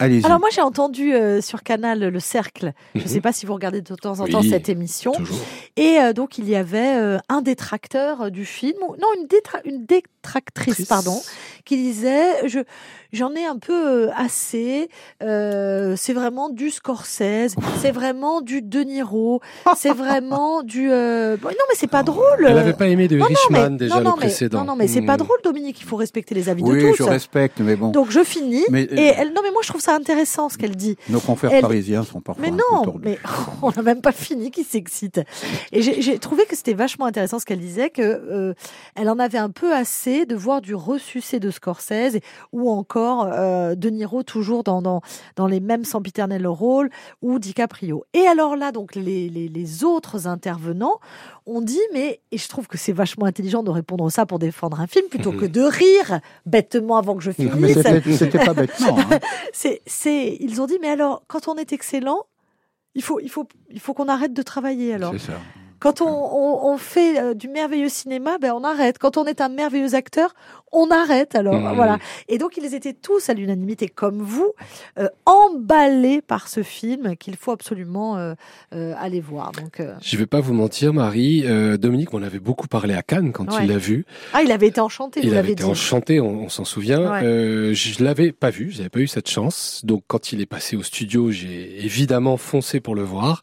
allez-y. 0.00 0.24
Alors 0.26 0.40
moi 0.40 0.48
j'ai 0.52 0.60
entendu 0.62 1.14
euh, 1.14 1.40
sur 1.40 1.62
Canal 1.62 2.00
Le 2.00 2.20
Cercle, 2.20 2.72
je 2.94 3.00
ne 3.00 3.04
Mhm. 3.04 3.10
sais 3.10 3.20
pas 3.20 3.32
si 3.32 3.46
vous 3.46 3.54
regardez 3.54 3.80
de 3.82 3.94
temps 3.94 4.18
en 4.20 4.24
Oui, 4.24 4.30
temps 4.32 4.42
cette 4.42 4.68
émission, 4.68 5.12
Toujours. 5.12 5.38
et 5.76 5.98
euh, 6.00 6.12
donc 6.12 6.38
il 6.38 6.48
y 6.48 6.56
avait 6.56 6.96
euh, 6.96 7.18
un 7.28 7.42
détracteur 7.42 8.30
du 8.30 8.44
film, 8.44 8.76
ou- 8.88 8.96
non 8.96 9.08
une, 9.18 9.26
détra- 9.26 9.60
une 9.64 9.84
détractrice, 9.86 10.86
pardon, 10.86 11.20
qui 11.64 11.76
disait 11.76 12.48
je 12.48 12.60
j'en 13.12 13.32
ai 13.34 13.44
un 13.44 13.56
peu 13.58 14.08
assez, 14.16 14.88
c'est 15.20 16.12
vraiment 16.12 16.48
du 16.48 16.70
Scorsese, 16.70 17.54
c'est 17.80 17.90
vraiment 17.92 18.40
du 18.40 18.62
De 18.62 18.80
Niro, 18.80 19.40
c'est 19.76 19.92
vraiment 19.92 20.62
du... 20.62 20.88
bon, 20.88 21.48
non 21.48 21.64
mais 21.68 21.74
c'est 21.74 21.86
pas 21.90 22.02
drôle 22.02 22.46
Elle 22.46 22.54
n'avait 22.54 22.72
pas 22.72 22.86
aimé 22.88 23.08
de 23.08 23.16
Non, 23.16 23.24
non, 23.24 23.28
Richman 23.28 23.70
mais, 23.72 23.76
déjà 23.78 23.94
non, 23.96 24.00
le 24.00 24.06
mais- 24.10 24.16
précédent. 24.26 24.58
non, 24.60 24.64
non, 24.64 24.76
mais 24.76 24.86
c'est 24.88 25.02
pas 25.02 25.14
Hmm. 25.14 25.18
drôle, 25.18 25.38
Dominique. 25.44 25.80
Il 25.80 25.86
faut 25.86 25.96
respecter 25.96 26.34
les 26.34 26.48
avis 26.48 26.62
de 26.62 26.68
oui, 26.70 26.80
tous. 26.90 26.96
je 26.96 27.02
respecte, 27.02 27.60
mais 27.60 27.76
bon, 27.76 27.90
Donc 27.90 28.10
je 28.10 28.22
finis. 28.22 28.64
Mais, 28.70 28.82
et 28.82 29.12
elle, 29.16 29.32
non, 29.32 29.40
mais 29.42 29.50
moi 29.50 29.60
je 29.62 29.68
trouve 29.68 29.80
ça 29.80 29.89
intéressant 29.94 30.48
ce 30.48 30.58
qu'elle 30.58 30.76
dit. 30.76 30.96
nos 31.08 31.20
confrères 31.20 31.52
elle- 31.52 31.60
parisiens 31.62 32.02
sont 32.04 32.20
parfois 32.20 32.42
Mais 32.42 32.48
un 32.52 32.56
peu 32.56 32.62
non, 32.76 32.82
tordus. 32.84 33.00
mais 33.04 33.18
on 33.62 33.70
n'a 33.70 33.82
même 33.82 34.00
pas 34.00 34.12
fini 34.12 34.50
qui 34.50 34.64
s'excite. 34.64 35.20
Et 35.72 35.82
j'ai 35.82 36.00
j'ai 36.02 36.18
trouvé 36.18 36.44
que 36.46 36.56
c'était 36.56 36.74
vachement 36.74 37.06
intéressant 37.06 37.38
ce 37.38 37.44
qu'elle 37.44 37.60
disait, 37.60 37.90
que 37.90 38.02
euh, 38.02 38.54
elle 38.94 39.08
en 39.08 39.18
avait 39.18 39.38
un 39.38 39.50
peu 39.50 39.74
assez 39.74 40.26
de 40.26 40.34
voir 40.34 40.60
du 40.60 40.74
ressucé 40.74 41.40
de 41.40 41.50
Scorsese 41.50 42.18
ou 42.52 42.70
encore 42.70 43.28
euh, 43.32 43.74
De 43.74 43.90
Niro 43.90 44.22
toujours 44.22 44.64
dans, 44.64 44.82
dans, 44.82 45.00
dans 45.36 45.46
les 45.46 45.60
mêmes 45.60 45.84
sempiternels 45.84 46.46
rôles 46.46 46.90
ou 47.22 47.38
DiCaprio. 47.38 48.04
Et 48.14 48.26
alors 48.26 48.56
là, 48.56 48.72
donc 48.72 48.94
les, 48.94 49.28
les, 49.28 49.48
les 49.48 49.84
autres 49.84 50.26
intervenants 50.26 50.98
ont 51.50 51.60
dit, 51.60 51.80
mais 51.92 52.20
et 52.30 52.38
je 52.38 52.48
trouve 52.48 52.66
que 52.68 52.78
c'est 52.78 52.92
vachement 52.92 53.26
intelligent 53.26 53.62
de 53.62 53.70
répondre 53.70 54.10
ça 54.10 54.26
pour 54.26 54.38
défendre 54.38 54.80
un 54.80 54.86
film 54.86 55.06
plutôt 55.08 55.32
que 55.32 55.46
de 55.46 55.60
rire 55.62 56.20
bêtement 56.46 56.96
avant 56.96 57.16
que 57.16 57.22
je 57.22 57.30
mais 57.38 57.50
finisse. 57.50 57.74
c'était 57.82 58.12
c'était 58.16 58.44
pas 58.44 58.54
bêtement. 58.54 58.98
hein. 58.98 59.18
C'est, 59.52 59.82
c'est, 59.86 60.36
ils 60.40 60.60
ont 60.62 60.66
dit, 60.66 60.78
mais 60.80 60.88
alors, 60.88 61.22
quand 61.26 61.48
on 61.48 61.56
est 61.56 61.72
excellent, 61.72 62.24
il 62.94 63.02
faut, 63.02 63.20
il 63.20 63.28
faut, 63.28 63.46
il 63.70 63.80
faut 63.80 63.94
qu'on 63.94 64.08
arrête 64.08 64.32
de 64.32 64.42
travailler. 64.42 64.94
Alors, 64.94 65.12
C'est 65.12 65.26
ça. 65.32 65.40
Quand 65.80 66.00
on, 66.00 66.06
on, 66.08 66.72
on 66.72 66.76
fait 66.78 67.18
euh, 67.18 67.34
du 67.34 67.48
merveilleux 67.48 67.88
cinéma, 67.88 68.38
ben 68.38 68.52
on 68.52 68.62
arrête. 68.62 68.98
Quand 68.98 69.16
on 69.16 69.24
est 69.24 69.40
un 69.40 69.48
merveilleux 69.48 69.94
acteur, 69.94 70.34
on 70.72 70.90
arrête. 70.90 71.34
Alors 71.34 71.54
Mmh. 71.60 71.74
voilà. 71.74 71.98
Et 72.28 72.38
donc 72.38 72.56
ils 72.56 72.74
étaient 72.74 72.92
tous 72.92 73.28
à 73.28 73.34
l'unanimité, 73.34 73.88
comme 73.88 74.20
vous, 74.22 74.52
euh, 74.98 75.08
emballés 75.26 76.20
par 76.22 76.48
ce 76.48 76.62
film 76.62 77.16
qu'il 77.16 77.36
faut 77.36 77.50
absolument 77.50 78.16
euh, 78.18 78.34
euh, 78.74 78.94
aller 78.98 79.20
voir. 79.20 79.52
Donc, 79.52 79.80
euh, 79.80 79.94
Je 80.02 80.16
vais 80.16 80.26
pas 80.26 80.40
vous 80.40 80.54
mentir, 80.54 80.92
Marie. 80.92 81.42
euh, 81.46 81.76
Dominique 81.76 82.12
m'en 82.12 82.22
avait 82.22 82.38
beaucoup 82.38 82.68
parlé 82.68 82.94
à 82.94 83.02
Cannes 83.02 83.32
quand 83.32 83.50
Ouais. 83.52 83.60
il 83.64 83.68
l'a 83.68 83.78
vu. 83.78 84.04
ah, 84.32 84.42
il 84.42 84.52
avait 84.52 84.68
été 84.68 84.80
enchanté. 84.80 85.20
Il 85.22 85.30
vous 85.30 85.36
avait 85.36 85.52
été 85.52 85.64
dit. 85.64 85.68
enchanté, 85.70 86.20
on, 86.20 86.44
on 86.44 86.48
s'en 86.48 86.64
souvient. 86.64 87.10
Ouais. 87.10 87.24
Euh, 87.24 87.74
je 87.74 88.02
l'avais 88.04 88.30
pas 88.32 88.50
vu, 88.50 88.70
j'avais 88.70 88.88
pas 88.90 89.00
eu 89.00 89.06
cette 89.08 89.28
chance. 89.28 89.80
Donc 89.84 90.04
quand 90.06 90.32
il 90.32 90.40
est 90.40 90.46
passé 90.46 90.76
au 90.76 90.82
studio, 90.82 91.30
j'ai 91.30 91.84
évidemment 91.84 92.36
foncé 92.36 92.80
pour 92.80 92.94
le 92.94 93.02
voir. 93.02 93.42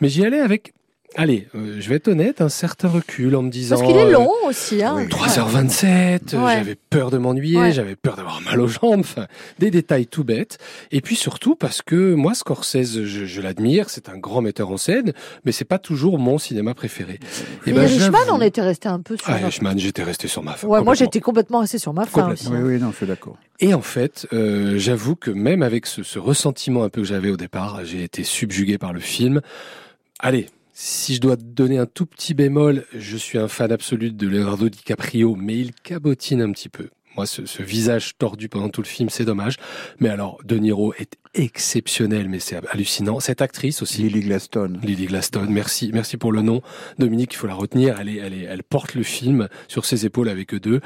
Mais 0.00 0.08
j'y 0.08 0.24
allais 0.24 0.40
avec, 0.40 0.72
allez, 1.16 1.48
euh, 1.54 1.76
je 1.80 1.88
vais 1.88 1.96
être 1.96 2.08
honnête, 2.08 2.40
un 2.40 2.48
certain 2.48 2.88
recul 2.88 3.34
en 3.36 3.42
me 3.42 3.50
disant. 3.50 3.76
Parce 3.76 3.86
qu'il 3.88 3.96
est 3.96 4.04
euh, 4.06 4.12
long 4.12 4.30
aussi. 4.46 4.82
Hein. 4.82 4.94
oui. 4.96 5.06
3h27, 5.08 6.34
euh, 6.34 6.44
Ouais. 6.44 6.54
j'avais 6.58 6.76
peur 6.90 7.10
de 7.10 7.18
m'ennuyer, 7.18 7.58
Ouais. 7.58 7.72
j'avais 7.72 7.96
peur 7.96 8.16
d'avoir 8.16 8.40
mal 8.42 8.60
aux 8.60 8.68
jambes, 8.68 9.00
enfin, 9.00 9.26
des 9.58 9.70
détails 9.70 10.06
tout 10.06 10.24
bêtes. 10.24 10.58
Et 10.90 11.00
puis 11.00 11.16
surtout 11.16 11.54
parce 11.56 11.82
que 11.82 12.14
moi, 12.14 12.34
Scorsese, 12.34 13.04
je, 13.04 13.24
je 13.24 13.40
l'admire, 13.40 13.90
c'est 13.90 14.08
un 14.08 14.16
grand 14.18 14.40
metteur 14.42 14.70
en 14.70 14.76
scène, 14.76 15.12
mais 15.44 15.52
c'est 15.52 15.64
pas 15.64 15.78
toujours 15.78 16.18
mon 16.18 16.38
cinéma 16.38 16.74
préféré. 16.74 17.18
Et 17.66 17.72
ben, 17.72 17.86
Richman, 17.86 18.20
on 18.32 18.40
était 18.40 18.62
resté 18.62 18.88
un 18.88 19.00
peu 19.00 19.16
sur. 19.16 19.26
Ah, 19.28 19.32
notre- 19.34 19.46
Richman, 19.46 19.78
j'étais 19.78 20.02
resté 20.02 20.28
sur 20.28 20.42
ma 20.42 20.52
fin. 20.54 20.68
Ouais, 20.68 20.82
moi 20.82 20.94
j'étais 20.94 21.20
complètement 21.20 21.60
resté 21.60 21.78
sur 21.78 21.92
ma 21.92 22.04
fin 22.06 22.22
Complètement. 22.22 22.50
aussi. 22.52 22.62
Oui, 22.62 22.74
oui, 22.74 22.80
non, 22.80 22.90
je 22.92 22.96
suis 22.96 23.06
d'accord. 23.06 23.36
Et 23.60 23.74
en 23.74 23.82
fait, 23.82 24.26
euh, 24.32 24.78
j'avoue 24.78 25.16
que 25.16 25.30
même 25.32 25.62
avec 25.62 25.86
ce, 25.86 26.02
ce 26.04 26.18
ressentiment 26.20 26.84
un 26.84 26.88
peu 26.90 27.00
que 27.00 27.06
j'avais 27.08 27.30
au 27.30 27.36
départ, 27.36 27.80
j'ai 27.84 28.04
été 28.04 28.22
subjugué 28.22 28.78
par 28.78 28.92
le 28.92 29.00
film. 29.00 29.40
Allez, 30.20 30.46
si 30.80 31.16
je 31.16 31.20
dois 31.20 31.34
donner 31.34 31.76
un 31.76 31.86
tout 31.86 32.06
petit 32.06 32.34
bémol, 32.34 32.84
je 32.94 33.16
suis 33.16 33.36
un 33.36 33.48
fan 33.48 33.72
absolu 33.72 34.12
de 34.12 34.28
Leonardo 34.28 34.68
DiCaprio, 34.68 35.34
mais 35.34 35.58
il 35.58 35.74
cabotine 35.74 36.40
un 36.40 36.52
petit 36.52 36.68
peu. 36.68 36.88
Moi, 37.16 37.26
ce, 37.26 37.46
ce 37.46 37.64
visage 37.64 38.16
tordu 38.16 38.48
pendant 38.48 38.68
tout 38.68 38.80
le 38.80 38.86
film, 38.86 39.08
c'est 39.08 39.24
dommage. 39.24 39.56
Mais 39.98 40.08
alors, 40.08 40.38
De 40.44 40.56
Niro 40.56 40.94
est 40.94 41.16
exceptionnel, 41.34 42.28
mais 42.28 42.38
c'est 42.40 42.56
hallucinant. 42.70 43.20
Cette 43.20 43.42
actrice 43.42 43.82
aussi, 43.82 44.02
Lily 44.02 44.20
Glaston. 44.20 44.72
Lily 44.82 45.06
Glaston, 45.06 45.46
merci, 45.48 45.90
merci 45.92 46.16
pour 46.16 46.32
le 46.32 46.42
nom. 46.42 46.62
Dominique, 46.98 47.34
il 47.34 47.36
faut 47.36 47.46
la 47.46 47.54
retenir. 47.54 47.96
Elle 48.00 48.08
est, 48.08 48.16
elle 48.16 48.34
est, 48.34 48.42
elle 48.44 48.62
porte 48.62 48.94
le 48.94 49.02
film 49.02 49.48
sur 49.68 49.84
ses 49.84 50.06
épaules 50.06 50.28
avec 50.28 50.54
eux 50.54 50.60
deux. 50.60 50.80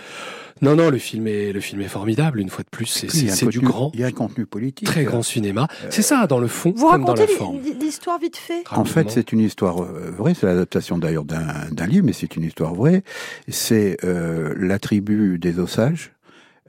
Non, 0.61 0.77
non, 0.77 0.91
le 0.91 0.99
film 0.99 1.27
est, 1.27 1.53
le 1.53 1.61
film 1.61 1.81
est 1.81 1.89
formidable. 1.89 2.39
Une 2.41 2.49
fois 2.49 2.63
de 2.63 2.69
plus, 2.71 2.87
c'est, 2.87 3.09
c'est, 3.11 3.47
du 3.47 3.59
contenu- 3.59 3.65
grand, 3.67 3.91
Il 3.95 4.01
y 4.01 4.05
a 4.05 4.07
un 4.07 4.13
contenu 4.13 4.47
politique. 4.47 4.87
très 4.87 5.03
grand 5.05 5.23
cinéma. 5.23 5.67
C'est 5.91 6.03
ça, 6.03 6.27
dans 6.29 6.39
le 6.39 6.47
fond 6.47 6.73
Vous 6.77 6.89
comme 6.89 7.05
dans 7.05 7.13
racontez 7.15 7.33
la 7.33 7.39
forme. 7.39 7.61
l'hi- 7.61 7.75
l'histoire 7.81 8.19
vite 8.21 8.37
fait 8.37 8.63
En 8.71 8.85
fait, 8.85 9.11
c'est 9.11 9.33
une 9.33 9.41
histoire 9.41 9.83
euh, 9.83 10.13
vraie. 10.17 10.35
C'est 10.35 10.47
l'adaptation 10.47 10.99
d'ailleurs 10.99 11.25
d'un 11.25 11.43
d'un 11.73 11.87
livre, 11.87 12.07
mais 12.07 12.13
c'est 12.13 12.37
une 12.37 12.45
histoire 12.45 12.75
vraie. 12.75 13.03
C'est 13.49 13.97
euh, 14.05 14.55
la 14.57 14.79
tribu 14.79 15.39
des 15.39 15.59
Osages 15.59 16.13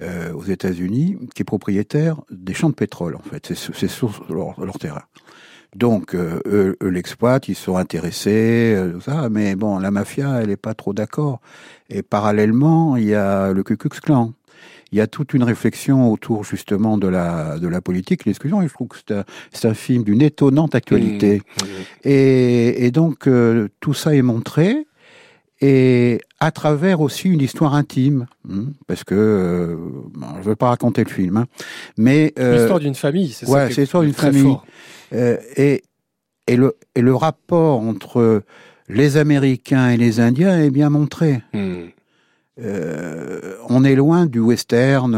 euh, 0.01 0.33
aux 0.33 0.43
États-Unis 0.43 1.17
qui 1.35 1.41
est 1.43 1.45
propriétaire 1.45 2.21
des 2.31 2.53
champs 2.53 2.69
de 2.69 2.75
pétrole. 2.75 3.15
En 3.15 3.21
fait, 3.21 3.53
c'est 3.53 3.87
sur 3.87 4.25
leur, 4.29 4.63
leur 4.63 4.79
terrain. 4.79 5.03
Donc, 5.75 6.13
euh, 6.13 6.39
eux, 6.45 6.77
eux 6.83 6.89
l'exploitent, 6.89 7.47
ils 7.47 7.55
sont 7.55 7.77
intéressés, 7.77 8.75
euh, 8.75 8.93
tout 8.93 9.01
ça, 9.01 9.29
mais 9.29 9.55
bon, 9.55 9.79
la 9.79 9.89
mafia, 9.89 10.41
elle 10.41 10.51
est 10.51 10.55
pas 10.55 10.75
trop 10.75 10.93
d'accord. 10.93 11.41
Et 11.89 12.03
parallèlement, 12.03 12.95
il 12.95 13.05
y 13.05 13.15
a 13.15 13.51
le 13.51 13.63
Ku 13.63 13.75
Klux 13.77 13.99
Klan. 14.01 14.33
Il 14.91 14.97
y 14.97 15.01
a 15.01 15.07
toute 15.07 15.33
une 15.33 15.41
réflexion 15.41 16.11
autour 16.11 16.43
justement 16.43 16.99
de 16.99 17.07
la 17.07 17.57
de 17.57 17.67
la 17.67 17.81
politique, 17.81 18.25
l'exclusion. 18.25 18.61
Et 18.61 18.67
je 18.67 18.73
trouve 18.73 18.89
que 18.89 18.97
c'est 19.51 19.65
un, 19.65 19.71
un 19.71 19.73
film 19.73 20.03
d'une 20.03 20.21
étonnante 20.21 20.75
actualité. 20.75 21.37
Mmh, 21.37 21.63
mmh. 21.63 21.67
Et, 22.03 22.85
et 22.85 22.91
donc 22.91 23.25
euh, 23.25 23.69
tout 23.79 23.95
ça 23.95 24.13
est 24.13 24.21
montré 24.21 24.85
et 25.61 26.19
à 26.39 26.51
travers 26.51 26.99
aussi 27.01 27.29
une 27.29 27.41
histoire 27.41 27.73
intime, 27.75 28.25
hein, 28.49 28.65
parce 28.87 29.03
que 29.03 29.15
euh, 29.15 29.75
bon, 30.13 30.27
je 30.41 30.49
veux 30.49 30.55
pas 30.55 30.69
raconter 30.69 31.03
le 31.03 31.09
film, 31.09 31.37
hein, 31.37 31.45
mais 31.97 32.33
euh, 32.39 32.57
L'histoire 32.57 32.79
d'une 32.79 32.95
famille, 32.95 33.29
c'est 33.29 33.47
ouais, 33.47 33.67
ça. 33.69 33.75
c'est 33.75 33.81
l'histoire 33.81 34.03
d'une 34.03 34.13
famille. 34.13 34.57
euh, 35.13 35.37
et 35.55 35.83
et 36.47 36.55
le 36.57 36.75
et 36.95 37.01
le 37.01 37.15
rapport 37.15 37.79
entre 37.79 38.43
les 38.89 39.15
Américains 39.17 39.89
et 39.89 39.97
les 39.97 40.19
Indiens 40.19 40.59
est 40.59 40.71
bien 40.71 40.89
montré. 40.89 41.41
Mmh. 41.53 41.73
Euh, 42.61 43.55
on 43.69 43.83
est 43.83 43.95
loin 43.95 44.25
du 44.27 44.39
western 44.39 45.15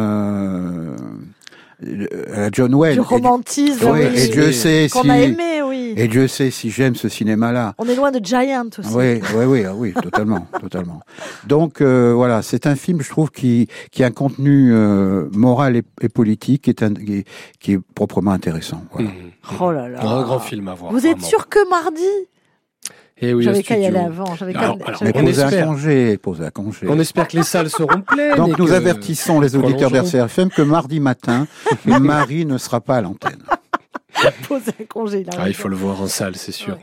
à 2.34 2.40
la 2.42 2.50
John 2.52 2.74
Wayne. 2.74 2.94
Du 2.96 3.00
Et- 3.02 3.04
romantisme, 3.04 3.90
oui, 3.92 4.02
et 4.16 4.28
Dieu 4.30 4.52
sait 4.52 4.88
qu'on 4.92 5.02
si 5.04 5.10
a 5.10 5.20
aimé, 5.20 5.62
oui. 5.64 5.94
et 5.98 6.08
Dieu 6.08 6.28
sait 6.28 6.52
si 6.52 6.70
j'aime 6.70 6.96
ce 6.96 7.10
cinéma-là. 7.10 7.74
On 7.78 7.86
est 7.88 7.96
loin 7.96 8.12
de 8.12 8.24
Giant 8.24 8.66
aussi. 8.78 8.90
Oui, 8.94 9.20
oui, 9.36 9.46
oui, 9.46 9.64
ah 9.68 9.74
oui, 9.76 9.94
totalement, 9.94 10.48
totalement. 10.62 11.02
Donc 11.48 11.82
euh, 11.82 12.14
voilà, 12.16 12.42
c'est 12.42 12.66
un 12.68 12.76
film, 12.76 13.02
je 13.02 13.10
trouve, 13.10 13.32
qui 13.32 13.68
qui 13.92 14.04
a 14.04 14.08
un 14.08 14.12
contenu 14.12 14.72
euh, 14.74 15.28
moral 15.34 15.76
et, 15.76 15.84
et 16.02 16.10
politique 16.10 16.64
qui 16.64 16.70
est, 16.70 16.84
un- 16.84 16.94
qui, 16.94 17.18
est- 17.20 17.28
qui 17.60 17.74
est 17.74 17.80
proprement 17.96 18.32
intéressant. 18.32 18.82
Voilà. 18.94 19.10
Mmh. 19.10 19.14
Oh 19.60 19.72
là 19.72 19.90
là. 19.90 20.00
Un 20.02 20.24
grand 20.24 20.40
film 20.40 20.68
à 20.68 20.74
voir. 20.74 20.92
Vous 20.92 21.06
êtes 21.06 21.22
sûr 21.22 21.48
que 21.50 21.60
mardi 21.70 22.02
Eh 23.22 23.34
oui, 23.34 23.44
J'avais 23.44 23.64
qu'à 23.64 23.78
y 23.78 23.86
aller 23.86 23.98
avant. 23.98 24.36
J'avais 24.36 24.54
Alors, 24.56 24.78
alors, 24.86 25.04
Mais 25.04 25.12
on 25.16 25.24
posez 25.24 25.42
un 25.42 25.48
espère. 25.48 25.66
congé, 25.68 26.18
posez 26.18 26.46
un 26.46 26.50
congé. 26.50 26.88
On 26.90 27.00
espère 27.00 27.28
que 27.28 27.38
les 27.38 27.44
salles 27.44 27.70
seront 27.70 28.02
pleines. 28.02 28.36
Donc 28.36 28.58
nous 28.60 28.66
que- 28.68 28.72
avertissons 28.72 29.40
les 29.40 29.56
auditeurs 29.56 29.90
d'RCFM 29.90 30.50
que 30.50 30.62
mardi 30.62 31.00
matin, 31.00 31.48
Marie 31.86 32.46
ne 32.46 32.58
sera 32.58 32.82
pas 32.82 32.98
à 32.98 33.02
l'antenne. 33.02 33.42
poser 34.48 34.72
un 34.80 34.86
congé. 34.86 35.26
a 35.32 35.36
Ah, 35.38 35.48
il 35.48 35.54
faut 35.54 35.68
le 35.70 35.76
voir 35.76 36.02
en 36.02 36.08
salle, 36.08 36.36
c'est 36.36 36.52
sûr. 36.52 36.78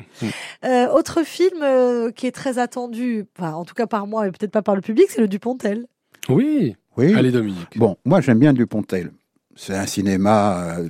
Euh, 0.65 0.87
autre 0.89 1.23
film 1.25 1.63
euh, 1.63 2.11
qui 2.11 2.27
est 2.27 2.33
très 2.33 2.59
attendu, 2.59 3.25
enfin, 3.39 3.53
en 3.53 3.65
tout 3.65 3.75
cas 3.75 3.87
par 3.87 4.07
moi 4.07 4.27
et 4.27 4.31
peut-être 4.31 4.53
pas 4.53 4.63
par 4.63 4.75
le 4.75 4.81
public, 4.81 5.07
c'est 5.11 5.21
le 5.21 5.29
Dupontel. 5.29 5.87
Oui. 6.29 6.77
Oui. 6.97 7.15
Allez, 7.15 7.31
Dominique. 7.31 7.77
Bon, 7.77 7.97
moi 8.05 8.21
j'aime 8.21 8.39
bien 8.39 8.53
Dupontel. 8.53 9.13
C'est 9.57 9.75
un 9.75 9.87
cinéma 9.87 10.77
euh, 10.79 10.89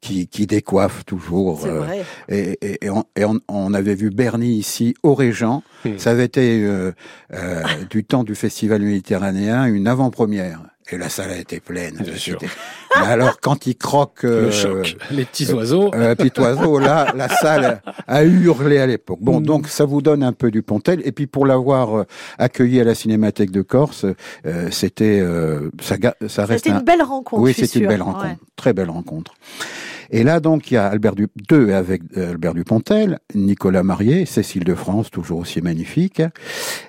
qui, 0.00 0.26
qui 0.28 0.46
décoiffe 0.46 1.04
toujours. 1.04 1.60
C'est 1.62 1.68
euh, 1.68 1.80
vrai. 1.80 2.04
Et, 2.28 2.58
et- 2.62 2.84
et 2.86 2.90
on, 2.90 3.04
et 3.16 3.24
on- 3.24 3.40
on 3.48 3.74
avait 3.74 3.94
vu 3.94 4.10
Bernie 4.10 4.54
ici 4.56 4.94
au 5.02 5.14
Régent. 5.14 5.62
Ça 5.98 6.10
avait 6.10 6.24
été 6.24 6.62
euh, 6.64 6.92
euh, 7.34 7.62
du 7.90 8.04
temps 8.04 8.24
du 8.24 8.34
Festival 8.34 8.82
méditerranéen 8.82 9.64
une 9.66 9.86
avant-première 9.86 10.60
Et 10.92 10.98
la 10.98 11.08
salle 11.08 11.30
a 11.30 11.36
été 11.38 11.60
pleine. 11.60 11.94
Bien 11.96 12.16
sûr. 12.16 12.38
C'était- 12.40 12.52
Mais 13.00 13.06
alors, 13.06 13.38
quand 13.40 13.66
il 13.66 13.76
croque 13.76 14.24
Le 14.24 14.30
euh, 14.30 14.50
choc. 14.50 14.96
Les 15.12 15.24
petits 15.24 15.52
oiseaux. 15.52 15.90
euh, 15.94 16.14
petit 16.16 16.40
oiseau, 16.40 16.78
là, 16.80 17.12
la 17.14 17.28
salle 17.28 17.80
a 18.08 18.24
hurlé 18.24 18.78
à 18.78 18.86
l'époque. 18.86 19.18
Bon, 19.20 19.40
Mm. 19.40 19.44
donc 19.46 19.68
ça 19.68 19.84
vous 19.84 20.02
donne 20.02 20.22
un 20.24 20.32
peu 20.32 20.50
du 20.50 20.62
Pontel. 20.62 21.00
Et 21.04 21.12
puis 21.12 21.26
pour 21.28 21.46
l'avoir 21.46 21.94
euh, 22.00 22.04
accueilli 22.38 22.80
à 22.80 22.84
la 22.84 22.94
Cinémathèque 22.96 23.52
de 23.52 23.62
Corse, 23.62 24.04
euh, 24.46 24.68
c'était, 24.72 25.20
euh, 25.20 25.70
ça, 25.80 25.96
ça 26.26 26.44
reste 26.46 26.64
C'était 26.64 26.74
un, 26.74 26.80
une 26.80 26.84
belle 26.84 27.02
rencontre. 27.02 27.40
oui, 27.42 27.54
c'est 27.56 27.72
une 27.78 27.86
belle 27.86 28.02
rencontre, 28.02 28.24
Ouais. 28.24 28.36
très 28.56 28.72
belle 28.72 28.90
rencontre. 28.90 29.34
Et 30.10 30.24
là, 30.24 30.40
donc, 30.40 30.70
il 30.70 30.74
y 30.74 30.76
a 30.76 30.86
Albert 30.86 31.14
du, 31.14 31.28
avec 31.72 32.02
euh, 32.16 32.30
Albert 32.30 32.54
Dupontel, 32.54 33.20
Nicolas 33.34 33.84
Marié, 33.84 34.26
Cécile 34.26 34.64
de 34.64 34.74
France, 34.74 35.10
toujours 35.10 35.38
aussi 35.38 35.60
magnifique. 35.62 36.22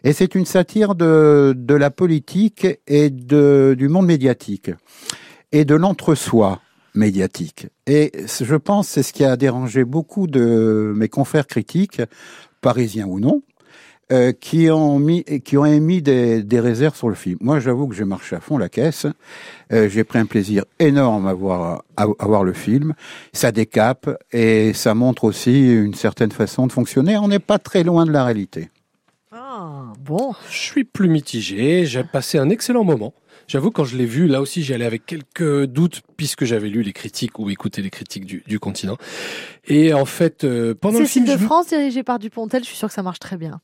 Et 0.03 0.11
c'est 0.11 0.34
une 0.34 0.45
satire 0.45 0.95
de, 0.95 1.53
de 1.55 1.76
la 1.76 1.91
politique 1.91 2.67
et 2.88 3.11
du 3.11 3.88
monde 3.89 4.07
médiatique 4.07 4.72
et 5.51 5.65
de 5.65 5.76
l'entre-soi 5.76 6.61
médiatique. 6.95 7.67
Et 7.86 8.11
je 8.26 8.55
pense 8.55 8.88
c'est 8.88 9.03
ce 9.03 9.13
qui 9.13 9.24
a 9.24 9.38
dérangé 9.38 9.86
beaucoup 9.86 10.28
de 10.28 10.93
mes 10.95 11.07
confrères 11.07 11.47
critiques, 11.47 12.01
parisiens 12.61 13.05
ou 13.05 13.19
non, 13.19 13.43
euh, 14.12 14.32
qui 14.34 14.70
ont 14.70 14.99
mis 14.99 15.24
qui 15.24 15.57
ont 15.57 15.66
émis 15.66 16.01
des, 16.01 16.43
des 16.43 16.59
réserves 16.59 16.95
sur 16.95 17.09
le 17.09 17.16
film. 17.16 17.38
Moi, 17.41 17.59
j'avoue 17.59 17.88
que 17.88 17.95
j'ai 17.95 18.05
marché 18.05 18.36
à 18.36 18.39
fond 18.39 18.57
la 18.57 18.70
caisse. 18.70 19.05
Euh, 19.72 19.88
j'ai 19.89 20.03
pris 20.03 20.20
un 20.20 20.26
plaisir 20.26 20.66
énorme 20.80 21.28
à 21.28 21.34
voir 21.34 21.84
à, 21.97 22.03
à 22.20 22.26
voir 22.26 22.43
le 22.43 22.53
film. 22.53 22.93
Ça 23.34 23.51
décape 23.51 24.09
et 24.32 24.74
ça 24.74 24.93
montre 24.93 25.24
aussi 25.24 25.72
une 25.74 25.93
certaine 25.93 26.32
façon 26.32 26.68
de 26.68 26.72
fonctionner. 26.72 27.18
On 27.18 27.28
n'est 27.28 27.39
pas 27.39 27.59
très 27.59 27.84
loin 27.84 28.05
de 28.05 28.12
la 28.12 28.26
réalité. 28.26 28.70
Ah, 29.32 29.93
bon. 29.99 30.34
Je 30.49 30.57
suis 30.57 30.84
plus 30.84 31.07
mitigé. 31.07 31.86
J'ai 31.86 32.03
passé 32.03 32.38
un 32.38 32.49
excellent 32.49 32.84
moment. 32.84 33.14
J'avoue, 33.47 33.72
quand 33.72 33.84
je 33.84 33.97
l'ai 33.97 34.05
vu, 34.05 34.28
là 34.28 34.39
aussi, 34.39 34.64
j'y 34.64 34.74
allais 34.74 34.86
avec 34.86 35.05
quelques 35.05 35.66
doutes, 35.66 36.01
puisque 36.16 36.45
j'avais 36.45 36.70
lu 36.70 36.84
les 36.84 36.93
critiques 36.93 37.38
ou 37.38 37.49
écouté 37.49 37.82
les 37.82 37.89
critiques 37.89 38.26
du, 38.26 38.43
du 38.47 38.59
continent. 38.59 38.97
Et 39.68 39.93
en 39.93 40.05
fait, 40.05 40.43
euh, 40.45 40.74
pendant 40.74 40.99
le 40.99 41.05
film, 41.05 41.26
de 41.26 41.32
je- 41.34 41.38
France, 41.38 41.68
dirigée 41.68 42.03
par 42.03 42.18
Dupontel, 42.20 42.64
je 42.64 42.68
suis 42.70 42.78
sûre 42.78 42.88
que 42.88 42.93
ça 42.93 43.03
marche 43.03 43.20
très 43.20 43.36
bien. 43.38 43.59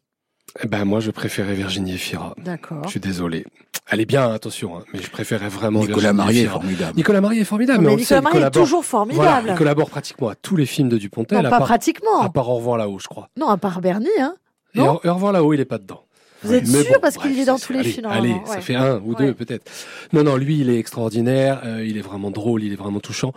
Eh 0.63 0.67
ben, 0.67 0.85
moi, 0.85 0.99
je 0.99 1.11
préférais 1.11 1.53
Virginie 1.53 1.93
Efira. 1.95 2.33
D'accord. 2.43 2.81
Je 2.85 2.89
suis 2.89 2.99
désolé. 2.99 3.45
Elle 3.89 4.01
est 4.01 4.05
bien, 4.05 4.31
attention, 4.33 4.77
hein, 4.77 4.83
mais 4.93 5.01
je 5.01 5.09
préférais 5.09 5.47
vraiment 5.47 5.79
Nicolas 5.79 6.11
Marié 6.11 6.43
est 6.43 6.47
formidable. 6.47 6.93
Nicolas 6.97 7.21
Marié 7.21 7.41
est 7.41 7.45
formidable, 7.45 7.83
mais, 7.85 7.91
mais 7.91 7.95
Nicolas 7.95 8.21
Marié 8.21 8.41
est 8.43 8.51
toujours 8.51 8.83
Voilà, 8.83 9.07
formidable. 9.07 9.49
il 9.51 9.55
collabore 9.55 9.89
pratiquement 9.89 10.27
à 10.29 10.35
tous 10.35 10.57
les 10.57 10.65
films 10.65 10.89
de 10.89 10.97
Dupontel, 10.97 11.37
non, 11.39 11.45
à, 11.45 11.49
pas 11.49 11.57
part, 11.59 11.67
pratiquement. 11.67 12.21
à 12.21 12.29
part 12.29 12.49
Au 12.49 12.55
revoir 12.55 12.77
là-haut, 12.77 12.99
je 12.99 13.07
crois. 13.07 13.29
Non, 13.37 13.47
à 13.47 13.55
part 13.57 13.79
Bernie, 13.79 14.07
hein. 14.19 14.35
Et 14.75 14.79
Non 14.79 14.99
au, 15.03 15.07
au 15.07 15.13
revoir 15.13 15.31
là-haut, 15.31 15.53
il 15.53 15.61
est 15.61 15.65
pas 15.65 15.77
dedans. 15.77 16.03
Vous 16.43 16.53
êtes 16.53 16.67
Mais 16.67 16.83
sûr 16.83 16.93
bon, 16.95 16.99
parce 17.01 17.17
qu'il 17.17 17.39
est 17.39 17.45
dans 17.45 17.57
tous 17.57 17.71
les 17.73 17.79
allez, 17.79 17.89
films. 17.91 18.05
Allez, 18.07 18.35
ça 18.45 18.59
fait 18.61 18.75
un 18.75 18.97
ou 18.97 19.11
Ouais. 19.13 19.27
deux 19.27 19.33
peut-être. 19.33 19.71
Non, 20.11 20.23
non, 20.23 20.35
lui, 20.35 20.59
il 20.59 20.69
est 20.69 20.77
extraordinaire. 20.79 21.61
euh, 21.65 21.85
il 21.85 21.97
est 21.97 22.01
vraiment 22.01 22.29
drôle, 22.29 22.63
il 22.63 22.73
est 22.73 22.77
vraiment 22.77 22.99
touchant. 22.99 23.31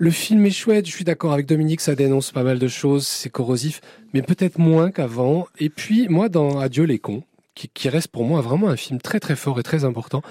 Le 0.00 0.10
film 0.10 0.46
est 0.46 0.50
chouette. 0.50 0.86
Je 0.86 0.92
suis 0.92 1.04
d'accord 1.04 1.32
avec 1.32 1.46
Dominique, 1.46 1.80
ça 1.80 1.94
dénonce 1.96 2.30
pas 2.30 2.44
mal 2.44 2.58
de 2.58 2.68
choses, 2.68 3.06
c'est 3.06 3.30
corrosif, 3.30 3.80
mais 4.14 4.22
peut-être 4.22 4.58
moins 4.58 4.90
qu'avant. 4.92 5.48
Et 5.58 5.68
puis, 5.70 6.06
moi, 6.08 6.28
dans 6.28 6.60
Adieu 6.60 6.84
les 6.84 6.98
cons, 7.00 7.24
qui, 7.56 7.68
qui 7.68 7.88
reste 7.88 8.06
pour 8.06 8.22
moi 8.24 8.40
vraiment 8.40 8.68
un 8.68 8.76
film 8.76 9.00
très 9.00 9.18
très 9.18 9.34
fort 9.34 9.58
et 9.58 9.64
très 9.64 9.84
important, 9.84 10.22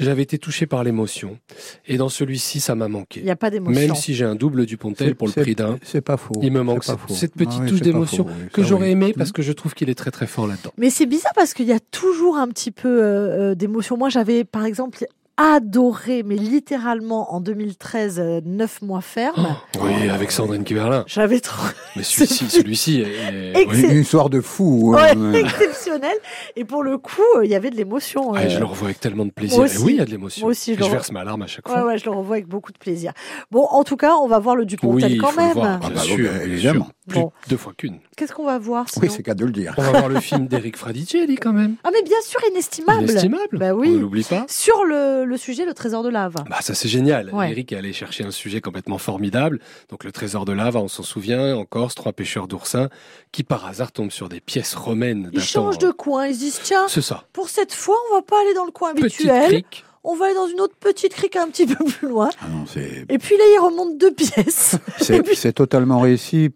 j'avais 0.00 0.22
été 0.22 0.38
touché 0.38 0.66
par 0.66 0.82
l'émotion. 0.82 1.38
Et 1.86 1.96
dans 1.96 2.08
celui-ci, 2.08 2.58
ça 2.58 2.74
m'a 2.74 2.86
Il 2.86 2.90
manqué. 2.92 3.22
n'y 3.22 3.30
a 3.30 3.36
pas 3.36 3.50
d'émotion. 3.50 3.80
Même 3.80 3.94
si 3.94 4.12
j'ai 4.14 4.24
un 4.24 4.34
double 4.34 4.66
du 4.66 4.76
Pontel 4.76 5.14
pour 5.14 5.28
le 5.28 5.32
prix 5.32 5.54
d'un. 5.54 5.78
C'est 5.84 6.00
pas 6.00 6.16
faux. 6.16 6.34
Il 6.42 6.50
me 6.50 6.62
manque 6.62 6.82
cette, 6.82 6.98
cette 7.10 7.34
petite 7.34 7.52
Ah 7.60 7.62
oui, 7.62 7.70
touche 7.70 7.80
d'émotion 7.82 8.26
oui, 8.26 8.48
que 8.52 8.64
j'aurais 8.64 8.86
oui. 8.86 8.90
aimé 8.92 9.14
parce 9.16 9.30
que 9.30 9.42
je 9.42 9.52
trouve 9.52 9.74
qu'il 9.74 9.88
est 9.88 9.94
très 9.94 10.10
très 10.10 10.26
fort 10.26 10.48
là-dedans. 10.48 10.72
Mais 10.76 10.90
c'est 10.90 11.06
bizarre 11.06 11.32
parce 11.36 11.54
qu'il 11.54 11.66
y 11.66 11.72
a 11.72 11.78
toujours 11.78 12.36
un 12.38 12.48
petit 12.48 12.72
peu 12.72 12.88
euh, 12.88 13.52
euh, 13.52 13.54
d'émotion. 13.54 13.96
Moi, 13.96 14.08
j'avais, 14.08 14.42
par 14.42 14.64
exemple, 14.64 15.06
adoré, 15.36 16.22
mais 16.24 16.36
littéralement 16.36 17.34
en 17.34 17.40
2013, 17.40 18.18
euh, 18.20 18.40
Neuf 18.44 18.82
mois 18.82 19.00
ferme. 19.00 19.56
Oui, 19.80 20.08
avec 20.08 20.30
Sandrine 20.30 20.64
Kiberlin. 20.64 21.04
J'avais 21.06 21.40
trop 21.40 21.66
Mais 21.96 22.02
celui-ci, 22.04 22.48
celui-ci 22.48 23.00
est... 23.02 23.52
Ex- 23.60 23.72
Oui, 23.72 23.82
une 23.82 24.00
histoire 24.00 24.30
de 24.30 24.40
fou. 24.40 24.92
ouais, 24.94 25.10
hein, 25.10 25.32
ouais. 25.32 25.40
exceptionnel. 25.44 26.16
Et 26.56 26.64
pour 26.64 26.82
le 26.82 26.96
coup, 26.96 27.20
euh, 27.36 27.44
il 27.44 27.50
y 27.50 27.54
avait 27.54 27.70
de 27.70 27.76
l'émotion. 27.76 28.32
Ah, 28.34 28.44
et 28.44 28.50
je 28.50 28.56
euh. 28.56 28.60
le 28.60 28.64
revois 28.66 28.86
avec 28.86 29.00
tellement 29.00 29.24
de 29.26 29.30
plaisir. 29.30 29.58
aussi. 29.60 29.78
oui, 29.78 29.94
il 29.94 29.98
y 29.98 30.00
a 30.00 30.04
de 30.04 30.10
l'émotion. 30.10 30.46
Aussi, 30.46 30.74
je 30.74 30.78
le 30.78 30.86
je 30.86 30.90
verse 30.90 31.10
ma 31.12 31.24
larme 31.24 31.42
à 31.42 31.46
chaque 31.46 31.68
fois. 31.68 31.84
ouais, 31.84 31.98
je 31.98 32.04
le 32.04 32.12
revois 32.12 32.36
avec 32.36 32.46
beaucoup 32.48 32.72
de 32.72 32.78
plaisir. 32.78 33.12
Bon, 33.50 33.64
en 33.64 33.82
tout 33.84 33.96
cas, 33.96 34.14
on 34.14 34.28
va 34.28 34.38
voir 34.38 34.56
le 34.56 34.64
Dupontel 34.64 35.12
Oui, 35.12 35.18
quand 35.18 35.32
faut 35.32 35.40
le 35.40 35.46
même. 35.46 35.58
Ah 35.64 35.78
Bien 35.80 35.90
bah, 35.90 36.00
sûr, 36.00 36.16
bien 36.16 36.40
évidemment. 36.40 36.88
Plus 37.08 37.20
Bon. 37.20 37.32
deux 37.50 37.58
fois 37.58 37.74
qu'une. 37.76 37.98
Qu'est-ce 38.16 38.32
qu'on 38.32 38.46
va 38.46 38.58
voir 38.58 38.88
sinon 38.88 39.04
Oui, 39.06 39.12
c'est 39.14 39.22
qu'à 39.22 39.34
de 39.34 39.44
le 39.44 39.50
dire. 39.52 39.74
On 39.76 39.82
va 39.82 39.90
voir 39.90 40.08
le 40.08 40.20
film 40.20 40.46
d'Eric 40.46 40.78
Fradicelli 40.78 41.34
quand 41.36 41.52
même. 41.52 41.74
Ah, 41.84 41.90
mais 41.92 42.02
bien 42.02 42.16
sûr, 42.24 42.40
inestimable. 42.50 43.02
Inestimable. 43.02 43.58
Bah 43.58 43.74
On 43.74 43.78
oui. 43.80 43.90
ne 43.90 43.98
l'oublie 43.98 44.24
pas. 44.24 44.46
Sur 44.48 44.84
le, 45.24 45.30
le 45.30 45.36
sujet, 45.36 45.64
le 45.64 45.74
trésor 45.74 46.02
de 46.02 46.08
lave. 46.08 46.34
Bah 46.48 46.58
ça 46.60 46.74
c'est 46.74 46.88
génial. 46.88 47.30
Ouais. 47.32 47.50
Eric 47.50 47.72
est 47.72 47.76
allé 47.76 47.92
chercher 47.92 48.24
un 48.24 48.30
sujet 48.30 48.60
complètement 48.60 48.98
formidable. 48.98 49.60
Donc 49.90 50.04
le 50.04 50.12
trésor 50.12 50.44
de 50.44 50.52
lave, 50.52 50.76
on 50.76 50.88
s'en 50.88 51.02
souvient, 51.02 51.54
en 51.56 51.64
Corse, 51.64 51.94
trois 51.94 52.12
pêcheurs 52.12 52.48
d'oursins 52.48 52.88
qui 53.32 53.42
par 53.42 53.66
hasard 53.66 53.92
tombent 53.92 54.10
sur 54.12 54.28
des 54.28 54.40
pièces 54.40 54.74
romaines. 54.74 55.30
Ils 55.32 55.40
changent 55.40 55.78
de 55.78 55.90
coin. 55.90 56.26
Ils 56.26 56.34
se 56.34 56.38
disent, 56.40 56.60
tiens, 56.62 56.88
ça. 56.88 57.24
pour 57.32 57.48
cette 57.48 57.72
fois, 57.72 57.96
on 58.10 58.16
va 58.16 58.22
pas 58.22 58.40
aller 58.40 58.54
dans 58.54 58.64
le 58.64 58.70
coin 58.70 58.94
Petite 58.94 59.28
habituel. 59.28 59.46
crique. 59.48 59.84
On 60.06 60.14
va 60.16 60.26
aller 60.26 60.34
dans 60.34 60.46
une 60.48 60.60
autre 60.60 60.76
petite 60.78 61.14
crique 61.14 61.34
un 61.36 61.48
petit 61.48 61.66
peu 61.74 61.82
plus 61.84 62.08
loin. 62.08 62.28
Ah 62.40 62.46
non, 62.50 62.64
c'est 62.66 63.04
Et 63.08 63.18
puis 63.18 63.36
là, 63.36 63.44
il 63.54 63.58
remonte 63.58 63.98
deux 63.98 64.12
pièces. 64.12 64.76
C'est 65.34 65.52
totalement 65.54 66.00
réussi. 66.00 66.50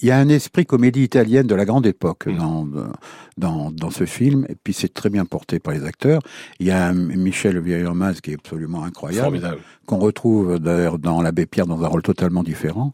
Il 0.00 0.08
y 0.08 0.10
a 0.10 0.16
un 0.18 0.28
esprit 0.28 0.64
comédie 0.66 1.02
italienne 1.02 1.46
de 1.46 1.54
la 1.54 1.64
grande 1.64 1.86
époque 1.86 2.28
dans, 2.28 2.66
dans, 3.36 3.70
dans 3.70 3.90
ce 3.90 4.06
film, 4.06 4.46
et 4.48 4.54
puis 4.62 4.72
c'est 4.72 4.92
très 4.92 5.08
bien 5.10 5.24
porté 5.24 5.58
par 5.60 5.74
les 5.74 5.84
acteurs. 5.84 6.20
Il 6.58 6.66
y 6.66 6.70
a 6.70 6.86
un 6.88 6.94
Michel 6.94 7.58
Vieillermaz 7.60 8.20
qui 8.20 8.32
est 8.32 8.34
absolument 8.34 8.82
incroyable, 8.84 9.26
Formidable. 9.26 9.60
qu'on 9.86 9.98
retrouve 9.98 10.58
d'ailleurs 10.58 10.98
dans 10.98 11.22
l'Abbé 11.22 11.46
Pierre 11.46 11.66
dans 11.66 11.82
un 11.82 11.88
rôle 11.88 12.02
totalement 12.02 12.42
différent. 12.42 12.92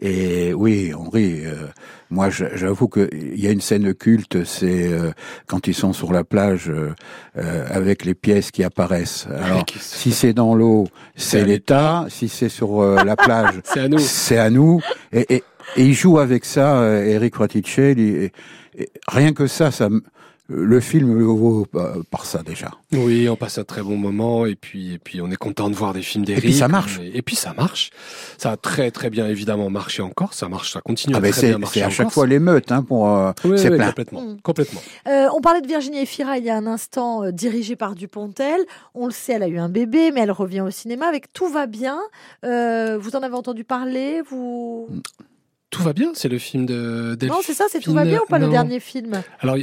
Et 0.00 0.52
oui, 0.54 0.92
on 0.94 1.08
rit. 1.10 1.44
euh, 1.46 1.68
moi, 2.12 2.28
j'avoue 2.28 2.88
qu'il 2.88 3.40
y 3.40 3.46
a 3.46 3.50
une 3.50 3.62
scène 3.62 3.94
culte, 3.94 4.44
c'est 4.44 4.92
euh, 4.92 5.12
quand 5.46 5.66
ils 5.66 5.74
sont 5.74 5.94
sur 5.94 6.12
la 6.12 6.24
plage 6.24 6.68
euh, 6.68 6.94
euh, 7.38 7.66
avec 7.70 8.04
les 8.04 8.12
pièces 8.12 8.50
qui 8.50 8.62
apparaissent. 8.64 9.26
Alors, 9.34 9.64
si 9.80 10.12
c'est 10.12 10.34
dans 10.34 10.54
l'eau, 10.54 10.86
C'est 11.16 11.42
l'État. 11.42 12.04
Si 12.10 12.28
c'est 12.28 12.50
sur 12.50 12.82
la 12.82 13.16
plage, 13.16 13.54
C'est 13.64 14.36
à 14.36 14.50
nous. 14.50 14.82
Et, 15.10 15.36
et, 15.36 15.44
et 15.76 15.84
il 15.86 15.94
joue 15.94 16.18
avec 16.18 16.44
ça, 16.44 16.84
Eric 17.00 17.34
Fraticelli. 17.34 18.08
Et, 18.08 18.32
et 18.76 18.90
rien 19.08 19.32
que 19.32 19.46
ça, 19.46 19.70
ça, 19.70 19.88
le 20.48 20.80
film 20.80 21.16
le 21.18 21.24
vaut 21.24 21.66
euh, 21.76 22.02
par 22.10 22.26
ça 22.26 22.42
déjà. 22.42 22.70
Oui, 22.92 23.28
on 23.28 23.36
passe 23.36 23.58
un 23.58 23.64
très 23.64 23.80
bon 23.80 23.96
moment 23.96 24.44
et 24.44 24.54
puis 24.54 24.94
et 24.94 24.98
puis 24.98 25.20
on 25.22 25.30
est 25.30 25.36
content 25.36 25.70
de 25.70 25.74
voir 25.74 25.94
des 25.94 26.02
films 26.02 26.24
d'Eric. 26.24 26.42
puis 26.42 26.52
ça 26.52 26.68
marche. 26.68 26.98
Et, 27.00 27.18
et 27.18 27.22
puis 27.22 27.36
ça 27.36 27.54
marche. 27.54 27.90
Ça 28.38 28.50
a 28.50 28.56
très 28.56 28.90
très 28.90 29.08
bien 29.08 29.26
évidemment 29.28 29.70
marché 29.70 30.02
encore. 30.02 30.34
Ça 30.34 30.48
marche, 30.48 30.72
ça 30.72 30.80
continue 30.80 31.14
Ah 31.14 31.18
à 31.18 31.20
ben 31.20 31.30
très 31.30 31.40
c'est 31.40 31.48
bien 31.50 31.58
marcher 31.58 31.80
c'est 31.80 31.86
à 31.86 31.90
chaque 31.90 32.06
Corse. 32.06 32.14
fois 32.14 32.26
l'émeute 32.26 32.70
hein, 32.72 32.82
pour 32.82 33.08
euh, 33.08 33.32
Oui, 33.44 33.58
c'est 33.58 33.70
oui, 33.70 33.76
plein. 33.76 33.86
complètement, 33.88 34.36
complètement. 34.42 34.80
Euh, 35.08 35.28
on 35.34 35.40
parlait 35.40 35.60
de 35.62 35.68
Virginie 35.68 36.00
Efira 36.00 36.36
il 36.38 36.44
y 36.44 36.50
a 36.50 36.56
un 36.56 36.66
instant, 36.66 37.22
euh, 37.24 37.30
dirigée 37.30 37.76
par 37.76 37.94
Dupontel. 37.94 38.60
On 38.94 39.06
le 39.06 39.12
sait, 39.12 39.34
elle 39.34 39.44
a 39.44 39.48
eu 39.48 39.58
un 39.58 39.68
bébé, 39.70 40.10
mais 40.12 40.20
elle 40.22 40.32
revient 40.32 40.60
au 40.60 40.70
cinéma 40.70 41.06
avec 41.06 41.32
Tout 41.32 41.48
va 41.48 41.66
bien. 41.66 41.98
Euh, 42.44 42.98
vous 42.98 43.16
en 43.16 43.20
avez 43.22 43.34
entendu 43.36 43.64
parler 43.64 44.20
vous? 44.28 44.88
Tout 45.70 45.82
va 45.82 45.94
bien, 45.94 46.10
c'est 46.14 46.28
le 46.28 46.36
film 46.38 46.66
de 46.66 47.14
Delphine. 47.14 47.36
Non, 47.38 47.42
c'est 47.42 47.54
ça, 47.54 47.64
c'est 47.70 47.80
Tout 47.80 47.94
va 47.94 48.04
bien 48.04 48.18
ou 48.22 48.26
pas 48.28 48.38
le 48.38 48.48
dernier 48.48 48.78
film? 48.80 49.22
Alors, 49.40 49.56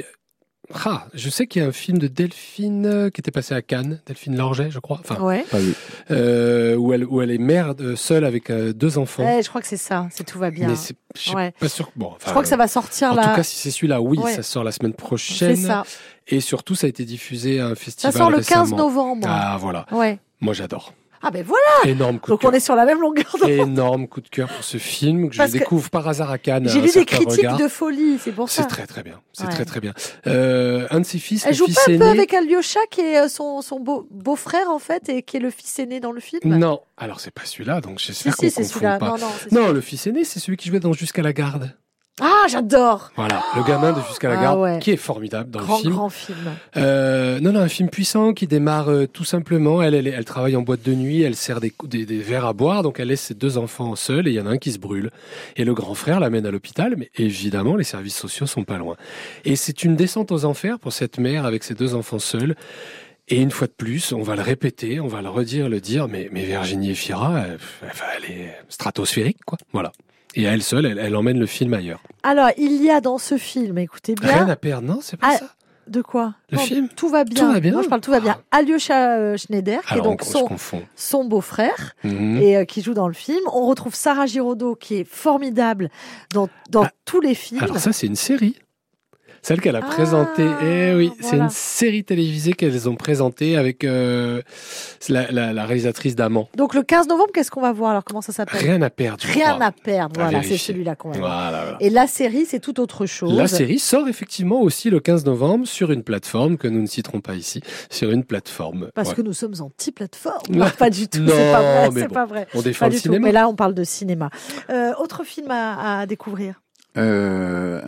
ah, 0.86 1.08
je 1.14 1.30
sais 1.30 1.48
qu'il 1.48 1.62
y 1.62 1.66
a 1.66 1.68
un 1.68 1.72
film 1.72 1.98
de 1.98 2.08
Delphine 2.08 2.86
euh, 2.86 3.10
qui 3.10 3.22
était 3.22 3.32
passé 3.32 3.54
à 3.56 3.62
Cannes, 3.62 4.00
Delphine 4.06 4.38
Lorget, 4.38 4.70
je 4.72 4.80
crois, 4.80 5.00
enfin, 5.00 5.22
Ouais. 5.22 5.44
Vu. 5.54 5.74
euh, 6.12 6.76
où, 6.76 6.94
elle, 6.94 7.06
où 7.06 7.22
elle 7.22 7.32
est 7.32 7.38
mère 7.38 7.76
de- 7.76 7.96
seule 7.96 8.24
avec 8.26 8.50
euh, 8.50 8.74
deux 8.74 8.98
enfants. 8.98 9.24
Ouais, 9.24 9.42
je 9.44 9.50
crois 9.50 9.62
que 9.62 9.68
c'est 9.68 9.78
ça, 9.78 10.08
c'est 10.12 10.24
Tout 10.26 10.38
va 10.40 10.52
bien. 10.52 10.68
Mais 10.68 10.76
c'est, 10.76 10.96
je 11.20 11.34
Ouais. 11.34 11.52
pas 11.60 11.70
sûr. 11.70 11.92
Bon, 11.96 12.14
Je 12.24 12.30
crois 12.30 12.42
que 12.44 12.48
ça 12.48 12.58
va 12.58 12.68
sortir 12.68 13.12
En 13.12 13.16
là. 13.16 13.28
tout 13.30 13.36
cas, 13.36 13.44
si 13.44 13.56
c'est 13.58 13.72
celui-là, 13.72 14.02
oui, 14.02 14.20
Ouais. 14.20 14.34
ça 14.34 14.44
sort 14.44 14.64
la 14.64 14.72
semaine 14.72 14.92
c'est 14.92 14.98
prochaine. 15.06 15.56
ça. 15.56 15.84
Et 16.28 16.40
surtout, 16.42 16.76
ça 16.76 16.86
a 16.86 16.90
été 16.90 17.06
diffusé 17.06 17.60
à 17.60 17.66
un 17.66 17.70
Ça 17.70 17.76
festival 17.76 18.14
sort 18.14 18.30
le 18.30 18.38
15 18.38 18.46
récemment. 18.72 18.78
novembre. 18.78 19.28
Ah, 19.30 19.58
voilà. 19.60 19.86
Ouais. 19.92 20.20
Moi, 20.42 20.54
j'adore. 20.54 20.94
Ah 21.22 21.32
ben 21.32 21.44
voilà. 21.46 21.64
Énorme 21.92 22.20
coup 22.20 22.32
Donc 22.32 22.42
de 22.44 22.48
on 22.48 22.52
est 22.52 22.60
sur 22.60 22.76
la 22.76 22.86
même 22.86 23.02
longueur 23.02 23.26
d'onde. 23.40 23.50
Énorme 23.50 24.08
coup 24.08 24.22
de 24.22 24.30
cœur 24.30 24.48
pour 24.48 24.64
ce 24.64 24.78
film 24.78 25.30
que 25.30 25.36
je 25.36 25.42
que 25.44 25.52
découvre 25.52 25.90
par 25.90 26.08
hasard 26.08 26.32
à 26.32 26.38
Cannes. 26.38 26.68
J'ai 26.70 26.80
lu 26.82 26.90
des 26.92 27.06
critiques 27.06 27.38
regard. 27.38 27.58
de 27.58 27.68
folie, 27.68 28.18
c'est 28.24 28.32
pour 28.32 28.50
ça. 28.50 28.62
C'est 28.64 28.68
très 28.70 28.88
très 28.88 29.04
bien. 29.04 29.20
C'est 29.34 29.46
Ouais. 29.46 29.50
très 29.52 29.66
très 29.66 29.80
bien. 29.80 29.94
Euh, 30.28 30.88
un 30.92 31.00
de 31.02 31.06
ses 31.06 31.20
fils, 31.20 31.44
Elle 31.46 31.52
le 31.52 31.58
joue 31.58 31.66
fils 31.66 31.76
pas 31.76 31.82
un 31.88 31.94
aîné. 31.94 32.00
peu 32.00 32.06
avec 32.10 32.34
Alyosha 32.34 32.80
qui 32.90 33.02
est 33.02 33.20
euh, 33.20 33.28
son, 33.28 33.62
son 33.62 33.80
beau, 33.80 34.08
beau-frère 34.12 34.70
en 34.70 34.80
fait 34.80 35.10
et 35.10 35.22
qui 35.24 35.38
est 35.38 35.40
le 35.42 35.50
fils 35.50 35.78
aîné 35.80 36.00
dans 36.00 36.12
le 36.12 36.20
film? 36.22 36.40
Non, 36.46 36.82
alors 36.98 37.20
c'est 37.20 37.32
pas 37.34 37.46
celui-là, 37.46 37.82
donc 37.82 38.00
Si, 38.00 38.08
j'espère 38.08 38.34
si, 38.34 38.40
qu'on 38.42 38.50
c'est 38.50 38.56
confond 38.64 38.74
celui-là. 38.74 38.98
pas. 38.98 39.10
Non, 39.10 39.18
non, 39.52 39.62
Non, 39.68 39.72
le 39.72 39.82
fils 39.82 40.08
aîné, 40.08 40.24
c'est 40.24 40.40
celui 40.40 40.58
qui 40.58 40.70
jouait 40.70 40.80
dans 40.80 40.94
Jusqu'à 40.94 41.22
la 41.22 41.34
garde. 41.34 41.74
Ah, 42.22 42.46
j'adore 42.50 43.12
Voilà, 43.16 43.44
le 43.56 43.64
gamin 43.64 43.94
de 43.94 44.02
Jusqu'à 44.08 44.30
la 44.30 44.40
Ah 44.40 44.42
garde, 44.44 44.60
ouais. 44.60 44.80
qui 44.80 44.92
est 44.92 44.98
formidable 44.98 45.50
dans 45.52 45.60
Grand, 45.60 45.78
le 45.78 45.82
film. 45.82 45.94
grand 45.94 46.10
film. 46.10 46.38
Euh, 46.78 47.40
non, 47.40 47.52
non, 47.52 47.60
un 47.62 47.68
film 47.68 47.90
puissant 47.90 48.34
qui 48.34 48.48
démarre 48.48 48.90
euh, 48.90 49.08
tout 49.08 49.24
simplement. 49.26 49.82
Elle, 49.82 49.94
elle, 49.94 50.08
elle 50.08 50.26
travaille 50.26 50.56
en 50.56 50.62
boîte 50.62 50.84
de 50.84 50.94
nuit, 50.94 51.22
elle 51.22 51.36
sert 51.36 51.60
des, 51.60 51.74
des, 51.86 52.06
des 52.06 52.20
verres 52.20 52.46
à 52.46 52.54
boire, 52.54 52.84
donc 52.84 53.00
elle 53.00 53.08
laisse 53.10 53.22
ses 53.22 53.34
deux 53.36 53.58
enfants 53.58 53.96
seuls 53.96 54.28
et 54.28 54.32
il 54.32 54.36
y 54.36 54.40
en 54.42 54.46
a 54.48 54.50
un 54.52 54.58
qui 54.58 54.72
se 54.72 54.80
brûle. 54.80 55.12
Et 55.56 55.64
le 55.66 55.74
grand 55.74 55.94
frère 55.96 56.20
l'amène 56.20 56.46
à 56.46 56.52
l'hôpital, 56.52 56.96
mais 56.98 57.10
évidemment, 57.16 57.76
les 57.76 57.84
services 57.84 58.18
sociaux 58.18 58.48
sont 58.48 58.64
pas 58.64 58.78
loin. 58.78 58.96
Et 59.46 59.56
c'est 59.56 59.84
une 59.84 59.96
descente 59.96 60.32
aux 60.32 60.46
enfers 60.46 60.80
pour 60.80 60.94
cette 60.94 61.18
mère 61.20 61.46
avec 61.46 61.64
ses 61.64 61.74
deux 61.74 61.96
enfants 61.96 62.20
seuls. 62.20 62.56
Et 63.32 63.40
une 63.42 63.52
fois 63.52 63.68
de 63.68 63.74
plus, 63.74 64.12
on 64.12 64.24
va 64.24 64.36
le 64.36 64.42
répéter, 64.42 65.00
on 65.00 65.08
va 65.08 65.22
le 65.22 65.30
redire, 65.30 65.70
le 65.70 65.80
dire, 65.80 66.08
mais, 66.08 66.30
mais 66.32 66.44
Virginie 66.46 66.92
Efira, 66.92 67.44
elle, 67.46 67.58
elle 68.18 68.32
est 68.36 68.56
stratosphérique, 68.70 69.38
quoi. 69.46 69.60
Voilà. 69.72 69.92
Et 70.36 70.48
à 70.48 70.54
elle 70.54 70.62
seule, 70.64 70.86
elle, 70.86 71.00
elle 71.00 71.16
emmène 71.16 71.40
le 71.40 71.46
film 71.46 71.74
ailleurs. 71.74 72.02
Alors, 72.24 72.50
il 72.58 72.84
y 72.84 72.90
a 72.92 73.02
dans 73.02 73.18
ce 73.18 73.38
film, 73.38 73.78
écoutez 73.78 74.16
bien. 74.16 74.30
Rien 74.32 74.50
à 74.50 74.56
perdre, 74.56 74.88
non 74.88 75.00
C'est 75.02 75.18
pas 75.18 75.30
Ah, 75.32 75.38
ça 75.38 75.46
De 75.88 76.02
quoi 76.04 76.36
Le 76.52 76.58
film 76.60 76.88
Tout 76.96 77.10
va 77.10 77.24
bien. 77.24 77.44
Tout 77.48 77.52
va 77.52 77.60
bien 77.60 77.72
Non, 77.72 77.82
je 77.82 77.90
parle 77.90 78.02
tout 78.02 78.12
va 78.12 78.20
bien. 78.20 78.38
Alyosha 78.52 79.18
euh, 79.18 79.38
Schneider, 79.38 79.82
qui 79.84 79.98
est 79.98 80.02
donc 80.02 80.22
son, 80.96 81.26
beau-frère 81.26 81.96
Mhm. 82.04 82.38
et 82.42 82.58
euh, 82.58 82.66
qui 82.66 82.82
joue 82.84 82.94
dans 82.94 83.08
le 83.08 83.14
film. 83.16 83.42
On 83.52 83.66
retrouve 83.68 83.96
Sarah 83.96 84.28
Giraudot, 84.28 84.76
qui 84.76 84.96
est 84.98 85.04
formidable 85.04 85.90
dans, 86.34 86.48
dans 86.70 86.84
Ah, 86.84 86.92
tous 87.06 87.22
les 87.22 87.34
films. 87.34 87.64
Alors 87.64 87.80
ça, 87.80 87.92
c'est 87.92 88.06
une 88.08 88.16
série. 88.16 88.56
Celle 89.42 89.62
qu'elle 89.62 89.76
a 89.76 89.82
Ah, 89.84 89.88
présentée. 89.88 90.48
Eh 90.62 90.94
oui, 90.96 91.12
c'est 91.22 91.38
une 91.38 91.50
série 91.50 92.04
télévisée 92.04 92.54
qu'elles 92.54 92.90
ont 92.90 92.96
présentée 92.96 93.58
avec 93.58 93.84
euh, 93.84 94.42
la, 95.08 95.32
la- 95.32 95.54
la 95.54 95.66
réalisatrice 95.66 96.16
d'Amant. 96.16 96.50
Donc 96.56 96.74
le 96.76 96.84
15 96.84 97.08
novembre, 97.08 97.32
qu'est-ce 97.34 97.52
qu'on 97.52 97.62
va 97.62 97.72
voir 97.72 97.92
Alors? 97.92 98.04
Comment 98.04 98.22
ça 98.22 98.34
s'appelle? 98.34 98.60
Rien 98.62 98.82
à 98.82 98.90
perdre. 98.90 99.24
je 99.26 99.32
Rien 99.34 99.54
crois. 99.56 99.66
à 99.66 99.72
perdre. 99.72 100.20
Voilà, 100.20 100.44
c'est 100.44 100.58
celui-là 100.58 100.96
qu'on 100.96 101.12
va 101.12 101.18
voir. 101.20 101.32
Voilà, 101.52 101.64
voilà. 101.64 101.78
Et 101.80 101.90
la 101.90 102.08
série, 102.08 102.46
c'est 102.46 102.60
tout 102.60 102.80
autre 102.80 103.06
chose. 103.06 103.34
La 103.38 103.48
série 103.48 103.80
sort 103.80 104.08
effectivement 104.08 104.62
aussi 104.62 104.90
le 104.90 105.00
15 105.00 105.26
novembre 105.26 105.66
sur 105.68 105.92
une 105.92 106.04
plateforme 106.04 106.58
que 106.58 106.68
nous 106.68 106.82
ne 106.82 106.88
citerons 106.88 107.22
pas 107.22 107.36
ici, 107.36 107.62
sur 107.90 108.12
une 108.12 108.24
plateforme. 108.24 108.90
Parce 108.96 109.10
Ouais. 109.10 109.16
que 109.16 109.22
nous 109.22 109.34
sommes 109.34 109.56
anti-plateforme. 109.60 110.70
Pas 110.78 110.90
du 110.90 111.08
tout. 111.08 111.20
Non, 111.20 111.32
c'est 111.36 111.52
pas 111.52 111.62
vrai. 111.90 112.02
C'est 112.02 112.08
bon. 112.08 112.14
pas 112.14 112.26
vrai. 112.26 112.48
on 112.54 112.62
défend 112.62 112.86
Pas 112.86 112.90
le 112.90 112.92
du 112.96 112.98
tout. 112.98 113.04
cinéma. 113.04 113.26
Mais 113.26 113.32
là, 113.32 113.48
on 113.48 113.56
parle 113.56 113.74
de 113.74 113.84
cinéma. 113.84 114.30
Euh, 114.70 114.92
autre 115.00 115.24
film 115.24 115.50
à, 115.52 116.00
à 116.02 116.06
découvrir? 116.06 116.62
Euh, 116.98 117.82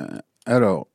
alors, 0.46 0.88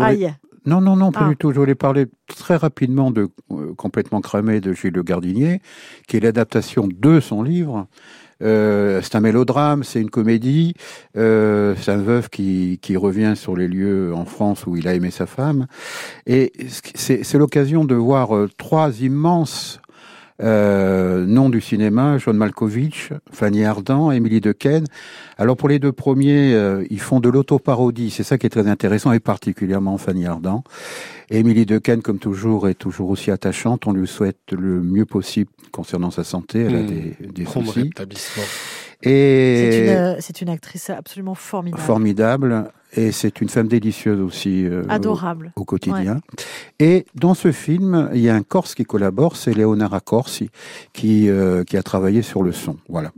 Aïe. 0.00 0.34
non, 0.66 0.80
non, 0.80 0.96
non, 0.96 1.12
pas 1.12 1.20
Ah. 1.24 1.28
du 1.28 1.36
tout. 1.36 1.52
Je 1.52 1.58
voulais 1.58 1.74
parler 1.74 2.06
très 2.26 2.56
rapidement 2.56 3.10
de 3.10 3.28
euh, 3.50 3.74
Complètement 3.76 4.20
cramé 4.20 4.60
de 4.60 4.72
Gilles 4.72 4.92
Le 4.94 5.02
Gardinier, 5.02 5.60
qui 6.06 6.16
est 6.16 6.20
l'adaptation 6.20 6.88
de 6.92 7.20
son 7.20 7.42
livre. 7.42 7.86
Euh, 8.40 9.00
c'est 9.02 9.16
un 9.16 9.20
mélodrame, 9.20 9.82
c'est 9.82 10.00
une 10.00 10.10
comédie. 10.10 10.74
Euh, 11.16 11.74
c'est 11.80 11.90
un 11.90 11.96
veuf 12.02 12.28
qui, 12.28 12.78
qui 12.80 12.96
revient 12.96 13.32
sur 13.34 13.56
les 13.56 13.66
lieux 13.66 14.14
en 14.14 14.24
France 14.26 14.64
où 14.66 14.76
il 14.76 14.86
a 14.86 14.94
aimé 14.94 15.10
sa 15.10 15.26
femme. 15.26 15.66
Et 16.26 16.52
c'est 16.94 17.24
c'est 17.24 17.38
l'occasion 17.38 17.84
de 17.84 17.96
voir 17.96 18.30
trois 18.56 19.00
immenses 19.00 19.80
euh, 20.42 21.24
noms 21.26 21.50
du 21.50 21.60
cinéma, 21.60 22.18
John 22.18 22.36
Malkovich, 22.36 23.12
Fanny 23.32 23.64
Ardant, 23.64 24.10
Émilie 24.10 24.40
Dequesne. 24.40 24.86
Alors 25.36 25.56
pour 25.56 25.68
les 25.68 25.78
deux 25.78 25.92
premiers, 25.92 26.54
euh, 26.54 26.84
ils 26.90 27.00
font 27.00 27.20
de 27.20 27.28
l'autoparodie, 27.28 28.10
c'est 28.10 28.22
ça 28.22 28.38
qui 28.38 28.46
est 28.46 28.50
très 28.50 28.66
intéressant, 28.68 29.12
et 29.12 29.20
particulièrement 29.20 29.98
Fanny 29.98 30.26
Ardant. 30.26 30.64
Émilie 31.30 31.66
Dequesne, 31.66 32.02
comme 32.02 32.18
toujours, 32.18 32.68
est 32.68 32.74
toujours 32.74 33.10
aussi 33.10 33.30
attachante. 33.30 33.86
On 33.86 33.92
lui 33.92 34.06
souhaite 34.08 34.38
le 34.52 34.80
mieux 34.82 35.04
possible 35.04 35.50
concernant 35.72 36.10
sa 36.10 36.24
santé. 36.24 36.60
Elle 36.60 36.74
a 36.74 36.82
Mmh. 36.82 36.86
des, 36.86 37.16
des 37.34 37.42
Prompt 37.44 37.64
soucis. 37.66 37.90
Rétablissement. 39.02 39.10
C'est 39.10 39.10
Et 39.10 39.80
une, 39.84 39.88
euh, 39.88 40.16
c'est 40.20 40.40
une 40.42 40.48
actrice 40.48 40.90
absolument 40.90 41.34
formidable. 41.34 41.82
formidable. 41.82 42.70
Et 42.96 43.12
c'est 43.12 43.42
une 43.42 43.50
femme 43.50 43.68
délicieuse 43.68 44.18
aussi. 44.20 44.64
euh, 44.64 44.82
au- 44.84 44.90
Adorable. 44.90 45.52
au 45.56 45.64
quotidien. 45.64 46.20
Et 46.80 47.04
dans 47.14 47.34
ce 47.34 47.52
film, 47.52 48.08
il 48.14 48.20
y 48.20 48.30
a 48.30 48.34
un 48.34 48.42
Corse 48.42 48.74
qui 48.74 48.84
collabore, 48.84 49.36
c'est 49.36 49.52
Leonara 49.52 50.00
Corsi, 50.00 50.48
qui, 50.94 51.28
euh, 51.28 51.64
qui 51.64 51.76
a 51.76 51.82
travaillé 51.82 52.22
sur 52.22 52.42
le 52.42 52.50
son. 52.52 52.78
Voilà. 52.88 53.12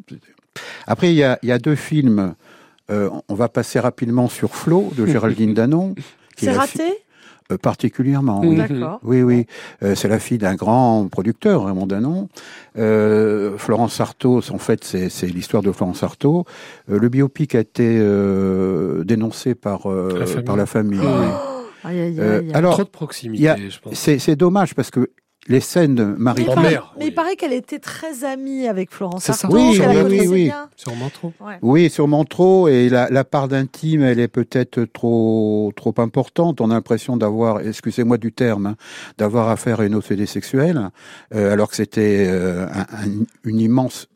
Après, 0.88 1.10
il 1.12 1.16
y 1.16 1.22
a, 1.22 1.38
il 1.42 1.48
y 1.48 1.52
a 1.52 1.58
deux 1.60 1.76
films. 1.76 2.34
Euh, 2.90 3.08
on 3.28 3.34
va 3.34 3.48
passer 3.48 3.78
rapidement 3.78 4.28
sur 4.28 4.56
Flo 4.56 4.90
de 4.96 5.06
Géraldine 5.46 5.54
Danon. 5.54 5.94
C'est 6.36 6.50
fi- 6.50 6.56
raté? 6.58 6.82
Particulièrement, 7.58 8.40
oui. 8.42 8.56
D'accord. 8.56 9.00
Oui, 9.02 9.22
oui. 9.22 9.46
Euh, 9.82 9.94
c'est 9.94 10.08
la 10.08 10.18
fille 10.18 10.38
d'un 10.38 10.54
grand 10.54 11.08
producteur, 11.08 11.64
Raymond 11.66 11.86
Danon. 11.86 12.28
Euh, 12.78 13.56
Florence 13.58 14.00
Artaud, 14.00 14.40
en 14.50 14.58
fait, 14.58 14.84
c'est 14.84 15.08
c'est 15.08 15.26
l'histoire 15.26 15.62
de 15.62 15.72
Florence 15.72 16.02
Artaud. 16.02 16.44
Euh, 16.90 16.98
le 16.98 17.08
biopic 17.08 17.54
a 17.54 17.60
été 17.60 17.98
euh, 18.00 19.04
dénoncé 19.04 19.54
par, 19.54 19.90
euh, 19.90 20.18
La 20.18 20.26
famille. 20.26 20.44
par 20.44 20.56
la 20.56 20.66
famille. 20.66 21.00
Oh. 21.02 21.06
oui. 21.06 21.26
Aïe, 21.82 21.98
aïe, 22.00 22.08
aïe. 22.08 22.16
Euh, 22.20 22.42
alors, 22.52 22.74
Trop 22.74 22.84
de 22.84 22.88
proximité, 22.90 23.54
je 23.70 23.80
pense. 23.80 23.94
c'est 23.94 24.18
c'est 24.18 24.36
dommage 24.36 24.74
parce 24.74 24.90
que 24.90 25.10
les 25.48 25.60
scènes 25.60 25.94
de 25.94 26.04
Marie 26.04 26.46
mais, 26.62 26.76
mais 26.98 27.06
il 27.06 27.14
paraît 27.14 27.34
qu'elle 27.34 27.54
était 27.54 27.78
très 27.78 28.24
amie 28.24 28.68
avec 28.68 28.92
Florence 28.92 29.24
C'est 29.24 29.32
ça. 29.32 29.46
Artaud, 29.48 29.58
Oui, 29.58 29.80
oui, 29.80 30.02
oui, 30.20 30.28
oui. 30.28 30.50
Sûrement 30.76 31.08
trop. 31.08 31.32
Ouais. 31.40 31.58
Oui, 31.62 31.88
sûrement 31.90 32.24
trop. 32.24 32.68
Et 32.68 32.88
la, 32.90 33.08
la 33.10 33.24
part 33.24 33.48
d'intime, 33.48 34.02
elle 34.02 34.20
est 34.20 34.28
peut-être 34.28 34.84
trop 34.84 35.72
trop 35.76 35.94
importante. 35.98 36.60
On 36.60 36.70
a 36.70 36.74
l'impression 36.74 37.16
d'avoir, 37.16 37.60
excusez-moi 37.60 38.18
du 38.18 38.32
terme, 38.32 38.66
hein, 38.66 38.76
d'avoir 39.18 39.48
affaire 39.48 39.80
à 39.80 39.86
une 39.86 39.94
OCD 39.94 40.26
sexuelle, 40.26 40.90
euh, 41.34 41.52
alors 41.52 41.70
que 41.70 41.76
c'était 41.76 42.26
euh, 42.28 42.66
un- 42.68 42.80
un- 42.80 43.24
une 43.44 43.60
immense 43.60 44.08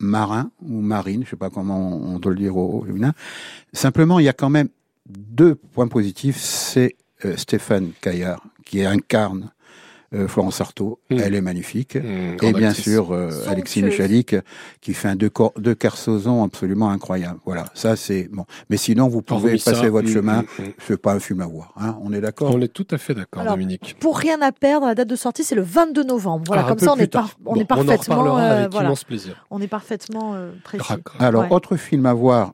marin 0.00 0.50
ou 0.62 0.80
marine, 0.80 1.22
je 1.24 1.30
sais 1.30 1.36
pas 1.36 1.50
comment 1.50 1.96
on 1.96 2.18
doit 2.18 2.32
le 2.32 2.38
dire 2.38 2.56
au, 2.56 2.80
au 2.80 2.84
féminin. 2.84 3.12
Simplement, 3.72 4.18
il 4.18 4.24
y 4.24 4.28
a 4.28 4.32
quand 4.32 4.50
même 4.50 4.68
deux 5.08 5.54
points 5.54 5.88
positifs. 5.88 6.36
C'est 6.38 6.96
euh, 7.24 7.36
Stéphane 7.36 7.90
Caillard 8.00 8.42
qui 8.64 8.84
incarne 8.84 9.50
euh, 10.14 10.28
Florence 10.28 10.60
Artaud. 10.60 11.00
Mm. 11.10 11.18
Elle 11.22 11.34
est 11.34 11.40
magnifique. 11.40 11.96
Mmh, 11.96 12.36
Et 12.42 12.52
bien 12.52 12.68
actrice. 12.68 12.84
sûr, 12.84 13.12
euh. 13.12 13.30
Alexis 13.48 13.82
Michalik, 13.82 14.36
qui 14.80 14.94
fait 14.94 15.08
un 15.08 15.16
deux, 15.16 15.30
cor- 15.30 15.52
deux 15.58 15.74
absolument 16.44 16.90
incroyable. 16.90 17.38
Voilà, 17.44 17.66
ça 17.74 17.96
c'est 17.96 18.28
bon. 18.32 18.44
Mais 18.70 18.76
sinon, 18.76 19.08
vous 19.08 19.22
pouvez 19.22 19.48
Hormis 19.50 19.58
ça, 19.58 19.72
passer 19.72 19.88
votre 19.88 20.08
mmh, 20.08 20.12
chemin. 20.12 20.42
mmh, 20.42 20.62
mmh. 20.62 20.66
C'est 20.86 21.00
pas 21.00 21.12
un 21.14 21.20
film 21.20 21.40
à 21.40 21.46
voir. 21.46 21.72
Hein 21.76 21.96
on 22.02 22.12
est 22.12 22.20
d'accord? 22.20 22.54
On 22.54 22.60
est 22.60 22.68
tout 22.72 22.86
à 22.90 22.98
fait 22.98 23.14
d'accord, 23.14 23.44
Dominique. 23.44 23.96
Pour 24.00 24.18
rien 24.18 24.40
à 24.42 24.52
perdre, 24.52 24.86
la 24.86 24.94
date 24.94 25.08
de 25.08 25.16
sortie, 25.16 25.44
c'est 25.44 25.54
le 25.54 25.62
22 25.62 26.04
novembre. 26.04 26.44
Voilà, 26.46 26.62
Ah, 26.64 26.68
comme 26.68 26.78
ça, 26.78 26.92
on 26.92 26.96
est, 26.96 27.06
par- 27.12 27.36
on 27.44 27.54
Bon, 27.54 27.60
est 27.60 27.62
en 27.62 27.66
parfaitement, 27.66 28.16
reparlera 28.16 28.40
euh, 28.42 28.58
avec 28.60 28.72
voilà, 28.72 28.92
plaisir. 29.06 29.46
on 29.50 29.60
est 29.60 29.68
parfaitement 29.68 30.34
euh, 30.34 30.50
précis. 30.64 30.84
Alors, 31.18 31.42
Ouais. 31.44 31.52
autre 31.52 31.76
film 31.76 32.06
à 32.06 32.14
voir. 32.14 32.52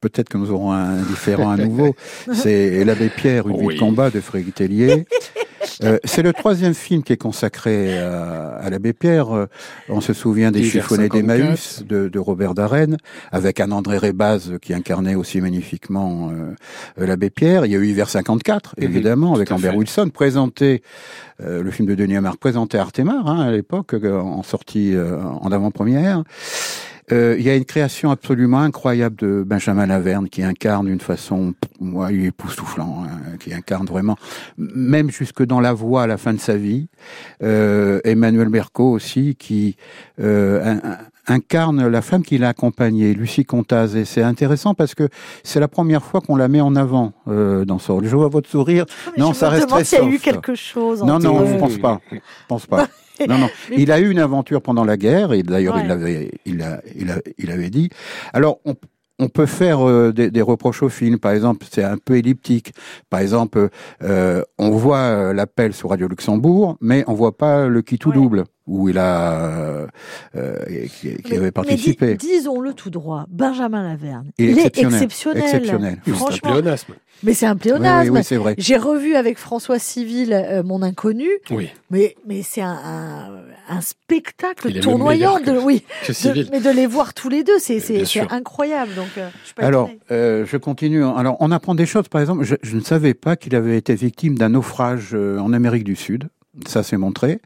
Peut-être 0.00 0.28
que 0.28 0.36
nous 0.36 0.50
aurons 0.50 0.72
un 0.72 0.96
différent 1.02 1.50
à 1.52 1.56
nouveau. 1.56 1.94
C'est 2.34 2.84
L'Abbé 2.84 3.08
Pierre, 3.08 3.46
une 3.48 3.56
vie 3.58 3.66
Oui. 3.66 3.74
de 3.76 3.78
combat 3.80 4.10
de 4.10 4.20
Frédéric 4.20 4.56
Tellier. 4.56 5.06
Euh, 5.82 5.98
c'est 6.04 6.22
le 6.22 6.32
troisième 6.32 6.74
film 6.74 7.02
qui 7.02 7.12
est 7.12 7.16
consacré 7.16 7.98
à, 7.98 8.54
à 8.56 8.70
l'abbé 8.70 8.92
Pierre. 8.92 9.34
Euh, 9.34 9.46
On 9.88 10.00
se 10.00 10.12
souvient 10.12 10.50
des 10.50 10.62
54. 10.64 11.12
d'Emmaüs 11.12 11.82
de, 11.86 12.08
de 12.08 12.18
Robert 12.18 12.54
Darren, 12.54 12.96
avec 13.30 13.60
un 13.60 13.70
André 13.72 13.98
Rébaz 13.98 14.58
qui 14.60 14.74
incarnait 14.74 15.14
aussi 15.14 15.40
magnifiquement 15.40 16.30
euh, 16.30 16.54
euh, 17.00 17.06
l'abbé 17.06 17.30
Pierre. 17.30 17.66
Il 17.66 17.72
y 17.72 17.76
a 17.76 17.78
eu 17.78 17.86
Hiver 17.86 18.08
54, 18.08 18.74
Mhm, 18.78 18.84
évidemment, 18.84 19.34
avec 19.34 19.48
fait. 19.48 19.70
Wilson, 19.76 20.10
présenté, 20.12 20.82
euh, 21.42 21.62
le 21.62 21.70
film 21.70 21.88
de 21.88 21.94
Denis 21.94 22.16
Amar, 22.16 22.36
présenté 22.36 22.78
à 22.78 22.82
Artemar 22.82 23.26
hein, 23.28 23.40
à 23.40 23.50
l'époque, 23.50 23.94
euh, 23.94 24.18
en 24.20 24.42
sortie 24.42 24.94
euh, 24.94 25.20
en 25.22 25.50
avant-première. 25.52 26.22
Euh, 27.10 27.36
il 27.38 27.44
y 27.44 27.50
a 27.50 27.56
une 27.56 27.64
création 27.64 28.10
absolument 28.10 28.60
incroyable 28.60 29.16
de 29.16 29.42
Benjamin 29.44 29.86
Laverne 29.86 30.28
qui 30.28 30.42
incarne 30.42 30.86
une 30.88 31.00
façon, 31.00 31.54
moi, 31.80 32.12
il 32.12 32.24
est 32.24 32.28
époustouflant, 32.28 33.04
hein, 33.04 33.36
qui 33.40 33.52
incarne 33.52 33.86
vraiment, 33.86 34.16
même 34.56 35.10
jusque 35.10 35.42
dans 35.42 35.60
la 35.60 35.72
voix 35.72 36.04
à 36.04 36.06
la 36.06 36.16
fin 36.16 36.32
de 36.32 36.40
sa 36.40 36.56
vie. 36.56 36.86
Euh, 37.42 38.00
Emmanuel 38.04 38.48
Merco 38.48 38.90
aussi 38.90 39.34
qui 39.34 39.76
euh, 40.20 40.78
incarne 41.26 41.86
la 41.86 42.02
femme 42.02 42.22
qui 42.22 42.38
l'a 42.38 42.50
accompagnée, 42.50 43.14
Lucie 43.14 43.44
Contaz. 43.44 43.96
Et 43.96 44.04
c'est 44.04 44.22
intéressant 44.22 44.74
parce 44.74 44.94
que 44.94 45.08
c'est 45.42 45.60
la 45.60 45.68
première 45.68 46.04
fois 46.04 46.20
qu'on 46.20 46.36
la 46.36 46.48
met 46.48 46.60
en 46.60 46.76
avant 46.76 47.12
euh, 47.28 47.64
dans 47.64 47.78
ce 47.78 47.92
rôle. 47.92 48.06
Je 48.06 48.16
vois 48.16 48.28
votre 48.28 48.48
sourire. 48.48 48.86
Non, 49.16 49.32
ça 49.32 49.48
reste 49.48 49.68
très 49.68 49.84
s'il 49.84 49.98
y 49.98 50.02
a 50.02 50.06
eu 50.06 50.12
soft. 50.12 50.24
quelque 50.24 50.54
chose. 50.54 51.02
Non, 51.02 51.18
non, 51.18 51.46
je 51.46 51.56
pense 51.56 51.78
pas. 51.78 52.00
Je 52.10 52.18
pense 52.48 52.66
pas. 52.66 52.88
Non, 53.28 53.38
non. 53.38 53.50
Il 53.76 53.92
a 53.92 54.00
eu 54.00 54.10
une 54.10 54.18
aventure 54.18 54.62
pendant 54.62 54.84
la 54.84 54.96
guerre, 54.96 55.32
et 55.32 55.42
d'ailleurs, 55.42 55.76
Ouais. 55.76 55.82
il 55.82 55.88
l'avait, 55.88 56.30
il, 56.46 56.62
a, 56.62 56.80
il, 56.96 57.10
a- 57.10 57.20
il 57.38 57.50
avait 57.50 57.70
dit. 57.70 57.88
Alors, 58.32 58.58
on, 58.64 58.74
on 59.18 59.28
peut 59.28 59.46
faire 59.46 59.86
euh, 59.86 60.12
des, 60.12 60.30
des 60.30 60.42
reproches 60.42 60.82
au 60.82 60.88
film. 60.88 61.18
Par 61.18 61.32
exemple, 61.32 61.66
c'est 61.70 61.84
un 61.84 61.96
peu 61.98 62.16
elliptique. 62.16 62.72
Par 63.10 63.20
exemple, 63.20 63.68
euh, 64.02 64.42
on 64.58 64.70
voit 64.70 64.96
euh, 64.98 65.32
l'appel 65.32 65.72
sur 65.74 65.90
Radio 65.90 66.08
Luxembourg, 66.08 66.76
mais 66.80 67.04
on 67.06 67.14
voit 67.14 67.36
pas 67.36 67.68
le 67.68 67.82
qui 67.82 67.98
tout 67.98 68.08
Ouais. 68.08 68.14
double 68.16 68.44
où 68.66 68.88
il 68.88 68.98
a 68.98 69.32
euh, 69.50 69.86
euh, 70.36 70.64
qui, 70.86 71.16
qui 71.16 71.22
Mais- 71.30 71.36
avait 71.36 71.46
mais 71.46 71.50
participé. 71.50 72.14
dis- 72.14 72.26
disons-le 72.28 72.74
tout 72.74 72.90
droit, 72.90 73.26
Benjamin 73.28 73.82
Laverne. 73.88 74.30
Il 74.38 74.50
est 74.50 74.52
Il 74.52 74.58
est 74.58 74.66
exceptionnel. 74.66 75.02
exceptionnel. 75.42 75.98
C'est 76.04 76.10
un 76.10 76.14
Franchement, 76.14 76.50
pléonasme. 76.52 76.94
mais 77.24 77.34
c'est 77.34 77.46
un 77.46 77.52
Oui, 77.54 77.58
pléonasme. 77.58 78.10
oui, 78.12 78.18
oui, 78.18 78.24
c'est 78.24 78.36
vrai. 78.36 78.54
J'ai 78.58 78.76
revu 78.76 79.16
avec 79.16 79.38
François 79.38 79.78
Civil 79.78 80.32
euh, 80.32 80.62
Mon 80.62 80.82
Inconnu, 80.82 81.28
Oui, 81.50 81.70
mais, 81.90 82.14
mais 82.26 82.42
c'est 82.42 82.60
un, 82.62 82.70
un, 82.84 83.30
un 83.68 83.80
spectacle 83.80 84.66
Il 84.68 84.70
est 84.70 84.74
même 84.74 84.82
tournoyant. 84.82 85.40
De, 85.40 85.58
oui, 85.58 85.84
que 86.02 86.08
de- 86.08 86.12
civil. 86.12 86.48
mais 86.52 86.60
de 86.60 86.70
les 86.70 86.86
voir 86.86 87.14
tous 87.14 87.28
les 87.28 87.42
deux, 87.44 87.58
c'est 87.58 87.82
incroyable. 88.30 88.94
Donc, 88.94 89.08
euh, 89.18 89.28
je 89.40 89.46
suis 89.46 89.54
pas 89.54 89.64
Alors, 89.66 89.90
euh, 90.10 90.46
je 90.46 90.56
continue. 90.56 91.04
Alors, 91.04 91.36
on 91.40 91.50
apprend 91.50 91.74
des 91.74 91.86
choses. 91.86 92.06
Par 92.08 92.20
exemple, 92.20 92.44
je, 92.44 92.54
je 92.62 92.76
ne 92.76 92.80
savais 92.80 93.14
pas 93.14 93.34
qu'il 93.36 93.56
avait 93.56 93.76
été 93.76 93.94
victime 93.94 94.38
d'un 94.38 94.50
naufrage 94.50 95.10
euh, 95.14 95.38
en 95.38 95.52
Amérique 95.52 95.84
du 95.84 95.96
Sud. 95.96 96.28
Ça, 96.66 96.82
c'est 96.82 96.98
montré. 96.98 97.40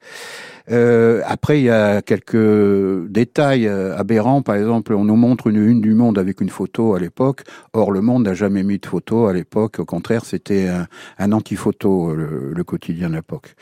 Euh, 0.70 1.22
après, 1.26 1.60
il 1.60 1.64
y 1.64 1.70
a 1.70 2.02
quelques 2.02 3.06
détails 3.08 3.68
euh, 3.68 3.96
aberrants. 3.96 4.42
Par 4.42 4.56
exemple, 4.56 4.94
on 4.94 5.04
nous 5.04 5.14
montre 5.14 5.46
une 5.46 5.64
une 5.64 5.80
du 5.80 5.94
Monde 5.94 6.18
avec 6.18 6.40
une 6.40 6.48
photo 6.48 6.94
à 6.94 6.98
l'époque. 6.98 7.44
Or, 7.72 7.92
le 7.92 8.00
Monde 8.00 8.24
n'a 8.24 8.34
jamais 8.34 8.64
mis 8.64 8.78
de 8.78 8.86
photo 8.86 9.26
à 9.26 9.32
l'époque. 9.32 9.78
Au 9.78 9.84
contraire, 9.84 10.24
c'était 10.24 10.66
un, 10.66 10.88
un 11.18 11.32
anti-photo, 11.32 12.14
le, 12.14 12.52
le 12.52 12.64
quotidien 12.64 13.10
de 13.10 13.14
l'époque. 13.14 13.54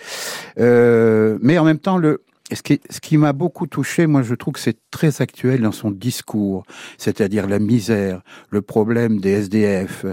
Euh, 0.59 1.39
mais 1.43 1.59
en 1.59 1.65
même 1.65 1.79
temps, 1.79 1.99
le, 1.99 2.23
ce 2.53 2.63
qui, 2.63 2.81
ce 2.91 3.01
qui 3.01 3.17
m'a 3.17 3.33
beaucoup 3.33 3.67
touché, 3.67 4.07
moi, 4.07 4.23
je 4.23 4.35
trouve 4.35 4.55
que 4.55 4.61
c'est 4.61 4.79
très 4.91 5.23
actuel 5.23 5.63
dans 5.63 5.73
son 5.73 5.91
discours, 5.91 6.65
c'est-à-dire 6.99 7.49
la 7.49 7.59
misère, 7.59 8.23
le 8.51 8.61
problème 8.63 9.19
des 9.19 9.31
SDF. 9.31 10.05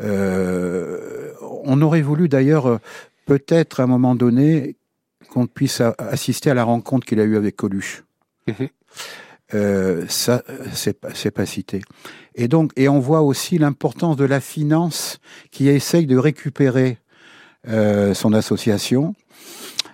Euh, 0.00 1.32
on 1.64 1.80
aurait 1.82 2.02
voulu 2.02 2.28
d'ailleurs, 2.28 2.66
euh, 2.66 2.78
peut-être 3.26 3.80
à 3.80 3.82
un 3.82 3.86
moment 3.86 4.14
donné, 4.14 4.76
qu'on 5.30 5.46
puisse 5.46 5.80
a- 5.82 5.94
assister 5.98 6.50
à 6.50 6.54
la 6.54 6.64
rencontre 6.64 7.06
qu'il 7.06 7.20
a 7.20 7.24
eue 7.24 7.36
avec 7.36 7.56
Coluche. 7.56 8.04
Mhm. 8.46 8.68
Euh, 9.54 10.04
ça, 10.08 10.42
c'est 10.72 10.98
pas, 11.00 11.08
c'est 11.14 11.30
pas 11.30 11.46
cité. 11.46 11.82
Et 12.34 12.48
donc, 12.48 12.72
et 12.76 12.88
on 12.88 12.98
voit 12.98 13.20
aussi 13.22 13.58
l'importance 13.58 14.16
de 14.16 14.24
la 14.24 14.40
finance 14.40 15.18
qui 15.50 15.68
essaye 15.68 16.06
de 16.06 16.16
récupérer 16.16 16.98
euh, 17.68 18.12
son 18.14 18.32
association. 18.32 19.14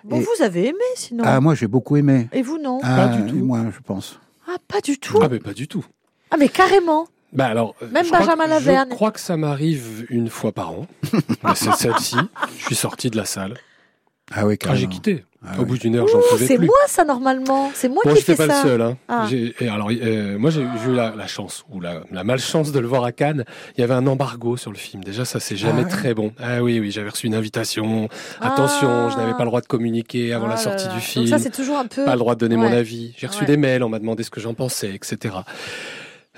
Bon, 0.05 0.21
Et- 0.21 0.25
vous 0.25 0.43
avez 0.43 0.69
aimé 0.69 0.79
sinon. 0.97 1.25
Ah, 1.27 1.41
moi, 1.41 1.55
j'ai 1.55 1.67
beaucoup 1.69 1.97
aimé. 1.97 2.29
Et 2.33 2.43
vous 2.43 2.59
non? 2.59 2.81
Ah, 2.83 3.09
du 3.09 3.31
tout. 3.31 3.37
Moi, 3.45 3.61
je 3.75 3.81
pense. 3.81 4.19
Ah, 4.49 4.57
pas 4.69 4.81
du 4.81 4.99
tout. 4.99 5.19
Ah, 5.23 5.29
mais 5.31 5.39
pas 5.39 5.53
du 5.55 5.69
tout. 5.69 5.85
Ah, 6.31 6.37
mais 6.39 6.49
carrément. 6.49 7.07
Bah 7.33 7.47
alors, 7.47 7.75
euh, 7.83 7.87
Même 7.91 8.05
je 8.05 8.09
crois 8.11 8.21
Benjamin 8.21 8.45
que- 8.45 8.51
Lavergne. 8.51 8.89
Je 8.91 8.95
crois 8.95 9.11
que 9.11 9.21
ça 9.21 9.37
m'arrive 9.37 10.07
une 10.11 10.29
fois 10.29 10.53
par 10.53 10.71
an. 10.71 10.87
Mais 11.45 11.55
c'est 11.55 11.73
celle-ci. 11.73 12.17
Je 12.59 12.65
suis 12.67 12.75
sorti 12.75 13.11
de 13.11 13.17
la 13.17 13.25
salle. 13.25 13.55
Ah 14.35 14.47
oui, 14.47 14.57
Quand 14.59 14.75
j'ai 14.75 14.87
quitté. 14.87 15.25
Ah 15.45 15.55
Au 15.59 15.63
oui. 15.63 15.65
bout 15.71 15.79
d'une 15.79 15.97
heure, 15.97 16.07
j'en 16.07 16.21
pouvais 16.31 16.47
c'est 16.47 16.57
plus. 16.57 16.67
moi 16.67 16.77
ça 16.87 17.05
normalement. 17.05 17.73
C'est 17.75 17.89
moi 17.89 18.01
Bon, 18.05 18.13
qui 18.13 18.21
j'étais 18.21 18.37
fais 18.37 18.47
pas 18.47 18.55
ça. 18.55 18.63
le 18.63 18.69
seul. 18.69 18.81
Hein. 18.83 18.97
Ah. 19.09 19.27
J'ai- 19.29 19.53
et 19.61 19.69
alors, 19.69 19.89
euh, 19.91 20.39
moi, 20.39 20.51
j'ai 20.51 20.61
eu 20.63 20.95
la, 20.95 21.15
la 21.17 21.27
chance 21.27 21.65
ou 21.69 21.81
la, 21.81 22.03
la 22.13 22.23
malchance 22.23 22.71
de 22.71 22.79
le 22.79 22.87
voir 22.87 23.03
à 23.05 23.11
Cannes. 23.11 23.45
Il 23.77 23.81
y 23.81 23.85
avait 23.85 23.93
un 23.95 24.07
embargo 24.07 24.57
sur 24.57 24.71
le 24.71 24.77
film. 24.79 25.03
Déjà, 25.03 25.25
ça, 25.25 25.41
c'est 25.41 25.57
jamais 25.57 25.81
Ah 25.81 25.85
ouais 25.85 25.91
très 25.91 26.15
bon. 26.15 26.33
Ah 26.41 26.63
oui, 26.63 26.79
oui, 26.79 26.93
j'avais 26.93 27.09
reçu 27.11 27.27
une 27.27 27.35
invitation. 27.35 28.09
Attention, 28.41 29.11
je 29.11 29.17
n'avais 29.17 29.33
pas 29.33 29.41
le 29.41 29.47
droit 29.47 29.61
de 29.61 29.67
communiquer 29.67 30.33
avant 30.33 30.45
Ah 30.47 30.51
la 30.51 30.55
là 30.55 30.61
sortie 30.61 30.85
là. 30.85 30.91
du 30.93 30.99
Donc 30.99 31.05
film. 31.09 31.27
ça 31.27 31.39
c'est 31.41 31.51
toujours 31.51 31.79
un 31.79 31.87
peu. 31.87 32.05
pas 32.05 32.13
le 32.13 32.19
droit 32.21 32.37
de 32.37 32.41
donner 32.41 32.57
mon 32.57 32.73
avis. 32.73 33.13
J'ai 33.19 33.27
reçu 33.27 33.41
Ouais. 33.41 33.47
des 33.47 33.57
mails, 33.57 33.83
on 33.83 33.89
m'a 33.89 33.99
demandé 33.99 34.23
ce 34.23 34.31
que 34.31 34.41
j'en 34.41 34.55
pensais, 34.55 34.95
etc. 34.95 35.35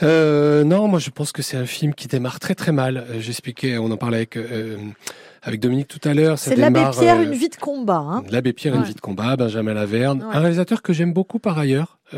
Euh, 0.02 0.64
non, 0.64 0.88
moi 0.88 0.98
je 0.98 1.10
pense 1.10 1.30
que 1.32 1.42
c'est 1.42 1.56
un 1.56 1.66
film 1.66 1.94
qui 1.94 2.08
démarre 2.08 2.40
très 2.40 2.54
très 2.54 2.72
mal. 2.72 2.96
Euh, 3.10 3.20
J'expliquais, 3.20 3.78
on 3.78 3.90
en 3.90 3.96
parlait 3.96 4.16
avec 4.18 4.36
euh, 4.36 4.76
avec 5.42 5.60
Dominique 5.60 5.88
tout 5.88 6.00
à 6.08 6.14
l'heure. 6.14 6.38
C'est 6.38 6.56
l'abbé 6.56 6.80
Pierre, 6.90 7.18
euh, 7.18 7.22
une 7.24 7.32
vie 7.34 7.48
de 7.48 7.56
combat. 7.56 7.98
Hein. 8.04 8.24
L'abbé 8.30 8.52
Pierre, 8.52 8.74
une 8.74 8.82
vie 8.82 8.94
de 8.94 9.00
combat, 9.00 9.36
Benjamin 9.36 9.74
Laverne, 9.74 10.22
Ouais. 10.22 10.34
un 10.34 10.40
réalisateur 10.40 10.82
que 10.82 10.92
j'aime 10.92 11.12
beaucoup 11.12 11.38
par 11.38 11.58
ailleurs, 11.58 11.98
qui 12.10 12.16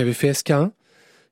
avait 0.00 0.12
fait 0.14 0.30
SK1, 0.32 0.70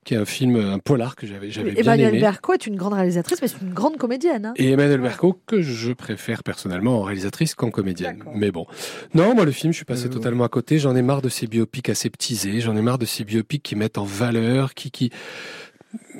qui 0.05 0.15
est 0.15 0.17
un 0.19 0.25
film, 0.25 0.57
un 0.57 0.79
polar 0.79 1.17
que 1.17 1.27
j'avais 1.27 1.51
j'avais 1.51 1.73
bien 1.73 1.83
Emmanuel 1.83 2.11
aimé. 2.11 2.21
Berco 2.21 2.53
est 2.53 2.67
une 2.67 2.77
grande 2.77 2.93
réalisatrice, 2.93 3.41
mais 3.43 3.49
c'est 3.49 3.61
une 3.63 3.73
grande 3.75 3.97
comédienne. 3.97 4.47
Hein. 4.47 4.55
Et 4.57 4.71
Emmanuel 4.71 5.01
Berco, 5.01 5.41
que 5.47 5.61
je 5.63 5.93
préfère 5.93 6.43
personnellement 6.43 7.01
en 7.01 7.03
réalisatrice 7.03 7.55
qu'en 7.55 7.71
comédienne. 7.71 8.23
Mais 8.35 8.51
bon. 8.51 8.67
Non, 9.15 9.35
moi, 9.35 9.45
le 9.45 9.51
film, 9.53 9.73
je 9.73 9.77
suis 9.79 9.85
passé 9.85 10.07
Euh, 10.07 10.11
totalement 10.11 10.45
à 10.45 10.49
côté. 10.49 10.79
J'en 10.79 10.95
ai 10.95 11.03
marre 11.03 11.23
de 11.23 11.29
ces 11.29 11.47
biopics 11.47 11.89
aseptisés. 11.89 12.61
J'en 12.61 12.77
ai 12.77 12.83
marre 12.83 12.99
de 12.99 13.07
ces 13.07 13.25
biopics 13.25 13.63
qui 13.63 13.77
mettent 13.77 13.99
en 13.99 14.05
valeur, 14.05 14.75
qui, 14.75 14.91
qui, 14.91 15.11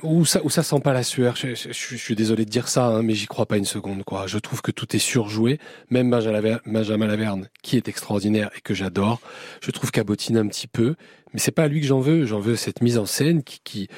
où 0.03 0.25
ça, 0.25 0.41
où 0.45 0.51
ça 0.51 0.63
sent 0.63 0.81
pas 0.83 0.93
la 0.93 1.03
sueur. 1.03 1.37
Je, 1.37 1.55
je- 1.55 1.73
je 1.73 1.97
suis 1.97 2.15
désolé 2.15 2.45
de 2.45 2.51
dire 2.51 2.69
ça, 2.69 2.87
hein, 2.87 3.03
mais 3.03 3.15
j'y 3.15 3.27
crois 3.27 3.47
pas 3.47 3.57
une 3.57 3.65
seconde, 3.65 4.05
quoi. 4.05 4.27
Je 4.27 4.39
trouve 4.39 4.63
que 4.63 4.71
tout 4.71 4.95
est 4.95 5.01
surjoué. 5.01 5.59
Même 5.91 6.11
Benjamin 6.11 6.41
Laver- 6.41 6.59
Benjamin 6.67 7.07
Laverne, 7.07 7.49
qui 7.63 7.77
est 7.77 7.89
extraordinaire 7.89 8.51
et 8.57 8.61
que 8.61 8.75
j'adore, 8.75 9.21
je 9.61 9.71
trouve 9.71 9.91
qu'abotine 9.91 10.37
un 10.37 10.47
petit 10.47 10.67
peu. 10.69 10.95
Mais 11.35 11.41
c'est 11.41 11.51
pas 11.53 11.65
à 11.65 11.69
lui 11.69 11.81
que 11.81 11.87
j'en 11.87 12.01
veux. 12.01 12.25
J'en 12.25 12.41
veux 12.41 12.57
cette 12.57 12.81
mise 12.81 12.97
en 12.97 13.07
scène 13.07 13.43
qui, 13.43 13.61
qui, 13.65 13.89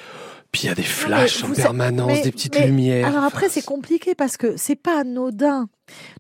puis 0.53 0.63
il 0.65 0.67
y 0.67 0.71
a 0.71 0.75
des 0.75 0.83
flashs 0.83 1.45
en 1.45 1.53
permanence, 1.53 2.07
mais- 2.13 2.23
des 2.23 2.33
petites 2.33 2.59
mais 2.59 2.67
lumières. 2.67 3.07
Alors 3.07 3.25
après, 3.25 3.49
c'est 3.49 3.65
compliqué 3.65 4.15
parce 4.15 4.37
que 4.37 4.57
c'est 4.57 4.75
pas 4.77 5.01
anodin 5.01 5.69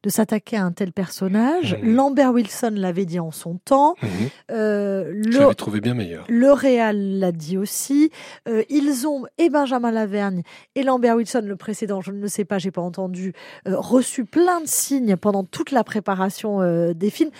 de 0.04 0.10
s'attaquer 0.10 0.58
à 0.58 0.64
un 0.64 0.70
tel 0.72 0.92
personnage. 0.92 1.76
Mhm. 1.82 1.94
Lambert 1.96 2.32
Wilson 2.32 2.72
l'avait 2.76 3.06
dit 3.06 3.18
en 3.18 3.30
son 3.32 3.56
temps. 3.64 3.94
Mhm. 4.02 4.08
Euh, 4.52 5.22
Je 5.30 5.38
le, 5.40 5.54
trouvé 5.54 5.80
bien 5.80 5.94
meilleur. 5.94 6.24
le 6.28 6.52
Réal 6.52 7.18
l'a 7.18 7.32
dit 7.32 7.56
aussi. 7.58 8.10
Euh, 8.46 8.62
ils 8.68 9.06
ont, 9.08 9.24
et 9.38 9.48
Benjamin 9.48 9.90
Lavergne 9.90 10.42
et 10.76 10.82
Lambert 10.82 11.16
Wilson, 11.16 11.42
le 11.46 11.56
précédent, 11.56 12.00
je 12.00 12.12
ne 12.12 12.20
le 12.20 12.28
sais 12.28 12.44
pas, 12.44 12.58
j'ai 12.58 12.70
pas 12.70 12.82
entendu, 12.82 13.32
euh, 13.66 13.74
reçu 13.76 14.24
plein 14.24 14.60
de 14.60 14.66
signes 14.68 15.16
pendant 15.16 15.42
toute 15.44 15.70
la 15.72 15.82
préparation 15.82 16.60
euh, 16.60 16.92
des 16.92 17.10
films. 17.10 17.30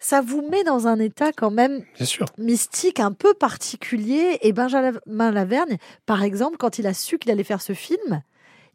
Ça 0.00 0.20
vous 0.20 0.42
met 0.42 0.62
dans 0.64 0.86
un 0.86 1.00
état 1.00 1.32
quand 1.32 1.50
même 1.50 1.82
sûr. 2.00 2.26
mystique 2.38 3.00
un 3.00 3.12
peu 3.12 3.34
particulier. 3.34 4.38
Et 4.42 4.52
Benjamin 4.52 5.32
Lavergne, 5.32 5.78
par 6.06 6.22
exemple, 6.22 6.56
quand 6.56 6.78
il 6.78 6.86
a 6.86 6.94
su 6.94 7.18
qu'il 7.18 7.30
allait 7.32 7.44
faire 7.44 7.60
ce 7.62 7.72
film, 7.72 8.22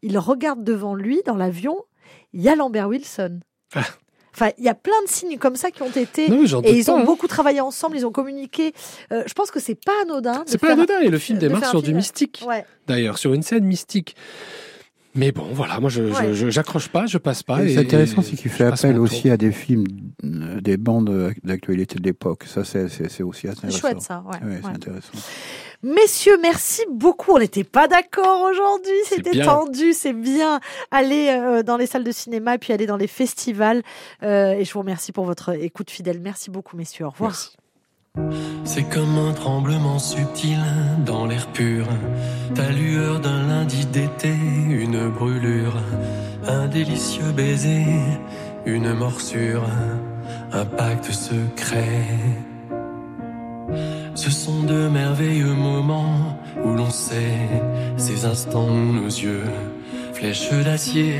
il 0.02 0.18
regarde 0.18 0.62
devant 0.62 0.94
lui 0.94 1.22
dans 1.24 1.36
l'avion, 1.36 1.76
il 2.34 2.42
y 2.42 2.48
a 2.48 2.56
Lambert 2.56 2.88
Wilson. 2.88 3.40
Ah. 3.74 3.82
Enfin, 4.34 4.50
il 4.58 4.64
y 4.64 4.68
a 4.68 4.74
plein 4.74 5.00
de 5.06 5.08
signes 5.08 5.38
comme 5.38 5.54
ça 5.54 5.70
qui 5.70 5.82
ont 5.82 5.90
été. 5.90 6.28
Non, 6.28 6.42
Et 6.62 6.76
ils 6.76 6.84
pas, 6.84 6.92
ont 6.92 6.98
hein. 6.98 7.04
beaucoup 7.04 7.28
travaillé 7.28 7.60
ensemble, 7.60 7.96
ils 7.96 8.04
ont 8.04 8.10
communiqué. 8.10 8.72
Euh, 9.12 9.22
je 9.26 9.32
pense 9.32 9.52
que 9.52 9.60
c'est 9.60 9.76
pas 9.76 9.92
anodin. 10.02 10.42
C'est 10.46 10.58
pas 10.58 10.72
anodin 10.72 11.00
et 11.00 11.08
le 11.08 11.18
film 11.18 11.38
démarre 11.38 11.70
sur 11.70 11.82
du 11.82 11.94
mystique. 11.94 12.42
Ouais. 12.46 12.66
D'ailleurs, 12.88 13.16
sur 13.16 13.32
une 13.32 13.42
scène 13.42 13.64
mystique. 13.64 14.16
Mais 15.16 15.30
bon, 15.30 15.46
voilà, 15.52 15.78
moi 15.80 15.90
je 15.90 16.02
Ouais. 16.02 16.50
j'accroche 16.50 16.88
pas, 16.88 17.06
je 17.06 17.18
passe 17.18 17.42
pas. 17.42 17.62
Et 17.62 17.66
et- 17.70 17.74
c'est 17.74 17.80
intéressant, 17.80 18.20
et 18.20 18.24
c'est 18.24 18.36
qu'il 18.36 18.50
fait 18.50 18.64
appel 18.64 18.98
aussi 18.98 19.30
à 19.30 19.36
des 19.36 19.52
films, 19.52 19.84
euh, 20.24 20.60
des 20.60 20.76
bandes 20.76 21.32
d'actualité 21.44 21.96
de 22.00 22.02
l'époque. 22.04 22.44
Ça, 22.46 22.64
c'est 22.64 22.88
c'est- 22.88 23.08
c'est 23.08 23.22
aussi 23.22 23.42
C'est 23.42 23.50
intéressant. 23.50 23.78
chouette 23.78 24.00
ça. 24.02 24.24
Ouais, 24.26 24.38
Ouais, 24.44 24.54
ouais. 24.54 24.60
c'est 24.62 24.68
intéressant. 24.70 25.12
Messieurs, 25.82 26.36
merci 26.42 26.82
beaucoup. 26.90 27.32
On 27.32 27.38
n'était 27.38 27.62
pas 27.64 27.86
d'accord 27.88 28.42
aujourd'hui. 28.50 28.90
C'est 29.04 29.16
C'était 29.16 29.44
tendu. 29.44 29.92
C'est 29.92 30.14
bien 30.14 30.58
aller 30.90 31.28
euh, 31.28 31.62
dans 31.62 31.76
les 31.76 31.86
salles 31.86 32.04
de 32.04 32.10
cinéma 32.12 32.56
puis 32.58 32.72
aller 32.72 32.86
dans 32.86 32.96
les 32.96 33.06
festivals. 33.06 33.82
Euh, 34.22 34.52
et 34.54 34.64
je 34.64 34.72
vous 34.72 34.80
remercie 34.80 35.12
pour 35.12 35.24
votre 35.26 35.50
écoute 35.50 35.90
fidèle. 35.90 36.20
Merci 36.20 36.50
beaucoup, 36.50 36.76
messieurs. 36.76 37.04
Au 37.06 37.10
revoir. 37.10 37.30
Merci. 37.30 37.56
C'est 38.64 38.84
comme 38.84 39.18
un 39.18 39.32
tremblement 39.32 39.98
subtil 39.98 40.58
dans 41.04 41.26
l'air 41.26 41.46
pur. 41.48 41.86
Ta 42.54 42.70
lueur 42.70 43.20
d'un 43.20 43.46
lundi 43.46 43.86
d'été, 43.86 44.32
une 44.68 45.08
brûlure. 45.10 45.76
Un 46.46 46.66
délicieux 46.68 47.32
baiser, 47.32 47.84
une 48.66 48.92
morsure. 48.92 49.64
Un 50.52 50.64
pacte 50.64 51.10
secret. 51.10 52.06
Ce 54.14 54.30
sont 54.30 54.62
de 54.62 54.88
merveilleux 54.88 55.54
moments 55.54 56.38
où 56.64 56.70
l'on 56.74 56.90
sait 56.90 57.38
ces 57.96 58.24
instants 58.24 58.68
où 58.68 58.92
nos 58.92 59.06
yeux, 59.06 59.44
flèches 60.12 60.50
d'acier, 60.64 61.18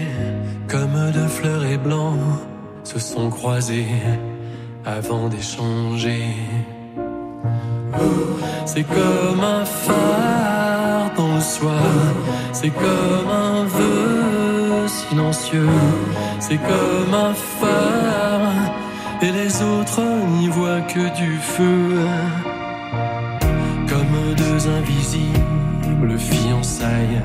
comme 0.68 1.10
de 1.12 1.26
fleurs 1.26 1.64
et 1.64 1.76
blancs, 1.76 2.18
se 2.84 2.98
sont 2.98 3.30
croisés 3.30 3.86
avant 4.84 5.28
d'échanger. 5.28 6.22
C'est 8.66 8.82
comme 8.82 9.40
un 9.40 9.64
phare 9.64 11.12
dans 11.16 11.34
le 11.34 11.40
soir, 11.40 12.14
c'est 12.52 12.70
comme 12.70 13.30
un 13.30 13.64
vœu 13.64 14.88
silencieux, 14.88 15.68
c'est 16.40 16.56
comme 16.56 17.14
un 17.14 17.34
phare, 17.34 18.72
et 19.22 19.30
les 19.30 19.62
autres 19.62 20.02
n'y 20.38 20.48
voient 20.48 20.80
que 20.82 21.14
du 21.16 21.38
feu. 21.38 22.00
Comme 23.88 24.34
deux 24.36 24.68
invisibles 24.68 26.18
fiançailles 26.18 27.22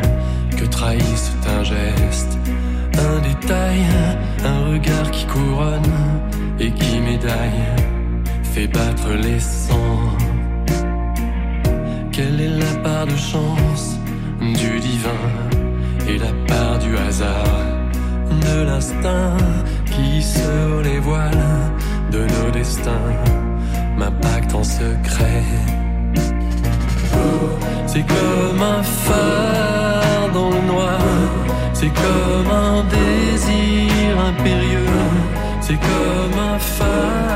que 0.55 0.65
trahissent 0.65 1.31
un 1.57 1.63
geste, 1.63 2.37
un 2.93 3.19
détail, 3.21 3.85
un 4.45 4.71
regard 4.71 5.09
qui 5.11 5.25
couronne 5.25 5.97
et 6.59 6.71
qui 6.71 6.99
médaille, 6.99 7.65
fait 8.59 8.67
battre 8.67 9.11
les 9.13 9.39
sangs. 9.39 10.17
Quelle 12.11 12.39
est 12.41 12.55
la 12.65 12.73
part 12.83 13.05
de 13.05 13.15
chance 13.15 13.85
du 14.61 14.79
divin 14.79 15.25
et 16.09 16.17
la 16.17 16.33
part 16.49 16.77
du 16.79 16.91
hasard, 16.97 17.65
de 18.45 18.63
l'instinct 18.67 19.37
qui 19.91 20.21
sur 20.21 20.81
les 20.83 20.99
voiles 20.99 21.47
de 22.11 22.21
nos 22.33 22.51
destins 22.51 23.13
m'impacte 23.97 24.53
en 24.53 24.63
secret. 24.63 25.43
C'est 27.87 28.05
comme 28.15 28.61
un 28.77 28.83
phare 28.83 30.29
dans 30.33 30.49
le 30.49 30.61
noir, 30.73 31.01
c'est 31.73 31.93
comme 32.03 32.51
un 32.67 32.83
désir 32.97 34.11
impérieux, 34.31 34.95
c'est 35.61 35.79
comme 35.89 36.37
un 36.53 36.59
phare 36.59 37.29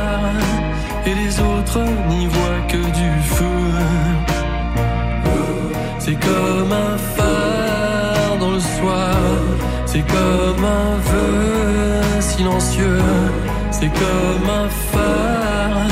et 1.06 1.14
les 1.14 1.40
autres 1.40 1.84
n'y 2.10 2.28
voient 2.28 2.64
que 2.68 2.78
du 2.78 3.12
feu. 3.36 3.64
C'est 6.00 6.20
comme 6.20 6.72
un 6.72 6.98
phare 7.16 8.38
dans 8.40 8.52
le 8.52 8.60
soir, 8.60 9.16
c'est 9.86 10.06
comme 10.16 10.66
un 10.66 10.98
vœu 11.10 12.22
silencieux, 12.22 13.02
c'est 13.72 13.92
comme 14.04 14.50
un 14.50 14.70
phare, 14.92 15.88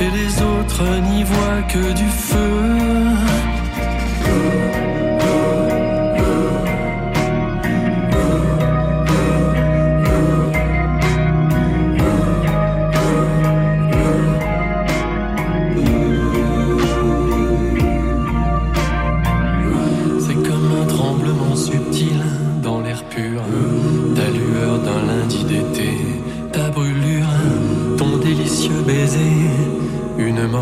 et 0.00 0.10
les 0.10 0.42
autres 0.42 0.84
n'y 1.10 1.22
voient 1.24 1.62
que 1.68 1.92
du 1.92 2.08
feu. 2.08 3.14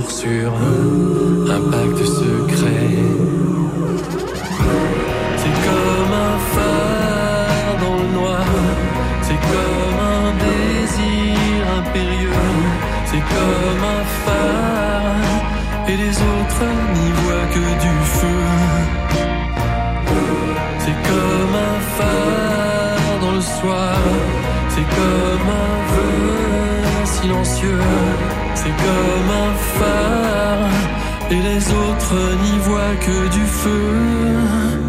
Morsure, 0.02 0.52
un 1.56 1.62
pacte 1.70 2.04
secret. 2.04 2.88
C'est 5.40 5.56
comme 5.66 6.14
un 6.28 6.38
phare 6.54 7.74
dans 7.82 7.96
le 8.02 8.08
noir, 8.18 8.46
c'est 9.26 9.40
comme 9.52 10.00
un 10.18 10.28
désir 10.46 11.60
impérieux, 11.78 12.48
c'est 13.10 13.24
comme 13.34 13.84
un 13.98 14.04
phare, 14.24 15.88
et 15.88 15.96
les 15.96 16.16
autres 16.32 16.66
n'y 16.94 17.10
voient 17.20 17.48
que 17.56 17.66
du 17.84 17.94
feu. 18.18 18.42
C'est 20.84 20.98
comme 21.08 21.54
un 21.70 21.80
phare 21.96 23.14
dans 23.20 23.32
le 23.32 23.40
soir, 23.40 23.98
c'est 24.68 24.88
comme 24.98 25.48
un 25.64 25.74
vœu 25.92 26.42
silencieux, 27.04 27.78
c'est 28.54 28.76
comme 28.84 29.30
un 29.44 29.54
phare, 29.78 30.70
et 31.30 31.40
les 31.48 31.62
autres 31.70 32.14
n'y 32.42 32.58
voient 32.58 32.96
que 33.00 33.28
du 33.28 33.44
feu. 33.46 34.81